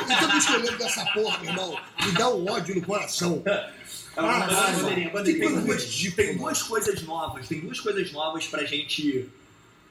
Então 0.05 0.29
por 0.29 0.37
isso 0.39 0.47
que 0.49 0.55
eu 0.55 0.61
lembro 0.61 0.79
dessa 0.79 1.05
porra, 1.07 1.39
meu 1.39 1.51
irmão. 1.51 1.81
Me 2.05 2.13
dá 2.13 2.29
um 2.31 2.47
ódio 2.51 2.75
no 2.75 2.83
coração. 2.83 3.43
Ah, 4.19 4.47
bandeirinha, 4.47 4.95
Tem, 4.95 5.13
bandeirinha. 5.13 5.49
tem 5.51 5.61
duas, 5.67 5.85
ridículo, 5.85 6.17
tem 6.17 6.37
duas 6.39 6.63
coisas 6.63 7.03
novas, 7.03 7.47
tem 7.49 7.61
duas 7.61 7.79
coisas 7.81 8.11
novas 8.13 8.47
pra 8.47 8.65
gente 8.65 9.29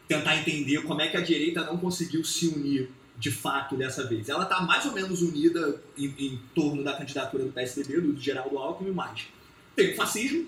tentar 0.08 0.36
entender 0.38 0.82
como 0.82 1.00
é 1.00 1.08
que 1.10 1.15
a 1.15 1.22
direita 1.22 1.63
não 1.63 1.78
conseguiu 1.78 2.24
se 2.24 2.48
unir 2.48 2.89
de 3.20 3.30
fato 3.32 3.76
dessa 3.76 4.04
vez. 4.08 4.28
Ela 4.28 4.46
tá 4.46 4.62
mais 4.62 4.84
ou 4.88 4.94
menos 4.94 5.22
unida 5.22 5.80
em, 5.96 6.06
em 6.18 6.41
torno 6.56 6.84
da 6.84 6.94
candidatura 6.94 7.44
do 7.44 7.52
PSDB, 7.52 8.02
do 8.02 8.20
Geraldo 8.20 8.58
Alckmin, 8.58 8.89
mas 8.94 9.28
tem 9.76 9.94
o 9.94 9.96
fascismo 9.96 10.48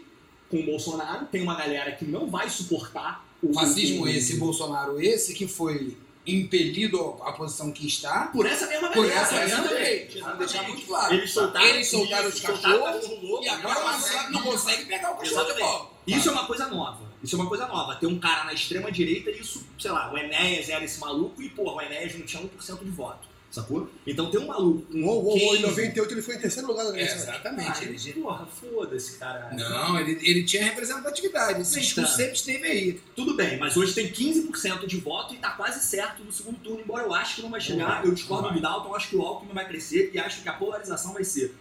com 0.49 0.57
o 0.59 0.65
Bolsonaro, 0.65 1.27
tem 1.27 1.43
uma 1.43 1.53
galera 1.53 1.91
que 1.91 2.03
não 2.03 2.25
vai 2.27 2.49
suportar 2.49 3.23
o 3.43 3.53
Fascismo 3.53 4.05
o- 4.05 4.07
esse, 4.07 4.37
Bolsonaro 4.37 4.99
esse, 4.99 5.35
que 5.35 5.47
foi 5.47 5.95
impelido 6.27 7.17
à 7.21 7.31
posição 7.31 7.71
que 7.71 7.87
está 7.87 8.27
Por 8.27 8.45
essa 8.45 8.67
mesma 8.67 8.89
por 8.89 9.07
galera, 9.07 9.21
essa 9.21 9.35
mesma 9.57 9.71
lei. 9.71 10.09
Vamos 10.19 10.37
deixar 10.39 10.63
muito 10.63 10.85
claro. 10.85 11.13
Eles 11.13 11.31
soltaram, 11.31 11.65
Eles 11.65 11.87
soltaram 11.87 12.27
os 12.29 12.35
soltaram 12.39 12.57
o 12.57 12.61
cachorros 12.61 13.01
cachorro 13.01 13.27
louco, 13.27 13.43
e 13.43 13.49
agora 13.49 13.79
não 13.79 13.93
consegue- 13.93 14.31
não 14.33 14.41
consegue 14.41 14.85
pegar 14.85 15.11
o 15.11 15.15
cachorro 15.17 15.53
de 15.53 15.59
volta. 15.59 15.97
Isso 16.07 16.29
é 16.29 16.31
uma 16.31 16.45
coisa 16.45 16.67
nova. 16.67 17.07
Isso 17.23 17.35
é 17.35 17.39
uma 17.39 17.47
coisa 17.49 17.67
nova. 17.67 17.95
Ter 17.95 18.07
um 18.07 18.19
cara 18.19 18.43
na 18.43 18.53
extrema 18.53 18.91
direita, 18.91 19.31
isso, 19.31 19.65
sei 19.79 19.91
lá, 19.91 20.11
o 20.13 20.17
Enéas 20.17 20.69
era 20.69 20.83
esse 20.85 20.99
maluco 20.99 21.41
e, 21.41 21.49
porra, 21.49 21.75
o 21.77 21.81
Enéas 21.81 22.15
não 22.15 22.25
tinha 22.25 22.41
1% 22.43 22.83
de 22.83 22.91
voto. 22.91 23.27
Sacou? 23.49 23.89
Então 24.05 24.29
tem 24.29 24.39
um 24.41 24.47
maluco. 24.47 24.81
com 24.91 25.01
Uou, 25.03 25.23
uou, 25.23 25.37
uou, 25.37 25.55
em 25.55 25.61
15. 25.61 25.67
98 25.67 26.13
ele 26.13 26.21
foi 26.21 26.35
em 26.35 26.39
terceiro 26.39 26.67
lugar 26.67 26.83
na 26.85 26.97
É, 26.97 27.01
exatamente. 27.01 27.71
Ah, 27.71 27.83
Ele, 27.83 28.13
porra, 28.13 28.45
foda-se, 28.45 29.17
cara. 29.17 29.49
não, 29.53 29.99
ele, 29.99 30.19
ele 30.21 30.43
tinha 30.43 30.63
representatividade. 30.65 31.61
Esse 31.61 31.71
Então. 31.71 31.81
discurso 31.81 32.15
sempre 32.15 32.33
esteve 32.33 32.67
aí. 32.67 33.01
Tudo 33.15 33.35
bem, 33.35 33.57
mas 33.57 33.75
hoje 33.77 33.93
tem 33.93 34.11
15% 34.11 34.85
de 34.85 34.97
voto 34.97 35.33
e 35.33 35.37
tá 35.37 35.51
quase 35.51 35.79
certo 35.83 36.23
no 36.23 36.31
segundo 36.31 36.59
turno, 36.59 36.81
embora 36.81 37.03
eu 37.05 37.13
acho 37.13 37.37
que 37.37 37.41
não 37.41 37.49
vai 37.49 37.61
chegar. 37.61 38.05
Eu 38.05 38.13
discordo 38.13 38.51
do 38.53 38.59
Dalton, 38.61 38.93
acho 38.93 39.09
que 39.09 39.15
o 39.15 39.21
Alckmin 39.21 39.53
vai 39.53 39.67
crescer 39.67 40.11
e 40.13 40.19
acho 40.19 40.43
que 40.43 40.49
a 40.49 40.53
polarização 40.53 41.13
vai 41.13 41.23
ser 41.23 41.55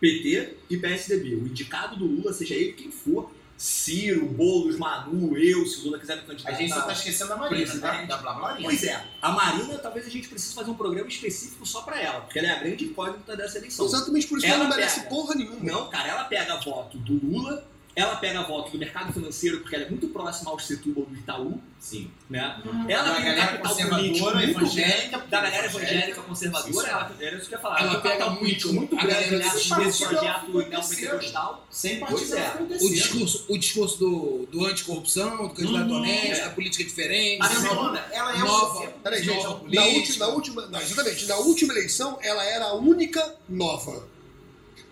PT 0.00 0.54
e 0.70 0.76
PSDB. 0.76 1.34
O 1.34 1.46
indicado 1.46 1.96
do 1.96 2.06
Lula, 2.06 2.32
seja 2.32 2.54
ele 2.54 2.72
quem 2.72 2.90
for, 2.90 3.30
Ciro, 3.62 4.26
Boulos, 4.26 4.76
Manu, 4.76 5.38
eu, 5.38 5.64
se 5.64 5.78
o 5.80 5.84
Lula 5.84 5.98
quiser 6.00 6.16
me 6.16 6.22
A 6.22 6.24
candidatar. 6.26 6.56
gente 6.56 6.74
só 6.74 6.80
tá 6.82 6.92
esquecendo 6.92 7.28
da 7.30 7.36
Marina? 7.36 7.64
Presidente. 7.64 8.06
Da 8.08 8.16
blá 8.16 8.32
blá 8.34 8.58
Pois 8.60 8.82
é, 8.82 9.04
a 9.22 9.30
Marina 9.30 9.78
talvez 9.78 10.04
a 10.04 10.10
gente 10.10 10.26
precise 10.26 10.52
fazer 10.52 10.70
um 10.72 10.74
programa 10.74 11.06
específico 11.08 11.64
só 11.64 11.82
pra 11.82 12.00
ela, 12.00 12.22
porque 12.22 12.40
ela 12.40 12.48
é 12.48 12.50
a 12.50 12.58
grande 12.58 12.86
incógnita 12.86 13.36
dessa 13.36 13.58
eleição. 13.58 13.86
Exatamente 13.86 14.26
por 14.26 14.38
isso 14.38 14.46
que 14.46 14.52
ela 14.52 14.62
Ela 14.64 14.68
não 14.68 14.76
merece 14.76 15.00
pega. 15.00 15.10
porra 15.10 15.34
nenhuma. 15.36 15.58
Não, 15.62 15.88
cara, 15.88 16.08
ela 16.08 16.24
pega 16.24 16.56
voto 16.58 16.98
do 16.98 17.24
Lula, 17.24 17.64
ela 17.94 18.16
pega 18.16 18.42
voto 18.42 18.70
do 18.70 18.78
mercado 18.78 19.12
financeiro, 19.12 19.60
porque 19.60 19.74
ela 19.76 19.84
é 19.84 19.88
muito 19.90 20.08
próxima 20.08 20.50
ao 20.50 20.58
Setúbal 20.58 21.04
do 21.04 21.14
Itaú, 21.14 21.60
Sim. 21.78 22.10
né? 22.30 22.58
Da 22.64 22.92
Ela 22.92 23.14
tem 23.14 23.20
um 23.20 23.24
galera 23.24 23.46
capital 23.46 23.70
conservadora, 23.70 24.02
político 24.02 24.30
muito 24.34 24.50
evangélica, 24.50 25.18
da 25.18 25.40
galera 25.40 25.66
evangélica. 25.66 26.22
conservadora, 26.22 26.88
ela, 26.88 27.16
era 27.20 27.36
isso 27.36 27.48
que 27.48 27.54
eu 27.54 27.58
ia 27.58 27.62
falar. 27.62 27.80
Ela 27.80 27.90
tem 27.90 27.98
um 27.98 28.02
pega 28.02 28.30
muito 28.30 28.72
muito 28.72 28.96
a 28.98 29.02
grande, 29.02 29.30
galera 29.30 29.38
né? 29.38 29.50
projeto 29.50 30.68
neopentecostal. 30.70 31.66
Sem 31.70 32.00
partido 32.00 32.36
é. 32.36 32.56
O 32.80 32.88
discurso, 32.90 33.46
o 33.48 33.58
discurso 33.58 33.98
do, 33.98 34.46
do 34.50 34.64
anticorrupção, 34.66 35.48
do 35.48 35.54
candidato 35.54 35.90
Uhum, 35.90 35.96
honesto, 35.98 36.40
é. 36.40 36.44
da 36.44 36.50
política 36.50 36.84
diferente. 36.84 37.38
Mas 37.38 37.56
A 37.56 37.68
Simona, 37.68 38.04
ela 38.10 38.34
é 38.34 38.38
nova. 38.38 38.86
Peraí, 39.02 39.22
gente, 39.22 39.42
Nova 39.42 39.64
na 39.68 39.84
última, 39.84 40.26
na 40.26 40.32
última, 40.32 40.66
não, 40.66 40.80
exatamente, 40.80 41.26
na 41.26 41.36
última 41.36 41.72
eleição 41.74 42.18
ela 42.22 42.44
era 42.44 42.66
a 42.66 42.74
única 42.74 43.34
nova. 43.48 44.06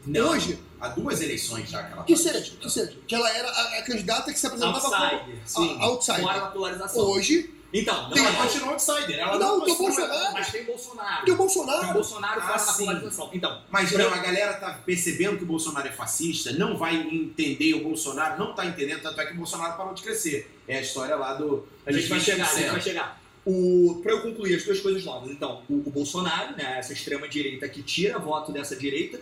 Não, 0.07 0.31
Hoje, 0.31 0.59
Há 0.81 0.89
duas 0.89 1.21
eleições 1.21 1.69
já 1.69 1.83
que 1.83 1.93
ela 1.93 2.05
que 2.05 2.17
seja, 2.17 2.53
que 2.59 2.71
seja, 2.71 2.97
que 3.07 3.15
ela 3.15 3.31
era 3.37 3.49
a, 3.51 3.79
a 3.79 3.83
candidata 3.83 4.33
que 4.33 4.39
se 4.39 4.47
apresentava 4.47 4.81
como 4.81 4.95
Outsider, 4.95 5.37
sim. 5.45 5.77
a- 5.79 5.85
outsider. 5.85 6.23
Fora 6.23 6.41
da 6.41 6.47
polarização. 6.47 7.03
Hoje 7.05 7.55
Então, 7.73 8.03
não, 8.03 8.11
Tem- 8.11 8.23
mas 8.25 8.35
Ela 8.35 8.43
continua 8.45 8.73
outsider. 8.73 9.19
Ela 9.21 9.39
Não, 9.39 9.61
tem 9.61 9.75
o 9.75 9.77
construiu- 9.77 10.09
Bolsonaro. 10.09 10.33
mas 10.33 10.51
tem 10.51 10.65
Bolsonaro. 10.65 11.09
tem 11.09 11.21
o 11.23 11.25
Tem 11.25 11.35
o 11.35 11.37
Bolsonaro. 11.37 11.93
Bolsonaro 11.95 12.41
fora 12.41 12.55
Ah, 12.55 12.65
da 12.67 12.73
polarização. 12.73 13.31
Então, 13.33 13.63
Mas 13.71 13.93
pra- 13.93 14.05
não, 14.05 14.13
a 14.15 14.19
galera 14.19 14.55
tá 14.55 14.73
percebendo 14.85 15.37
que 15.37 15.45
o 15.45 15.47
Bolsonaro 15.47 15.87
é 15.87 15.93
fascista, 15.93 16.51
não 16.53 16.77
vai 16.77 16.97
entender 16.97 17.75
o 17.75 17.85
Bolsonaro, 17.85 18.37
não 18.41 18.55
tá 18.57 18.67
entendendo, 18.67 19.03
tanto 19.03 19.21
é 19.21 19.27
que 19.27 19.35
o 19.35 19.37
Bolsonaro 19.37 19.77
parou 19.77 19.95
de 19.95 20.03
crescer. 20.03 20.51
É 20.67 20.79
a 20.79 20.81
história 20.81 21.15
lá 21.15 21.35
do. 21.35 21.65
A 21.87 21.93
gente 21.93 22.09
vai 22.09 22.19
dos 22.19 22.27
chegar, 22.27 22.45
a 22.45 22.55
gente 22.55 22.65
20%. 22.65 22.73
vai 22.73 22.81
chegar. 22.81 23.21
O, 23.47 24.01
pra 24.03 24.13
eu 24.13 24.21
concluir 24.23 24.57
as 24.57 24.65
duas 24.65 24.81
coisas 24.81 25.05
novas, 25.05 25.31
então, 25.31 25.63
o, 25.71 25.75
o 25.87 25.91
Bolsonaro, 25.93 26.57
né, 26.57 26.75
essa 26.79 26.93
extrema 26.93 27.29
direita 27.29 27.69
que 27.69 27.83
tira 27.85 28.19
voto 28.19 28.51
dessa 28.51 28.75
direita, 28.75 29.21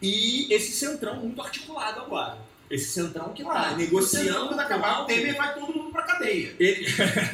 e 0.00 0.52
esse 0.52 0.72
centrão 0.72 1.16
muito 1.16 1.40
articulado 1.40 2.00
agora. 2.00 2.38
Esse 2.70 2.90
centrão 2.90 3.32
que 3.32 3.42
tá 3.42 3.70
Ah, 3.70 3.76
negociando 3.76 4.48
quando 4.48 4.60
acabar 4.60 5.02
o. 5.02 5.06
Temer, 5.06 5.36
vai 5.36 5.54
todo 5.54 5.72
mundo 5.72 5.90
pra 5.90 6.02
cadeia. 6.02 6.54
Ele... 6.58 6.86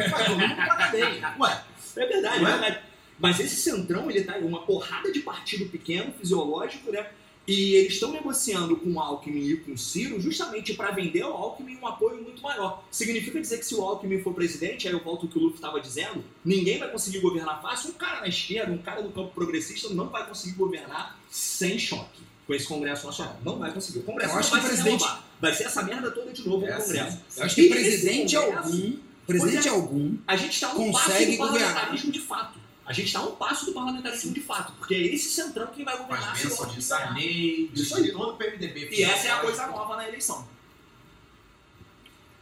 Vai 0.08 0.24
todo 0.26 0.38
mundo 0.38 0.54
pra 0.54 0.76
cadeia. 0.76 1.34
Ué, 1.40 1.64
É 1.96 2.06
verdade, 2.06 2.40
Não 2.40 2.48
é 2.48 2.50
é? 2.50 2.58
verdade. 2.58 2.78
Mas 3.18 3.40
esse 3.40 3.56
centrão, 3.56 4.10
ele 4.10 4.22
tá 4.22 4.38
em 4.38 4.44
uma 4.44 4.62
porrada 4.62 5.10
de 5.12 5.20
partido 5.20 5.66
pequeno, 5.66 6.12
fisiológico, 6.12 6.90
né? 6.92 7.06
E 7.46 7.74
eles 7.74 7.94
estão 7.94 8.10
negociando 8.10 8.74
com 8.76 8.90
o 8.92 8.98
Alckmin 8.98 9.40
e 9.50 9.56
com 9.58 9.72
o 9.72 9.78
Ciro 9.78 10.18
justamente 10.18 10.72
para 10.74 10.90
vender 10.92 11.20
ao 11.22 11.32
Alckmin 11.32 11.76
um 11.76 11.86
apoio 11.86 12.22
muito 12.22 12.40
maior. 12.42 12.82
Significa 12.90 13.38
dizer 13.40 13.58
que 13.58 13.66
se 13.66 13.74
o 13.74 13.82
Alckmin 13.82 14.22
for 14.22 14.32
presidente, 14.32 14.88
aí 14.88 14.94
eu 14.94 15.00
volto 15.04 15.26
ao 15.26 15.28
que 15.32 15.38
o 15.38 15.42
Luffy 15.42 15.56
estava 15.56 15.78
dizendo, 15.80 16.24
ninguém 16.44 16.78
vai 16.78 16.90
conseguir 16.90 17.18
governar 17.20 17.60
fácil. 17.60 17.90
Um 17.90 17.94
cara 17.94 18.20
na 18.22 18.28
esquerda, 18.28 18.72
um 18.72 18.78
cara 18.78 19.02
do 19.02 19.10
campo 19.10 19.32
progressista 19.34 19.90
não 19.92 20.08
vai 20.08 20.26
conseguir 20.26 20.54
governar 20.56 21.18
sem 21.28 21.78
choque 21.78 22.23
com 22.46 22.54
esse 22.54 22.66
Congresso 22.66 23.06
Nacional. 23.06 23.36
Não 23.44 23.58
vai 23.58 23.72
conseguir. 23.72 24.00
O 24.00 24.02
Congresso 24.02 24.30
Eu 24.30 24.34
não 24.34 24.40
acho 24.40 24.50
vai 24.50 24.60
que 24.60 24.66
o 24.66 24.70
se 24.70 24.74
presidente- 24.76 25.02
renovar. 25.02 25.24
Vai 25.40 25.54
ser 25.54 25.64
essa 25.64 25.82
merda 25.82 26.10
toda 26.10 26.32
de 26.32 26.48
novo 26.48 26.64
É 26.64 26.70
no 26.70 26.76
assim. 26.76 26.86
Congresso. 26.94 27.18
Eu 27.36 27.44
acho 27.44 27.54
que 27.54 27.60
E 27.62 27.70
presidente 27.70 28.36
algum, 28.36 28.92
presidente 29.26 29.68
é. 29.68 29.70
algum, 29.70 30.16
a 30.26 30.36
gente 30.36 30.52
está 30.52 30.68
um 30.74 30.92
passo 30.92 31.04
Consegue 31.08 31.32
do 31.32 31.38
parlamentarismo 31.38 32.12
de 32.12 32.20
fato. 32.20 32.58
A 32.86 32.92
gente 32.92 33.06
está 33.06 33.22
um 33.22 33.30
passo 33.36 33.64
do 33.66 33.72
parlamentarismo 33.72 34.32
de 34.34 34.40
fato, 34.42 34.72
porque 34.78 34.94
é 34.94 34.98
esse 34.98 35.30
centrão 35.30 35.68
que 35.68 35.82
vai 35.84 35.96
governar. 35.96 36.32
as 36.32 36.38
se 36.38 36.46
o 36.46 36.50
bênçãos 36.50 36.74
de. 36.74 36.82
Sarney, 36.82 37.70
de 37.72 37.82
Isso 37.82 37.96
aí. 37.96 38.12
todo 38.12 38.34
o 38.34 38.36
PMDB. 38.36 38.88
E 38.92 39.02
essa 39.02 39.26
é 39.28 39.30
a 39.30 39.38
coisa 39.38 39.66
nova 39.68 39.96
na 39.96 40.06
eleição. 40.06 40.46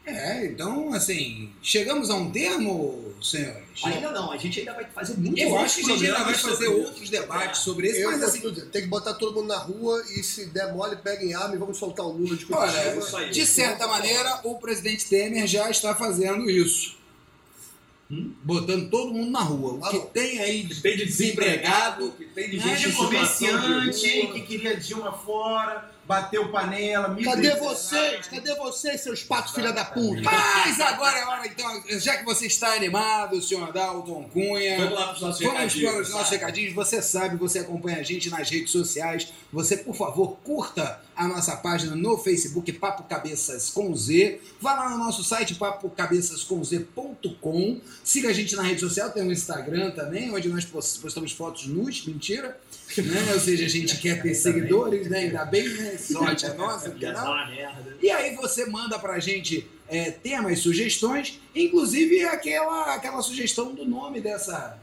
É, 0.05 0.47
então, 0.47 0.93
assim, 0.93 1.51
chegamos 1.63 2.11
a 2.11 2.17
um 2.17 2.29
termo, 2.33 3.15
senhores? 3.23 3.63
Ainda 3.85 4.11
não, 4.11 4.33
a 4.33 4.37
gente 4.37 4.59
ainda 4.59 4.73
vai 4.75 4.85
fazer 4.87 5.15
muito 5.17 5.39
Eu 5.39 5.57
acho 5.57 5.77
que 5.77 5.93
a 5.93 5.95
gente 5.95 6.07
ainda 6.07 6.25
vai 6.25 6.35
fazer 6.35 6.67
outros. 6.67 6.87
outros 6.89 7.11
debates 7.11 7.61
sobre 7.61 7.89
isso, 7.89 8.01
Eu 8.01 8.11
mas 8.11 8.23
assim, 8.25 8.41
tem 8.73 8.83
que 8.83 8.89
botar 8.89 9.15
todo 9.15 9.37
mundo 9.37 9.47
na 9.49 9.59
rua 9.59 10.03
e 10.17 10.23
se 10.25 10.47
der 10.47 10.73
mole, 10.75 10.97
peguem 10.97 11.35
arma 11.35 11.55
e 11.55 11.59
vamos 11.59 11.79
soltar 11.79 12.05
o 12.05 12.11
Lula 12.11 12.37
de 12.37 12.47
olha, 12.53 12.73
Curitiba. 12.73 12.99
isso 13.07 13.17
aí. 13.17 13.31
de 13.31 13.47
certa 13.47 13.87
maneira, 13.87 14.41
o 14.43 14.57
presidente 14.57 15.07
Temer 15.09 15.47
já 15.47 15.71
está 15.71 15.95
fazendo 15.95 16.51
isso. 16.51 16.97
Hum? 18.11 18.33
Botando 18.43 18.91
todo 18.91 19.15
mundo 19.15 19.31
na 19.31 19.41
rua. 19.41 19.75
O 19.75 19.85
Ah, 19.85 19.91
que 19.91 19.97
não. 19.99 20.07
tem 20.07 20.39
aí 20.41 20.63
de 20.65 20.83
Tem 20.83 20.97
de 20.97 21.07
desempregado, 21.07 22.11
desempregado, 22.11 22.35
tem 22.35 22.51
de 22.51 22.57
né, 22.59 22.63
gente 22.77 22.81
de 22.87 22.91
de 22.91 22.97
comerciante 22.97 24.27
que 24.33 24.41
queria 24.43 24.77
Dilma 24.77 25.13
fora, 25.13 25.91
bateu 26.13 26.49
panela. 26.51 27.09
Cadê 27.09 27.21
microempresário. 27.21 27.63
vocês? 27.63 28.27
Cadê 28.29 28.55
vocês, 28.57 29.01
seus 29.01 29.23
patos 29.23 29.55
filha 29.55 29.73
da 29.73 29.85
puta? 29.85 30.21
Mas 30.23 30.81
agora 30.81 31.19
é 31.19 31.25
hora, 31.25 31.47
então, 31.47 31.83
já 31.99 32.17
que 32.19 32.25
você 32.25 32.47
está 32.47 32.75
animado, 32.75 33.41
senhor 33.41 33.73
Dalton 33.73 34.29
Cunha. 34.33 34.77
Vamos 34.79 34.93
lá 34.95 35.05
para 35.07 35.15
os 35.15 35.21
nossos 35.23 35.41
Vamos 35.41 35.57
recadinhos. 35.59 35.91
para 35.93 36.03
os 36.03 36.11
nossos 36.11 36.31
recadinhos. 36.31 36.75
Você 36.75 37.01
sabe, 37.01 37.37
você 37.37 37.61
acompanha 37.61 37.99
a 37.99 38.03
gente 38.03 38.29
nas 38.29 38.51
redes 38.51 38.71
sociais. 38.71 39.29
Você, 39.53 39.77
por 39.79 39.95
favor, 39.95 40.37
curta 40.45 41.01
a 41.17 41.27
nossa 41.29 41.57
página 41.57 41.95
no 41.97 42.19
Facebook, 42.19 42.71
Papo 42.75 43.05
Cabeças 43.05 43.71
com 43.71 43.95
Z. 43.95 44.41
Vá 44.61 44.75
lá 44.75 44.91
no 44.91 44.99
nosso 44.99 45.23
site, 45.25 45.55
papocabeçascomz.com. 45.55 47.81
Siga 48.05 48.29
a 48.29 48.33
gente 48.33 48.55
na 48.57 48.63
rede 48.63 48.81
social, 48.81 49.11
tem 49.11 49.23
um 49.23 49.31
Instagram 49.33 49.91
também, 49.93 50.33
onde 50.35 50.49
nós 50.49 50.65
pos- 50.65 50.97
postamos 50.99 51.33
fotos 51.33 51.67
nus, 51.67 52.05
mentira. 52.07 52.59
Né? 53.01 53.33
Ou 53.33 53.41
seja, 53.41 53.65
a 53.65 53.69
gente 53.69 53.97
quer 53.99 54.21
ter 54.23 54.35
seguidores, 54.35 55.09
né? 55.09 55.21
Ainda 55.21 55.45
bem, 55.45 55.69
né? 55.69 55.97
Sorte 55.97 56.45
é 56.45 56.53
nossa, 56.55 56.91
uma 56.91 57.47
merda. 57.47 57.97
E 58.03 58.11
aí 58.11 58.35
você 58.37 58.67
manda 58.67 58.99
pra 58.99 59.19
gente 59.19 59.67
é, 59.89 60.11
temas, 60.11 60.59
sugestões, 60.59 61.41
inclusive 61.55 62.25
aquela, 62.25 62.95
aquela 62.95 63.23
sugestão 63.23 63.75
do 63.75 63.85
nome 63.85 64.21
dessa, 64.21 64.79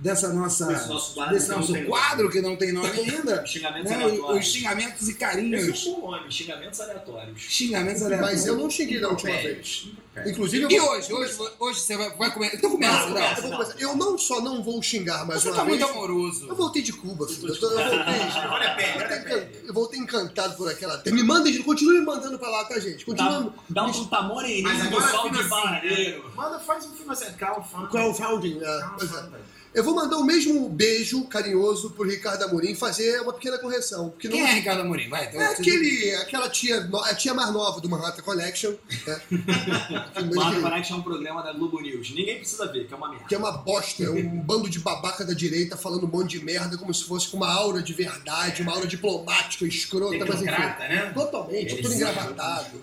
dessa 0.00 0.32
nossa, 0.32 0.72
Esse 0.72 0.88
nosso 0.88 1.14
quadro 1.14 1.34
desse 1.34 1.46
que 1.46 1.50
não 1.52 1.58
nosso 1.60 1.72
tem 1.72 1.84
quadro 1.84 2.30
que 2.30 2.40
não 2.40 2.56
tem 2.56 2.72
nome 2.72 2.88
ainda. 2.88 3.44
Xingamentos 3.46 3.90
né? 3.90 4.06
Os 4.06 4.44
xingamentos 4.46 5.00
e 5.08 5.10
Esse 5.10 5.14
carinhos. 5.18 5.86
é 5.86 5.90
um 5.90 6.00
bom 6.00 6.10
nome, 6.12 6.32
xingamentos 6.32 6.80
aleatórios. 6.80 7.40
Xingamentos 7.40 8.02
aleatórios. 8.02 8.36
Mas 8.38 8.46
eu 8.46 8.56
não 8.56 8.70
xinguei 8.70 9.00
da 9.00 9.08
última 9.08 9.30
É. 9.30 9.42
vez. 9.42 9.88
Inclusive, 10.26 10.64
eu 10.64 10.70
E 10.70 10.78
vou- 10.78 10.90
hoje? 10.90 11.12
Hoje, 11.12 11.38
hoje 11.58 11.80
você 11.80 11.96
vai, 11.96 12.10
vai 12.16 12.34
comer. 12.34 12.50
Então 12.54 12.70
começa, 12.70 12.92
Não, 12.92 13.08
não. 13.08 13.14
começa. 13.14 13.40
Eu, 13.40 13.42
vou 13.48 13.52
começar. 13.52 13.74
Eu 13.80 13.96
não 13.96 14.18
só 14.18 14.40
não 14.40 14.62
vou 14.62 14.82
xingar 14.82 15.24
mais 15.24 15.42
Você 15.42 15.48
uma 15.48 15.56
tá 15.56 15.64
vez. 15.64 15.78
muito 15.78 15.90
amoroso. 15.90 16.48
Eu 16.48 16.56
voltei 16.56 16.82
de 16.82 16.92
Cuba, 16.92 17.26
filho. 17.28 17.48
Eu, 17.48 17.60
tô- 17.60 17.70
eu 17.70 17.78
voltei. 17.78 18.48
Olha 18.50 18.70
a 18.72 18.74
pele, 18.74 19.60
eu 19.66 19.72
voltei 19.74 20.00
encantado 20.00 20.56
por 20.56 20.68
aquela 20.68 20.98
terra. 20.98 21.14
Me 21.14 21.22
mandem, 21.22 21.62
continue 21.62 22.00
me 22.00 22.04
mandando 22.06 22.38
pra 22.38 22.48
lá, 22.50 22.64
tá, 22.64 22.78
gente? 22.80 23.04
Continua. 23.04 23.52
Dá, 23.68 23.84
dá 23.84 23.86
um 23.86 24.28
moreninho 24.28 24.62
Mas 24.64 24.90
do 24.90 25.00
sol 25.00 25.30
de 25.30 25.42
barreiro. 25.44 26.24
né? 26.24 26.30
Manda, 26.34 26.58
faz 26.58 26.84
um 26.86 26.92
financiamento. 26.94 27.36
Crowdfunding. 27.38 27.88
Crowdfunding, 27.88 28.58
é, 28.62 28.78
Crowdfunding. 28.80 29.34
é. 29.36 29.59
Eu 29.72 29.84
vou 29.84 29.94
mandar 29.94 30.16
o 30.16 30.24
mesmo 30.24 30.68
beijo 30.68 31.24
carinhoso 31.26 31.90
pro 31.90 32.02
Ricardo 32.08 32.42
Amorim 32.42 32.74
fazer 32.74 33.20
uma 33.20 33.32
pequena 33.32 33.56
correção. 33.56 34.10
Porque 34.10 34.28
não... 34.28 34.36
Quem 34.36 34.44
é 34.44 34.54
Ricardo 34.54 34.80
Amorim? 34.80 35.08
Vai, 35.08 35.26
então, 35.28 35.40
É 35.40 35.46
você- 35.54 35.62
aquele, 35.62 36.14
aquela 36.16 36.48
tia, 36.50 36.80
no- 36.80 36.98
a 37.04 37.14
tia 37.14 37.32
mais 37.34 37.52
nova 37.52 37.80
do 37.80 37.88
Manhattan 37.88 38.22
Collection, 38.22 38.72
né? 39.06 39.20
Marco 40.34 40.60
Connection 40.60 40.96
é 40.96 40.98
um 40.98 41.02
programa 41.02 41.42
da 41.42 41.52
Globo 41.52 41.80
News. 41.80 42.10
Ninguém 42.10 42.38
precisa 42.38 42.66
ver, 42.66 42.86
que 42.88 42.94
é 42.94 42.96
uma 42.96 43.10
merda. 43.10 43.24
que 43.28 43.34
é 43.34 43.38
uma 43.38 43.52
bosta, 43.52 44.02
é 44.02 44.10
um 44.10 44.40
bando 44.40 44.68
de 44.68 44.80
babaca 44.80 45.24
da 45.24 45.34
direita 45.34 45.76
falando 45.76 46.04
um 46.04 46.10
monte 46.10 46.38
de 46.38 46.44
merda 46.44 46.76
como 46.76 46.92
se 46.92 47.04
fosse 47.04 47.28
com 47.28 47.36
uma 47.36 47.52
aura 47.52 47.80
de 47.82 47.92
verdade, 47.92 48.62
uma 48.62 48.72
aura 48.72 48.86
diplomática, 48.88 49.64
escrota, 49.66 50.24
mas 50.26 50.36
enfim. 50.42 50.46
Né? 50.46 51.12
Totalmente, 51.14 51.74
Ele 51.74 51.82
tudo 51.82 51.94
engravatado. 51.94 52.82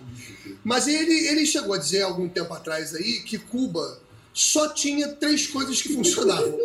Mas 0.64 0.88
ele, 0.88 1.28
ele 1.28 1.46
chegou 1.46 1.74
a 1.74 1.78
dizer 1.78 2.02
algum 2.04 2.28
tempo 2.30 2.54
atrás 2.54 2.96
aí 2.96 3.20
que 3.22 3.38
Cuba 3.38 4.00
só 4.38 4.70
tinha 4.70 5.08
três 5.10 5.48
coisas 5.48 5.82
que 5.82 5.94
funcionavam. 5.94 6.58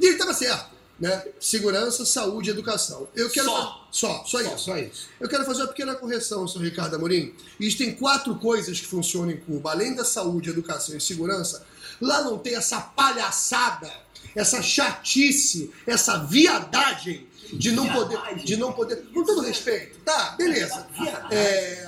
E 0.00 0.04
ele 0.06 0.12
estava 0.12 0.32
certo. 0.32 0.70
né? 1.00 1.24
Segurança, 1.40 2.04
saúde 2.06 2.48
e 2.50 2.52
educação. 2.52 3.08
Eu 3.16 3.28
quero 3.28 3.46
Só. 3.46 3.88
só, 3.90 4.24
só 4.24 4.24
Só, 4.24 4.40
isso. 4.40 4.58
só 4.58 4.76
isso. 4.78 5.08
Eu 5.20 5.28
quero 5.28 5.44
fazer 5.44 5.62
uma 5.62 5.68
pequena 5.68 5.94
correção, 5.96 6.46
senhor 6.46 6.64
Ricardo 6.64 6.94
Amorim. 6.94 7.34
Existem 7.58 7.94
quatro 7.94 8.36
coisas 8.36 8.78
que 8.80 8.86
funcionam 8.86 9.32
em 9.32 9.36
Cuba. 9.38 9.72
Além 9.72 9.94
da 9.94 10.04
saúde, 10.04 10.50
educação 10.50 10.96
e 10.96 11.00
segurança, 11.00 11.66
lá 12.00 12.22
não 12.22 12.38
tem 12.38 12.54
essa 12.54 12.80
palhaçada, 12.80 13.90
essa 14.34 14.62
chatice, 14.62 15.72
essa 15.86 16.18
viadagem 16.18 17.26
de 17.52 17.72
não 17.72 17.88
poder. 17.92 18.18
De 18.44 18.56
não 18.56 18.72
poder. 18.72 19.04
Com 19.12 19.24
todo 19.24 19.40
respeito, 19.42 19.98
tá, 20.04 20.34
beleza. 20.38 20.86
É, 21.30 21.86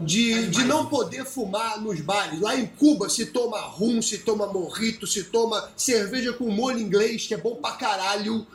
de, 0.00 0.48
de 0.48 0.64
não 0.64 0.86
poder 0.86 1.24
fumar 1.24 1.80
nos 1.80 2.00
bares. 2.00 2.40
Lá 2.40 2.56
em 2.56 2.66
Cuba 2.66 3.08
se 3.08 3.26
toma 3.26 3.60
rum, 3.60 4.00
se 4.02 4.18
toma 4.18 4.46
morrito, 4.46 5.06
se 5.06 5.24
toma 5.24 5.70
cerveja 5.76 6.32
com 6.32 6.50
molho 6.50 6.78
inglês, 6.78 7.26
que 7.26 7.34
é 7.34 7.36
bom 7.38 7.56
pra 7.56 7.72
caralho. 7.72 8.46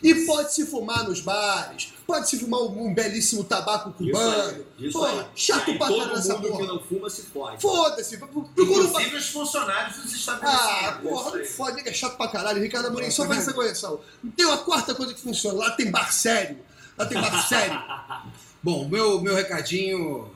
E 0.00 0.14
pode 0.26 0.54
se 0.54 0.64
fumar 0.64 1.08
nos 1.08 1.20
bares, 1.20 1.92
pode 2.06 2.28
se 2.30 2.38
fumar 2.38 2.60
um, 2.60 2.86
um 2.86 2.94
belíssimo 2.94 3.42
tabaco 3.42 3.90
cubano. 3.92 4.64
Isso 4.78 4.96
Pô, 4.96 5.04
aí. 5.04 5.24
chato 5.34 5.66
E 5.66 5.72
aí, 5.72 5.78
pra 5.78 5.88
caralho 5.88 6.12
essa 6.12 6.34
mundo 6.34 6.42
que 6.44 6.52
porra. 6.52 6.66
não 6.68 6.78
fuma 6.80 7.10
se 7.10 7.22
fode. 7.22 7.60
Foda-se, 7.60 8.16
procura 8.16 8.46
um 8.46 8.62
Inclusive 8.62 9.16
os 9.16 9.28
funcionários 9.30 9.96
dos 9.96 10.14
estabelecimentos. 10.14 10.70
ah, 10.84 10.98
porra, 11.02 11.30
não 11.32 11.40
Isso 11.40 11.50
aí. 11.50 11.56
fode, 11.74 11.88
é 11.88 11.92
chato 11.92 12.16
pra 12.16 12.28
caralho. 12.28 12.62
Ricardo 12.62 12.86
Amorim, 12.86 13.10
só 13.10 13.26
faz 13.26 13.40
essa 13.40 13.52
correção. 13.52 13.98
Tem 14.36 14.46
uma 14.46 14.58
quarta 14.58 14.94
coisa 14.94 15.12
que 15.12 15.20
funciona. 15.20 15.58
Lá 15.58 15.70
tem 15.72 15.90
bar 15.90 16.12
sério. 16.12 16.58
Lá 16.96 17.04
tem 17.04 17.20
bar 17.20 17.48
sério. 17.48 17.74
Bom, 18.68 18.86
meu, 18.86 19.18
meu 19.22 19.34
recadinho, 19.34 20.30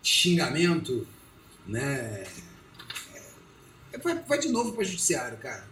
xingamento, 0.00 1.04
né? 1.66 2.24
é, 3.92 3.98
vai, 3.98 4.14
vai 4.22 4.38
de 4.38 4.48
novo 4.50 4.70
para 4.72 4.82
o 4.82 4.84
judiciário, 4.84 5.36
cara. 5.38 5.66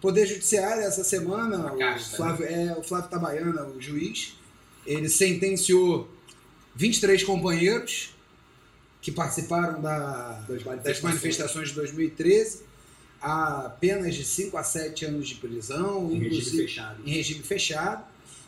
Poder 0.00 0.26
Judiciário, 0.26 0.82
essa 0.82 1.04
semana, 1.04 1.72
o 1.72 1.78
casta, 1.78 2.16
Flávio, 2.16 2.46
é, 2.46 2.76
o 2.76 2.82
Flávio 2.82 3.08
Tabaiana, 3.08 3.64
o 3.64 3.80
juiz, 3.80 4.34
ele 4.84 5.08
sentenciou 5.08 6.10
23 6.74 7.22
companheiros 7.22 8.10
que 9.00 9.12
participaram 9.12 9.80
da, 9.80 10.32
Das 10.32 10.48
das 10.48 10.64
manifestações. 10.64 11.02
manifestações 11.02 11.68
de 11.68 11.74
2013 11.76 12.62
a 13.20 13.70
penas 13.80 14.16
de 14.16 14.24
5 14.24 14.56
a 14.56 14.64
7 14.64 15.04
anos 15.04 15.28
de 15.28 15.36
prisão, 15.36 16.10
Em 16.10 16.18
regime 16.18 16.56
fechado. 16.62 17.02
em 17.06 17.10
regime 17.12 17.42
fechado, 17.44 18.04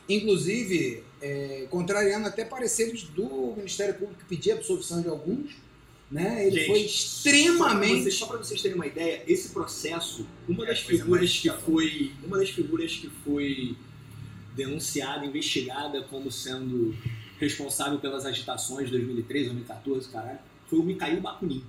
inclusive 0.08 1.02
é, 1.20 1.66
contrariando 1.70 2.26
até 2.28 2.44
pareceres 2.44 3.02
do 3.04 3.54
Ministério 3.56 3.94
Público 3.94 4.20
que 4.20 4.26
pedia 4.26 4.54
absolvição 4.54 5.00
de 5.00 5.08
alguns, 5.08 5.52
né? 6.10 6.46
Ele 6.46 6.56
Gente, 6.56 6.66
foi 6.66 6.80
extremamente 6.82 8.02
vocês- 8.02 8.14
Só 8.14 8.26
para 8.26 8.36
vocês 8.38 8.60
terem 8.60 8.76
uma 8.76 8.86
ideia, 8.86 9.22
esse 9.26 9.48
processo, 9.50 10.26
uma 10.48 10.64
É 10.64 10.68
das 10.68 10.80
figuras 10.80 11.32
que 11.38 11.50
foi, 11.50 12.12
uma 12.22 12.36
das 12.38 12.50
figuras 12.50 12.92
que 12.92 13.08
foi 13.24 13.74
denunciada, 14.54 15.24
investigada 15.24 16.02
como 16.04 16.30
sendo 16.30 16.94
responsável 17.40 17.98
pelas 17.98 18.24
agitações 18.24 18.86
de 18.86 18.92
2013, 18.92 19.46
2014, 19.46 20.08
caralho, 20.08 20.38
foi 20.68 20.78
o 20.78 20.82
Mikhail 20.82 21.20
Bakunin. 21.20 21.64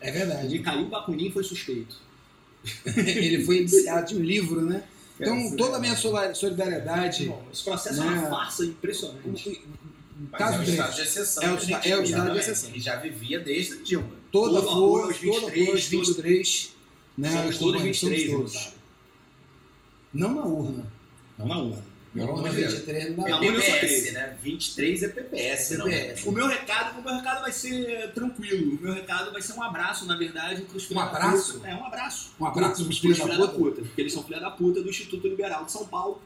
é 0.00 0.10
O 0.10 0.12
verdade. 0.12 0.48
Mikhail 0.58 0.84
Bakunin 0.86 1.30
foi 1.30 1.42
suspeito. 1.42 1.96
Ele 2.96 3.44
foi 3.44 3.58
iniciado 3.58 4.08
de 4.08 4.16
um 4.16 4.20
livro, 4.22 4.60
né? 4.60 4.84
Então 5.22 5.36
Essa- 5.38 5.56
toda 5.56 5.76
a 5.76 5.80
minha 5.80 5.96
sola- 5.96 6.34
solidariedade, 6.34 7.26
Bom, 7.26 7.46
esse 7.52 7.62
processo 7.64 8.02
é 8.02 8.04
Né? 8.04 8.18
uma 8.18 8.28
farsa 8.28 8.64
impressionante. 8.64 9.62
Mas 10.30 10.38
caso 10.38 10.56
é 10.56 10.58
o 10.60 10.62
estado 10.62 10.94
de 10.94 11.00
exceção. 11.02 11.42
É 11.42 11.46
o 11.46 11.50
a 11.50 11.54
é 11.88 11.96
o 11.98 12.02
estado 12.02 12.26
de 12.28 12.32
né? 12.34 12.38
exceção. 12.40 12.70
Ele 12.70 12.80
já 12.80 12.96
vivia 12.96 13.40
desde 13.40 13.74
a 13.74 13.82
Dilma. 13.82 14.08
toda 14.30 14.58
apoio 14.58 15.04
força, 15.14 15.20
toda 15.20 15.46
23, 15.52 15.68
aos 15.70 15.84
23, 15.86 16.72
né? 17.18 17.28
Os 17.48 17.58
todos 17.58 17.72
companheiros, 17.74 17.98
somos 18.00 18.16
23, 18.18 18.30
todos. 18.52 18.72
Não 20.12 20.34
na 20.34 20.44
urna. 20.44 20.92
Não 21.38 21.46
na 21.46 21.58
urna. 21.58 21.91
Olha. 22.14 22.50
23 22.52 23.16
não 23.16 23.26
É 23.26 23.30
dá. 23.30 23.36
só 23.36 23.40
PPS, 23.40 24.12
né? 24.12 24.36
23 24.42 25.02
é 25.02 25.08
PPS, 25.08 25.78
não 25.78 25.86
é? 25.88 25.90
PPS. 26.00 26.26
O 26.28 26.32
meu 26.32 26.46
recado, 26.46 26.98
o 26.98 27.02
meu 27.02 27.14
recado 27.14 27.40
vai 27.40 27.52
ser 27.52 28.12
tranquilo. 28.12 28.76
O 28.76 28.82
meu 28.82 28.92
recado 28.92 29.32
vai 29.32 29.40
ser 29.40 29.54
um 29.54 29.62
abraço, 29.62 30.04
na 30.06 30.16
verdade, 30.16 30.62
pros 30.62 30.84
filhos 30.84 31.02
Um 31.02 31.06
da 31.06 31.10
abraço? 31.10 31.54
puta. 31.54 31.68
É, 31.68 31.74
um 31.74 31.84
abraço. 31.86 32.30
Um 32.38 32.46
abraço 32.46 32.84
pros 32.84 32.86
Pros 32.86 32.98
filhos 32.98 33.18
da 33.18 33.26
da 33.26 33.36
puta? 33.36 33.52
puta. 33.58 33.82
Porque 33.82 34.00
eles 34.00 34.12
são 34.12 34.22
filha 34.24 34.40
da 34.40 34.50
puta 34.50 34.82
do 34.82 34.90
Instituto 34.90 35.26
Liberal 35.26 35.64
de 35.64 35.72
São 35.72 35.86
Paulo. 35.86 36.20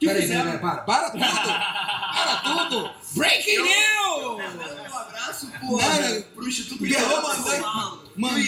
Que 0.00 0.06
Peraí, 0.06 0.22
fizeram... 0.22 0.44
peraí, 0.44 0.58
peraí, 0.60 0.76
para, 0.76 1.10
para 1.10 1.10
tudo! 1.10 1.22
para 1.22 2.36
tudo! 2.70 2.90
Breaking 3.14 3.56
news! 3.62 4.90
Um 4.90 4.96
abraço, 4.98 5.46
porra, 5.60 6.22
pro 6.34 6.48
Instituto 6.48 6.84
Liberal 6.84 7.20
de 7.20 7.26
São 7.26 7.38
mandando- 7.44 7.62
Paulo. 7.62 8.10
Mandando. 8.16 8.46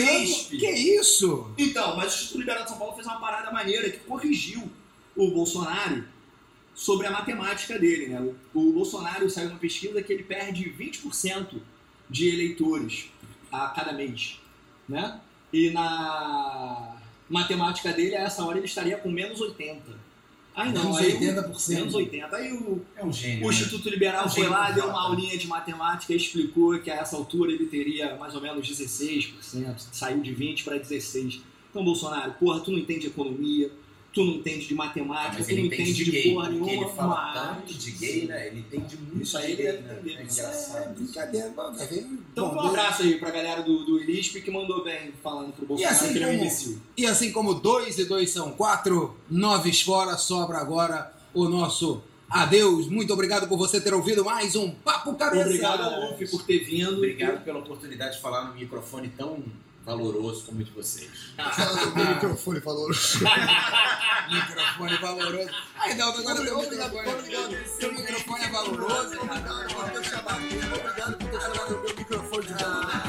Que 0.48 0.70
isso? 0.70 1.50
Então, 1.58 1.94
mas 1.96 2.12
o 2.12 2.16
Instituto 2.16 2.38
Liberal 2.40 2.62
de 2.64 2.68
São 2.70 2.78
Paulo 2.78 2.94
fez 2.94 3.06
uma 3.06 3.20
parada 3.20 3.50
maneira 3.52 3.88
que 3.90 3.98
corrigiu 3.98 4.68
o 5.14 5.30
Bolsonaro 5.30 6.04
sobre 6.74 7.06
a 7.06 7.10
matemática 7.10 7.78
dele, 7.78 8.06
né? 8.08 8.32
O, 8.54 8.72
Bolsonaro 8.72 9.28
saiu 9.30 9.50
uma 9.50 9.58
pesquisa 9.58 10.02
que 10.02 10.12
ele 10.12 10.22
perde 10.22 10.64
20% 10.70 11.58
de 12.08 12.28
eleitores 12.28 13.10
a 13.50 13.68
cada 13.68 13.92
mês, 13.92 14.40
né? 14.88 15.20
E 15.52 15.70
na 15.70 16.96
matemática 17.28 17.92
dele, 17.92 18.16
a 18.16 18.22
essa 18.22 18.44
hora 18.44 18.58
ele 18.58 18.66
estaria 18.66 18.96
com 18.96 19.10
menos 19.10 19.40
80. 19.40 20.00
Aí 20.54 20.70
não, 20.70 20.82
Menos 20.84 20.98
aí 20.98 21.12
o- 21.14 21.18
80%. 21.20 21.68
Menos 21.76 21.94
80. 21.94 22.36
Aí 22.36 22.52
o, 22.52 22.84
É 22.94 23.02
um 23.04 23.12
gênio. 23.12 23.46
o 23.46 23.48
né? 23.50 23.54
Instituto 23.54 23.88
Liberal 23.88 24.26
Um 24.26 24.28
foi 24.28 24.48
lá, 24.48 24.70
deu 24.70 24.86
uma 24.88 25.00
aulinha 25.02 25.36
de 25.38 25.46
matemática 25.46 26.12
e 26.12 26.16
explicou 26.16 26.78
que 26.78 26.90
a 26.90 26.96
essa 26.96 27.16
altura 27.16 27.52
ele 27.52 27.66
teria 27.66 28.16
mais 28.16 28.34
ou 28.34 28.40
menos 28.42 28.68
16%, 28.68 29.32
saiu 29.92 30.20
de 30.20 30.34
20% 30.34 30.64
para 30.64 30.78
16%. 30.78 31.40
Então, 31.70 31.82
Bolsonaro, 31.82 32.32
porra, 32.34 32.60
tu 32.60 32.70
não 32.70 32.78
entende 32.78 33.06
economia, 33.06 33.70
tu 34.12 34.24
não 34.24 34.32
entende 34.34 34.66
de 34.66 34.74
Ah, 34.74 34.76
matemática, 34.76 35.34
mas 35.38 35.46
tu 35.46 35.52
ele 35.52 35.60
não 35.60 35.66
entende 35.68 35.82
entende 35.90 36.04
de 36.04 36.04
de 36.04 36.10
gay, 36.10 36.34
porra 36.34 36.48
porque 36.50 36.64
nenhuma. 36.64 36.86
ele 36.86 36.94
fala 36.96 37.14
mas- 37.16 37.34
tanto 37.56 37.74
de 37.74 37.90
gay, 37.92 38.26
né? 38.26 38.46
Ele 38.48 38.58
entende 38.60 38.96
muito 38.96 39.22
Isso 39.22 39.38
aí 39.38 39.46
de 39.46 39.52
ele 39.52 39.62
gay, 39.62 39.72
deve 39.72 39.82
né? 39.82 39.94
É 39.94 40.24
Isso 40.24 40.40
é 40.40 40.44
engraçado. 40.44 40.94
brincadeira. 40.94 41.54
Ver. 41.88 42.06
Então, 42.32 42.48
Bom, 42.50 42.54
um 42.56 42.60
abraço 42.68 43.02
aí 43.02 43.18
pra 43.18 43.30
galera 43.30 43.62
do, 43.62 43.84
do 43.84 44.00
ILISP 44.02 44.40
que 44.42 44.50
mandou 44.50 44.84
bem 44.84 45.12
falando 45.22 45.52
pro 45.52 45.66
Bolsonaro 45.66 45.96
assim 45.96 46.12
que 46.12 46.18
ele 46.18 46.24
é 46.24 46.28
um 46.28 46.34
imbecil. 46.34 46.78
E 46.96 47.06
assim 47.06 47.32
como 47.32 47.54
dois 47.54 47.98
e 47.98 48.04
dois 48.04 48.30
são 48.30 48.50
quatro, 48.52 49.16
nove 49.30 49.72
fora, 49.72 50.16
sobra 50.18 50.58
agora 50.58 51.12
o 51.32 51.48
nosso 51.48 52.02
adeus. 52.28 52.88
Muito 52.88 53.12
obrigado 53.12 53.48
por 53.48 53.56
você 53.58 53.80
ter 53.80 53.92
ouvido 53.94 54.24
mais 54.24 54.54
um 54.56 54.70
Papo 54.70 55.14
Cabeça. 55.14 55.44
Obrigado 55.46 56.10
Luffy 56.10 56.28
por 56.28 56.42
ter 56.44 56.58
vindo. 56.64 56.96
Obrigado 56.96 57.42
pela 57.44 57.58
oportunidade 57.58 58.16
de 58.16 58.22
falar 58.22 58.44
no 58.46 58.54
microfone 58.54 59.08
tão 59.08 59.42
valoroso 59.84 60.44
como 60.46 60.60
o 60.60 60.64
de 60.64 60.70
vocês. 60.70 61.10
microfone 62.14 62.60
valoroso. 62.60 63.18
microfone 64.30 64.96
valoroso. 64.98 65.50
Ah, 65.76 65.82
Ai, 65.84 65.94
não, 65.94 66.08
agora 66.08 66.40
obrigado, 66.40 66.58
obrigado, 66.58 67.18
obrigado. 67.18 67.66
Seu 67.66 67.92
microfone 67.92 68.44
é 68.44 68.48
valoroso. 68.50 69.20
Obrigado, 69.20 69.76
obrigado 70.78 71.18
por 71.18 71.30
ter 71.30 71.40
chamado. 71.40 71.74
O 71.76 71.82
meu 71.82 71.96
microfone 71.96 72.46
de 72.46 72.54
valoroso. 72.54 73.01